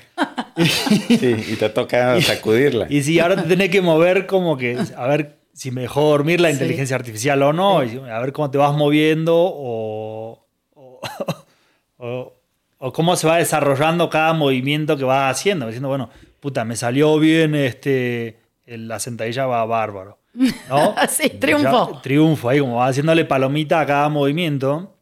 Sí, 0.56 1.34
y 1.48 1.56
te 1.56 1.70
toca 1.70 2.20
sacudirla. 2.20 2.86
Y 2.90 3.02
si 3.02 3.18
ahora 3.18 3.36
te 3.36 3.48
tenés 3.48 3.70
que 3.70 3.80
mover 3.80 4.26
como 4.26 4.56
que, 4.58 4.78
a 4.96 5.06
ver 5.06 5.38
si 5.54 5.70
me 5.70 5.80
dejó 5.82 6.02
dormir 6.10 6.40
la 6.42 6.48
Sí. 6.48 6.54
inteligencia 6.54 6.94
artificial 6.96 7.42
o 7.42 7.52
no, 7.54 7.82
y 7.84 7.96
a 7.98 8.18
ver 8.20 8.32
cómo 8.32 8.50
te 8.50 8.58
vas 8.58 8.74
moviendo 8.76 9.34
o, 9.34 10.46
o, 10.74 11.00
o- 11.98 12.34
o 12.78 12.92
cómo 12.92 13.14
se 13.16 13.26
va 13.28 13.38
desarrollando 13.38 14.10
cada 14.10 14.32
movimiento 14.34 14.96
que 14.96 15.04
vas 15.04 15.30
haciendo. 15.38 15.66
Diciendo, 15.66 15.88
bueno, 15.88 16.10
puta, 16.40 16.64
me 16.64 16.76
salió 16.76 17.18
bien 17.18 17.54
este, 17.54 18.38
el- 18.66 18.88
la 18.88 18.98
sentadilla 18.98 19.46
va 19.46 19.64
bárbaro. 19.64 20.18
¿No? 20.68 20.94
Sí, 21.08 21.28
triunfo. 21.30 21.92
Ya- 21.94 22.02
triunfo, 22.02 22.48
ahí 22.48 22.60
como 22.60 22.76
va 22.76 22.86
haciéndole 22.88 23.24
palomita 23.24 23.80
a 23.80 23.86
cada 23.86 24.08
movimiento. 24.08 24.96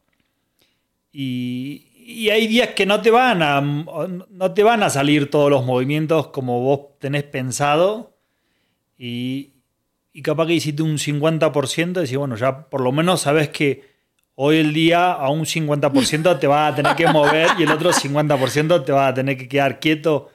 Y, 1.11 1.87
y 1.95 2.29
hay 2.29 2.47
días 2.47 2.69
que 2.69 2.85
no 2.85 3.01
te 3.01 3.11
van 3.11 3.41
a 3.41 3.61
no 3.61 4.53
te 4.53 4.63
van 4.63 4.83
a 4.83 4.89
salir 4.89 5.29
todos 5.29 5.49
los 5.49 5.65
movimientos 5.65 6.27
como 6.27 6.61
vos 6.61 6.81
tenés 6.99 7.23
pensado. 7.23 8.15
Y, 8.97 9.53
y 10.13 10.21
capaz 10.21 10.45
que 10.47 10.53
hiciste 10.53 10.83
un 10.83 10.97
50%, 10.97 11.93
decís, 11.93 12.17
bueno, 12.17 12.35
ya 12.35 12.69
por 12.69 12.81
lo 12.81 12.91
menos 12.91 13.21
sabes 13.21 13.49
que 13.49 13.89
hoy 14.35 14.57
el 14.57 14.73
día 14.73 15.11
a 15.11 15.29
un 15.29 15.45
50% 15.45 16.39
te 16.39 16.47
vas 16.47 16.71
a 16.71 16.75
tener 16.75 16.95
que 16.95 17.07
mover 17.07 17.49
y 17.57 17.63
el 17.63 17.71
otro 17.71 17.91
50% 17.91 18.83
te 18.85 18.91
vas 18.91 19.11
a 19.11 19.13
tener 19.13 19.37
que 19.37 19.47
quedar 19.47 19.79
quieto 19.79 20.29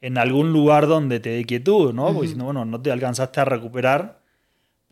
en 0.00 0.18
algún 0.18 0.52
lugar 0.52 0.86
donde 0.86 1.20
te 1.20 1.30
dé 1.30 1.44
quietud, 1.44 1.92
¿no? 1.92 2.12
Porque 2.12 2.28
si 2.28 2.34
no, 2.36 2.44
bueno, 2.44 2.64
no 2.64 2.80
te 2.80 2.90
alcanzaste 2.90 3.40
a 3.40 3.44
recuperar 3.44 4.20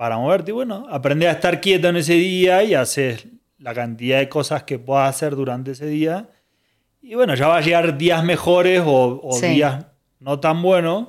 para 0.00 0.16
moverte. 0.16 0.50
Y 0.50 0.54
bueno, 0.54 0.86
aprende 0.90 1.28
a 1.28 1.32
estar 1.32 1.60
quieto 1.60 1.88
en 1.88 1.96
ese 1.98 2.14
día 2.14 2.64
y 2.64 2.72
haces 2.72 3.26
la 3.58 3.74
cantidad 3.74 4.18
de 4.18 4.30
cosas 4.30 4.62
que 4.62 4.78
puedas 4.78 5.14
hacer 5.14 5.36
durante 5.36 5.72
ese 5.72 5.84
día. 5.84 6.30
Y 7.02 7.16
bueno, 7.16 7.34
ya 7.34 7.48
va 7.48 7.58
a 7.58 7.60
llegar 7.60 7.98
días 7.98 8.24
mejores 8.24 8.80
o, 8.82 9.20
o 9.22 9.32
Sí. 9.34 9.48
días 9.48 9.84
no 10.18 10.40
tan 10.40 10.62
buenos. 10.62 11.08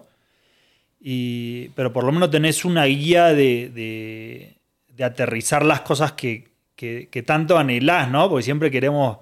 Y, 0.99 1.69
pero 1.69 1.93
por 1.93 2.03
lo 2.03 2.11
menos 2.11 2.31
tenés 2.31 2.65
una 2.65 2.83
guía 2.83 3.27
de, 3.27 3.69
de- 3.73 4.57
de 4.89 5.03
aterrizar 5.05 5.63
las 5.65 5.79
cosas 5.81 6.11
que, 6.11 6.49
que- 6.75 7.07
que 7.09 7.23
tanto 7.23 7.57
anhelás, 7.57 8.09
¿no? 8.11 8.27
Porque 8.29 8.43
siempre 8.43 8.69
queremos, 8.69 9.19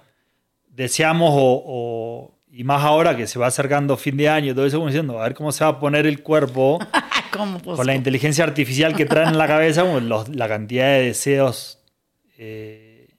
deseamos 0.68 1.30
o, 1.32 1.64
o- 1.66 2.36
y 2.52 2.64
más 2.64 2.84
ahora 2.84 3.16
que 3.16 3.28
se 3.28 3.38
va 3.38 3.46
acercando 3.46 3.96
fin 3.98 4.18
de 4.18 4.30
año, 4.30 4.56
todo 4.56 4.66
eso, 4.66 4.78
como 4.78 4.88
diciendo, 4.90 5.20
a 5.20 5.24
ver 5.26 5.36
cómo 5.36 5.52
se 5.52 5.64
va 5.64 5.70
a 5.70 5.80
poner 5.80 6.08
el 6.08 6.24
cuerpo 6.24 6.80
¿Cómo? 7.32 7.60
Pues, 7.60 7.78
con 7.78 7.86
la 7.86 7.96
inteligencia 7.96 8.44
artificial 8.44 8.96
que 8.96 9.06
traen 9.06 9.30
en 9.30 9.38
la 9.38 9.48
cabeza, 9.48 9.84
los- 10.00 10.30
la 10.30 10.48
cantidad 10.48 10.86
de 10.88 11.04
deseos 11.06 11.80
eh, 12.38 13.10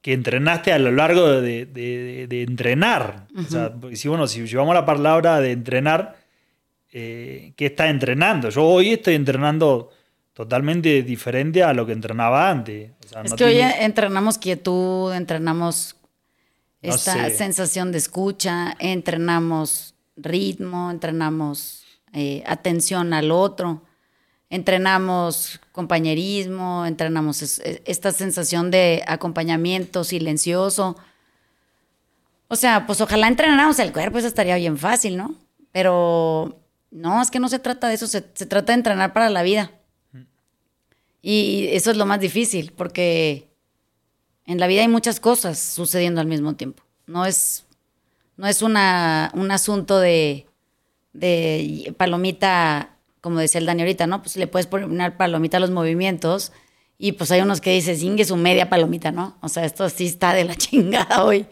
que 0.00 0.12
entrenaste 0.12 0.72
a 0.72 0.78
lo 0.78 0.92
largo 0.92 1.28
de, 1.40 1.66
de- 1.66 1.66
de- 1.66 2.26
de 2.26 2.42
entrenar. 2.42 3.26
O 3.36 3.42
sea, 3.42 3.72
si, 3.94 4.08
bueno, 4.08 4.26
si 4.26 4.46
llevamos 4.46 4.74
la 4.74 4.86
palabra 4.86 5.40
de 5.40 5.52
entrenar, 5.52 6.16
eh, 6.92 7.52
¿qué 7.56 7.66
estás 7.66 7.90
entrenando? 7.90 8.48
Yo 8.50 8.64
hoy 8.64 8.92
estoy 8.92 9.14
entrenando 9.14 9.90
totalmente 10.32 11.02
diferente 11.02 11.62
a 11.62 11.72
lo 11.74 11.84
que 11.84 11.92
entrenaba 11.92 12.48
antes. 12.50 12.92
O 13.04 13.08
sea, 13.08 13.22
Es 13.22 13.30
no 13.32 13.36
que 13.36 13.44
hoy 13.44 13.58
entrenamos 13.58 14.38
quietud, 14.38 15.12
entrenamos 15.12 15.96
No 16.82 16.94
esta 16.94 17.28
sé. 17.28 17.36
sensación 17.36 17.92
de 17.92 17.98
escucha, 17.98 18.74
entrenamos 18.78 19.94
ritmo, 20.16 20.90
entrenamos 20.90 21.79
eh, 22.12 22.42
atención 22.46 23.12
al 23.12 23.30
otro, 23.30 23.82
entrenamos 24.48 25.60
compañerismo, 25.72 26.84
entrenamos 26.86 27.42
es- 27.42 27.60
es- 27.60 27.82
esta 27.84 28.10
sensación 28.12 28.70
de 28.70 29.02
acompañamiento 29.06 30.02
silencioso. 30.04 30.96
O 32.48 32.56
sea, 32.56 32.86
pues 32.86 33.00
ojalá 33.00 33.28
entrenáramos 33.28 33.78
el 33.78 33.92
cuerpo, 33.92 34.18
eso 34.18 34.26
estaría 34.26 34.56
bien 34.56 34.76
fácil, 34.76 35.16
¿no? 35.16 35.34
Pero 35.72 36.60
no, 36.90 37.22
es 37.22 37.30
que 37.30 37.38
no 37.38 37.48
se 37.48 37.60
trata 37.60 37.86
de 37.88 37.94
eso, 37.94 38.08
se, 38.08 38.24
se 38.34 38.46
trata 38.46 38.72
de 38.72 38.78
entrenar 38.78 39.12
para 39.12 39.30
la 39.30 39.42
vida. 39.42 39.70
Y 41.22 41.68
eso 41.70 41.90
es 41.90 41.96
lo 41.96 42.06
más 42.06 42.18
difícil, 42.18 42.72
porque 42.76 43.48
en 44.46 44.58
la 44.58 44.66
vida 44.66 44.80
hay 44.80 44.88
muchas 44.88 45.20
cosas 45.20 45.58
sucediendo 45.58 46.20
al 46.20 46.26
mismo 46.26 46.54
tiempo. 46.56 46.82
No 47.06 47.24
es, 47.26 47.66
no 48.36 48.46
es 48.46 48.62
una, 48.62 49.30
un 49.34 49.50
asunto 49.50 50.00
de, 50.00 50.46
de 51.12 51.94
palomita, 51.96 52.96
como 53.20 53.38
decía 53.38 53.58
el 53.58 53.66
Dani 53.66 53.82
ahorita, 53.82 54.06
¿no? 54.06 54.22
Pues 54.22 54.36
le 54.36 54.46
puedes 54.46 54.66
poner 54.66 55.16
palomita 55.16 55.56
a 55.56 55.60
los 55.60 55.70
movimientos 55.70 56.52
y 56.98 57.12
pues 57.12 57.30
hay 57.30 57.40
unos 57.40 57.60
que 57.60 57.72
dices, 57.72 58.02
ingue 58.02 58.24
su 58.24 58.36
media 58.36 58.68
palomita, 58.68 59.10
¿no? 59.10 59.38
O 59.40 59.48
sea, 59.48 59.64
esto 59.64 59.88
sí 59.88 60.06
está 60.06 60.34
de 60.34 60.44
la 60.44 60.54
chingada 60.56 61.24
hoy. 61.24 61.46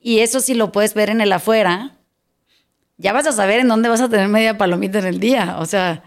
Y 0.00 0.20
eso 0.20 0.40
sí 0.40 0.54
lo 0.54 0.70
puedes 0.70 0.94
ver 0.94 1.10
en 1.10 1.20
el 1.20 1.32
afuera, 1.32 1.98
ya 2.96 3.12
vas 3.12 3.26
a 3.26 3.32
saber 3.32 3.60
en 3.60 3.68
dónde 3.68 3.88
vas 3.88 4.00
a 4.00 4.08
tener 4.08 4.28
media 4.28 4.58
palomita 4.58 4.98
en 4.98 5.06
el 5.06 5.20
día. 5.20 5.56
O 5.58 5.66
sea, 5.66 6.04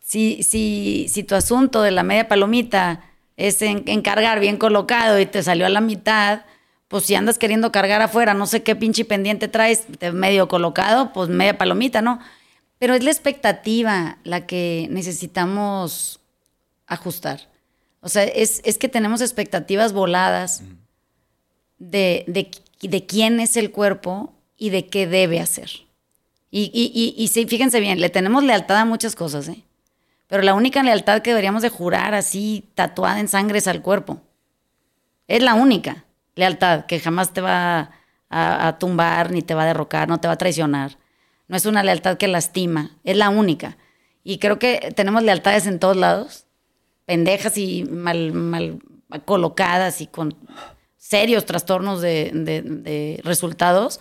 si, 0.00 0.42
si, 0.42 1.06
si 1.08 1.22
tu 1.22 1.34
asunto 1.34 1.82
de 1.82 1.90
la 1.90 2.02
media 2.02 2.28
palomita 2.28 3.02
es 3.36 3.60
en, 3.62 3.82
en 3.86 4.02
cargar 4.02 4.40
bien 4.40 4.56
colocado 4.56 5.18
y 5.18 5.26
te 5.26 5.42
salió 5.42 5.66
a 5.66 5.70
la 5.70 5.80
mitad, 5.80 6.42
pues 6.88 7.04
si 7.04 7.14
andas 7.14 7.38
queriendo 7.38 7.72
cargar 7.72 8.00
afuera, 8.00 8.34
no 8.34 8.46
sé 8.46 8.62
qué 8.62 8.76
pinche 8.76 9.04
pendiente 9.04 9.48
traes, 9.48 9.86
medio 10.12 10.48
colocado, 10.48 11.12
pues 11.12 11.28
media 11.28 11.58
palomita, 11.58 12.00
¿no? 12.00 12.20
Pero 12.78 12.94
es 12.94 13.02
la 13.02 13.10
expectativa 13.10 14.18
la 14.22 14.46
que 14.46 14.86
necesitamos 14.90 16.20
ajustar. 16.86 17.48
O 18.00 18.08
sea, 18.08 18.22
es, 18.22 18.60
es 18.64 18.78
que 18.78 18.88
tenemos 18.88 19.20
expectativas 19.20 19.92
voladas 19.92 20.62
de, 21.78 22.24
de, 22.28 22.50
de 22.82 23.06
quién 23.06 23.40
es 23.40 23.56
el 23.56 23.72
cuerpo 23.72 24.32
y 24.56 24.70
de 24.70 24.86
qué 24.86 25.06
debe 25.06 25.40
hacer. 25.40 25.70
Y, 26.50 26.70
y, 26.72 26.92
y, 26.94 27.20
y 27.20 27.28
sí, 27.28 27.46
fíjense 27.46 27.80
bien, 27.80 28.00
le 28.00 28.10
tenemos 28.10 28.44
lealtad 28.44 28.78
a 28.78 28.84
muchas 28.84 29.16
cosas, 29.16 29.48
¿eh? 29.48 29.64
Pero 30.28 30.42
la 30.42 30.54
única 30.54 30.82
lealtad 30.82 31.22
que 31.22 31.30
deberíamos 31.30 31.62
de 31.62 31.68
jurar 31.68 32.14
así, 32.14 32.68
tatuada 32.74 33.20
en 33.20 33.28
sangre, 33.28 33.58
es 33.58 33.68
al 33.68 33.82
cuerpo. 33.82 34.20
Es 35.28 35.42
la 35.42 35.54
única 35.54 36.05
lealtad 36.36 36.86
que 36.86 37.00
jamás 37.00 37.32
te 37.32 37.40
va 37.40 37.90
a, 38.30 38.76
tumbar, 38.78 39.30
ni 39.32 39.42
te 39.42 39.54
va 39.54 39.62
a 39.64 39.66
derrocar, 39.66 40.08
no 40.08 40.20
te 40.20 40.28
va 40.28 40.34
a 40.34 40.38
traicionar. 40.38 40.98
No 41.48 41.56
es 41.56 41.66
una 41.66 41.82
lealtad 41.82 42.16
que 42.18 42.28
lastima, 42.28 42.96
es 43.04 43.16
la 43.16 43.28
única. 43.30 43.76
Y 44.22 44.38
creo 44.38 44.58
que 44.58 44.92
tenemos 44.94 45.22
lealtades 45.22 45.66
en 45.66 45.78
todos 45.78 45.96
lados, 45.96 46.44
pendejas 47.04 47.56
y 47.58 47.84
mal, 47.84 48.32
mal 48.32 48.80
colocadas 49.24 50.00
y 50.00 50.06
con 50.08 50.36
serios 50.96 51.46
trastornos 51.46 52.00
de, 52.00 52.30
de- 52.34 52.62
de 52.62 53.20
resultados. 53.24 54.00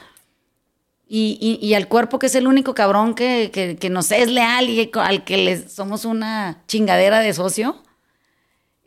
Y, 1.07 1.37
y- 1.39 1.63
y 1.65 1.75
al 1.75 1.87
cuerpo 1.87 2.17
que 2.17 2.25
es 2.25 2.33
el 2.35 2.47
único 2.47 2.73
cabrón 2.73 3.13
que, 3.13 3.51
que- 3.53 3.75
que 3.75 3.89
nos 3.91 4.11
es 4.11 4.29
leal 4.31 4.67
y 4.69 4.89
al 4.95 5.23
que 5.23 5.37
le 5.37 5.69
somos 5.69 6.03
una 6.03 6.63
chingadera 6.67 7.19
de 7.19 7.31
socio. 7.33 7.83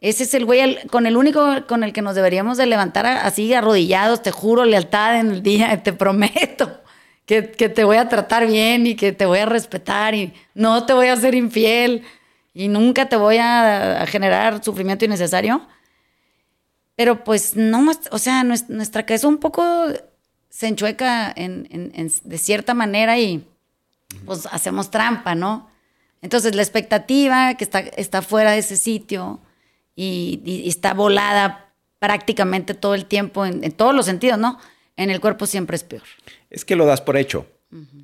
Ese 0.01 0.25
es 0.25 0.35
el 0.35 0.45
güey 0.45 0.79
con 0.89 1.07
el 1.07 1.17
único 1.17 1.67
con 1.67 1.83
el 1.83 1.93
que 1.93 2.03
nos 2.03 2.15
deberíamos 2.15 2.57
de 2.57 2.67
levantar 2.67 3.05
así 3.07 3.53
arrodillados, 3.53 4.23
te 4.23 4.31
juro 4.31 4.65
lealtad 4.65 5.19
en 5.19 5.31
el 5.33 5.43
día, 5.43 5.83
te 5.83 5.93
prometo 5.93 6.81
que, 7.27 7.51
que 7.51 7.69
te 7.69 7.85
voy 7.85 7.97
a 7.97 8.09
tratar 8.09 8.47
bien 8.47 8.87
y 8.87 8.95
que 8.95 9.13
te 9.13 9.27
voy 9.27 9.41
a 9.41 9.47
respetar 9.47 10.15
y 10.15 10.33
no 10.55 10.87
te 10.87 10.93
voy 10.93 11.09
a 11.09 11.17
ser 11.17 11.35
infiel 11.35 12.03
y 12.55 12.69
nunca 12.69 13.09
te 13.09 13.17
voy 13.17 13.39
a, 13.39 14.03
a 14.03 14.07
generar 14.07 14.63
sufrimiento 14.65 15.05
innecesario. 15.05 15.67
Pero 16.97 17.23
pues 17.25 17.55
no, 17.57 17.91
o 18.11 18.19
sea, 18.19 18.43
nues- 18.43 18.69
nuestra 18.69 19.05
cabeza 19.07 19.29
un 19.29 19.39
poco 19.39 19.87
se 20.49 20.67
enchueca 20.69 21.33
en, 21.37 21.69
en- 21.71 21.93
en- 21.95 22.13
de 22.25 22.39
cierta 22.39 22.75
manera 22.75 23.19
y 23.19 23.47
pues 24.25 24.47
hacemos 24.51 24.91
trampa, 24.91 25.35
¿no? 25.35 25.71
Entonces 26.23 26.55
la 26.55 26.63
expectativa 26.63 27.55
que 27.55 27.65
está, 27.65 27.81
está 27.81 28.23
fuera 28.23 28.53
de 28.53 28.59
ese 28.59 28.77
sitio 28.77 29.41
y, 30.01 30.69
está 30.69 30.95
volada 30.95 31.73
prácticamente 31.99 32.75
todo 32.75 32.95
el 32.95 33.07
tiempo 33.07 33.45
en, 33.45 33.65
en 33.65 33.73
todos 33.73 33.95
los 33.95 34.07
sentidos, 34.07 34.39
¿no? 34.39 34.59
En 34.97 35.11
el 35.11 35.21
cuerpo 35.21 35.47
siempre 35.47 35.75
es 35.77 35.83
peor. 35.85 36.03
Es 36.51 36.65
que 36.65 36.77
lo 36.77 36.87
das 36.87 37.01
por 37.01 37.17
hecho. 37.17 37.47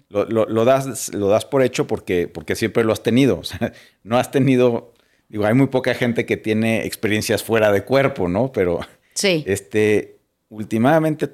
lo, 0.09 0.25
lo- 0.27 0.47
lo 0.47 0.65
das, 0.65 1.15
lo 1.15 1.29
das 1.29 1.45
por 1.45 1.63
hecho 1.63 1.87
porque, 1.87 2.29
porque 2.29 2.55
siempre 2.57 2.85
lo 2.85 2.93
has 2.93 3.03
tenido. 3.03 3.39
O 3.41 3.45
sea, 3.45 3.73
no 4.03 4.19
has 4.19 4.31
tenido. 4.31 4.93
Digo, 5.29 5.47
hay 5.47 5.55
muy 5.55 5.69
poca 5.69 5.95
gente 5.95 6.27
que 6.27 6.37
tiene 6.37 6.85
experiencias 6.85 7.43
fuera 7.43 7.71
de 7.73 7.83
cuerpo, 7.85 8.29
¿no? 8.29 8.53
Pero 8.53 8.81
Sí. 9.15 9.43
este, 9.47 10.19
últimamente, 10.49 11.31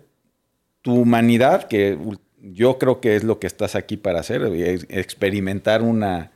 tu 0.83 0.95
humanidad, 0.95 1.65
que 1.69 1.99
yo 2.43 2.79
creo 2.79 3.01
que 3.01 3.17
es 3.17 3.25
lo 3.25 3.39
que 3.41 3.47
estás 3.47 3.75
aquí 3.75 3.97
para 3.97 4.21
hacer, 4.21 4.43
experimentar 4.91 5.83
una, 5.83 6.31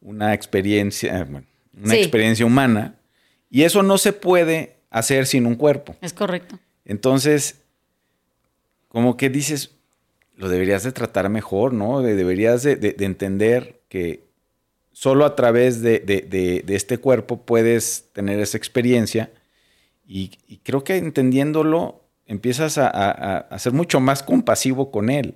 una 0.00 0.34
experiencia, 0.34 1.18
eh, 1.20 1.24
bueno, 1.24 1.46
una 1.80 1.92
Sí. 1.94 1.98
experiencia 1.98 2.44
humana. 2.44 2.95
Y 3.50 3.62
eso 3.62 3.82
no 3.82 3.98
se 3.98 4.12
puede 4.12 4.76
hacer 4.90 5.26
sin 5.26 5.46
un 5.46 5.54
cuerpo. 5.56 5.94
Es 6.00 6.12
correcto. 6.12 6.58
Entonces, 6.84 7.62
como 8.88 9.16
que 9.16 9.28
dices, 9.30 9.72
lo 10.36 10.48
deberías 10.48 10.82
de 10.84 10.92
tratar 10.92 11.28
mejor, 11.28 11.72
¿no? 11.72 12.00
De- 12.02 12.14
deberías 12.16 12.62
de, 12.62 12.76
de- 12.76 12.92
de 12.92 13.04
entender 13.04 13.80
que 13.88 14.24
solo 14.92 15.24
a 15.24 15.36
través 15.36 15.82
de, 15.82 16.64
este 16.68 16.98
cuerpo 16.98 17.42
puedes 17.42 18.06
tener 18.12 18.38
esa 18.40 18.56
experiencia 18.56 19.30
y, 20.06 20.32
y 20.46 20.58
creo 20.58 20.84
que 20.84 20.96
entendiéndolo 20.96 22.00
empiezas 22.26 22.78
a, 22.78 22.88
a- 22.88 23.58
ser 23.58 23.72
mucho 23.72 24.00
más 24.00 24.22
compasivo 24.22 24.90
con 24.90 25.10
él. 25.10 25.34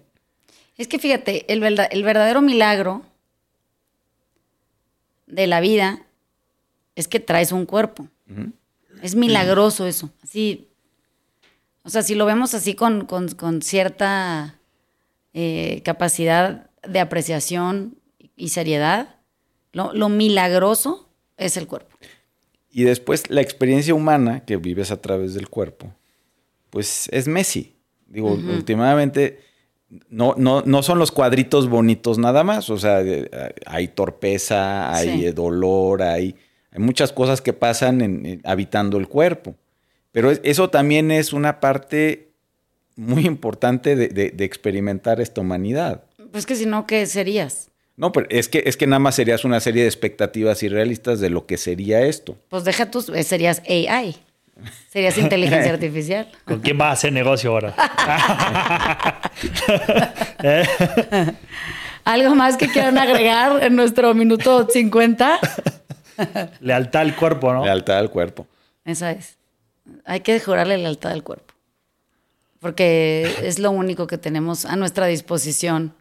Es 0.76 0.88
que 0.88 0.98
fíjate, 0.98 1.44
el 1.52 1.60
verdadero 1.60 2.40
milagro 2.40 3.02
de 5.26 5.46
la 5.46 5.60
vida 5.60 6.06
es 7.00 7.08
que 7.08 7.18
traes 7.20 7.50
un 7.52 7.66
cuerpo. 7.66 8.06
Es 9.02 9.14
milagroso 9.14 9.86
eso. 9.86 10.10
Así, 10.22 10.68
o 11.82 11.90
sea, 11.90 12.02
si 12.02 12.14
lo 12.14 12.26
vemos 12.26 12.54
así 12.54 12.74
con, 12.74 13.06
con- 13.06 13.28
con 13.30 13.62
cierta 13.62 14.58
eh, 15.34 15.82
capacidad 15.84 16.70
de 16.86 17.00
apreciación 17.00 17.96
y 18.36 18.48
seriedad, 18.50 19.16
lo, 19.72 19.92
lo 19.94 20.08
milagroso 20.08 21.08
es 21.36 21.56
el 21.56 21.66
cuerpo. 21.66 21.96
Y 22.72 22.84
después 22.84 23.28
la 23.30 23.40
experiencia 23.40 23.94
humana 23.94 24.44
que 24.44 24.56
vives 24.56 24.90
a 24.90 25.00
través 25.00 25.34
del 25.34 25.48
cuerpo, 25.48 25.92
pues 26.70 27.08
es 27.12 27.26
Messi. 27.26 27.74
Digo, 28.06 28.32
últimamente 28.32 29.40
no, 30.08 30.34
no, 30.36 30.62
no 30.62 30.82
son 30.82 30.98
los 30.98 31.10
cuadritos 31.12 31.68
bonitos 31.68 32.18
nada 32.18 32.44
más. 32.44 32.70
O 32.70 32.76
sea, 32.78 33.00
eh, 33.02 33.28
hay 33.66 33.88
torpeza, 33.88 34.92
hay 34.94 35.22
Sí. 35.26 35.30
dolor, 35.32 36.02
hay, 36.02 36.36
hay 36.72 36.78
muchas 36.80 37.12
cosas 37.12 37.40
que 37.40 37.52
pasan 37.52 38.00
en- 38.00 38.26
en- 38.26 38.40
habitando 38.44 38.98
el 38.98 39.08
cuerpo. 39.08 39.54
Pero 40.12 40.30
es- 40.30 40.40
eso 40.44 40.70
también 40.70 41.10
es 41.10 41.32
una 41.32 41.60
parte 41.60 42.28
muy 42.96 43.26
importante 43.26 43.96
de, 43.96 44.08
de- 44.08 44.30
de 44.30 44.44
experimentar 44.44 45.20
esta 45.20 45.40
humanidad. 45.40 46.02
Pues 46.32 46.46
que 46.46 46.54
si 46.56 46.66
no, 46.66 46.86
¿qué 46.86 47.06
serías? 47.06 47.68
No, 47.96 48.12
pero 48.12 48.26
es 48.30 48.48
que, 48.48 48.62
es 48.66 48.76
que 48.76 48.86
nada 48.86 48.98
más 49.00 49.14
serías 49.16 49.44
una 49.44 49.60
serie 49.60 49.82
de 49.82 49.88
expectativas 49.88 50.62
irrealistas 50.62 51.20
de 51.20 51.28
lo 51.30 51.46
que 51.46 51.56
sería 51.58 52.00
esto. 52.02 52.36
Pues 52.48 52.64
deja 52.64 52.90
tus, 52.90 53.08
eh, 53.10 53.22
serías 53.24 53.62
AI. 53.68 54.16
Serías 54.90 55.16
inteligencia 55.18 55.70
artificial. 55.74 56.30
¿Con 56.44 56.60
quién 56.60 56.78
vas 56.78 56.88
a 56.88 56.92
hacer 56.92 57.12
negocio 57.12 57.50
ahora? 57.50 57.74
¿Eh? 60.42 60.64
¿Algo 62.04 62.34
más 62.34 62.56
que 62.56 62.68
quieran 62.68 62.96
agregar 62.98 63.62
en 63.62 63.76
nuestro 63.76 64.14
minuto 64.14 64.66
50? 64.70 65.38
Lealtad 66.60 67.02
al 67.02 67.16
cuerpo, 67.16 67.52
¿no? 67.52 67.64
Lealtad 67.64 67.98
al 67.98 68.10
cuerpo. 68.10 68.46
Esa 68.84 69.12
es. 69.12 69.36
Hay 70.04 70.20
que 70.20 70.38
jurarle 70.40 70.78
lealtad 70.78 71.12
al 71.12 71.22
cuerpo. 71.22 71.54
Porque 72.60 73.34
es 73.42 73.58
lo 73.58 73.70
único 73.70 74.06
que 74.06 74.18
tenemos 74.18 74.64
a 74.66 74.76
nuestra 74.76 75.06
disposición. 75.06 75.94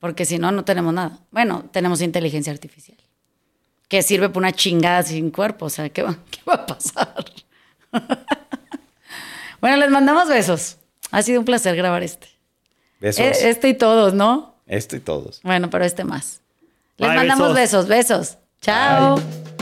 Porque 0.00 0.24
si 0.24 0.38
no, 0.38 0.52
no 0.52 0.64
tenemos 0.64 0.92
nada. 0.94 1.18
Bueno, 1.30 1.64
tenemos 1.72 2.02
inteligencia 2.02 2.52
artificial. 2.52 2.98
Que 3.88 4.02
sirve 4.02 4.28
para 4.28 4.38
una 4.38 4.52
chingada 4.52 5.02
sin 5.02 5.30
cuerpo. 5.30 5.66
O 5.66 5.70
sea, 5.70 5.88
¿qué 5.88 6.02
va, 6.02 6.16
qué 6.30 6.38
va 6.48 6.54
a 6.54 6.66
pasar? 6.66 7.14
bueno, 9.60 9.76
les 9.78 9.90
mandamos 9.90 10.28
besos. 10.28 10.76
Ha 11.10 11.22
sido 11.22 11.40
un 11.40 11.46
placer 11.46 11.74
grabar 11.74 12.02
este. 12.02 12.28
Besos. 13.00 13.20
E- 13.20 13.48
Este 13.50 13.68
y 13.70 13.74
todos, 13.74 14.14
¿no? 14.14 14.54
Esto 14.66 14.96
y 14.96 15.00
todos. 15.00 15.40
Bueno, 15.42 15.70
pero 15.70 15.84
este 15.84 16.04
más. 16.04 16.42
Les 16.98 17.08
Bye, 17.08 17.16
mandamos 17.16 17.54
besos, 17.54 17.88
besos. 17.88 18.36
Chao. 18.60 19.16
Bye. 19.16 19.57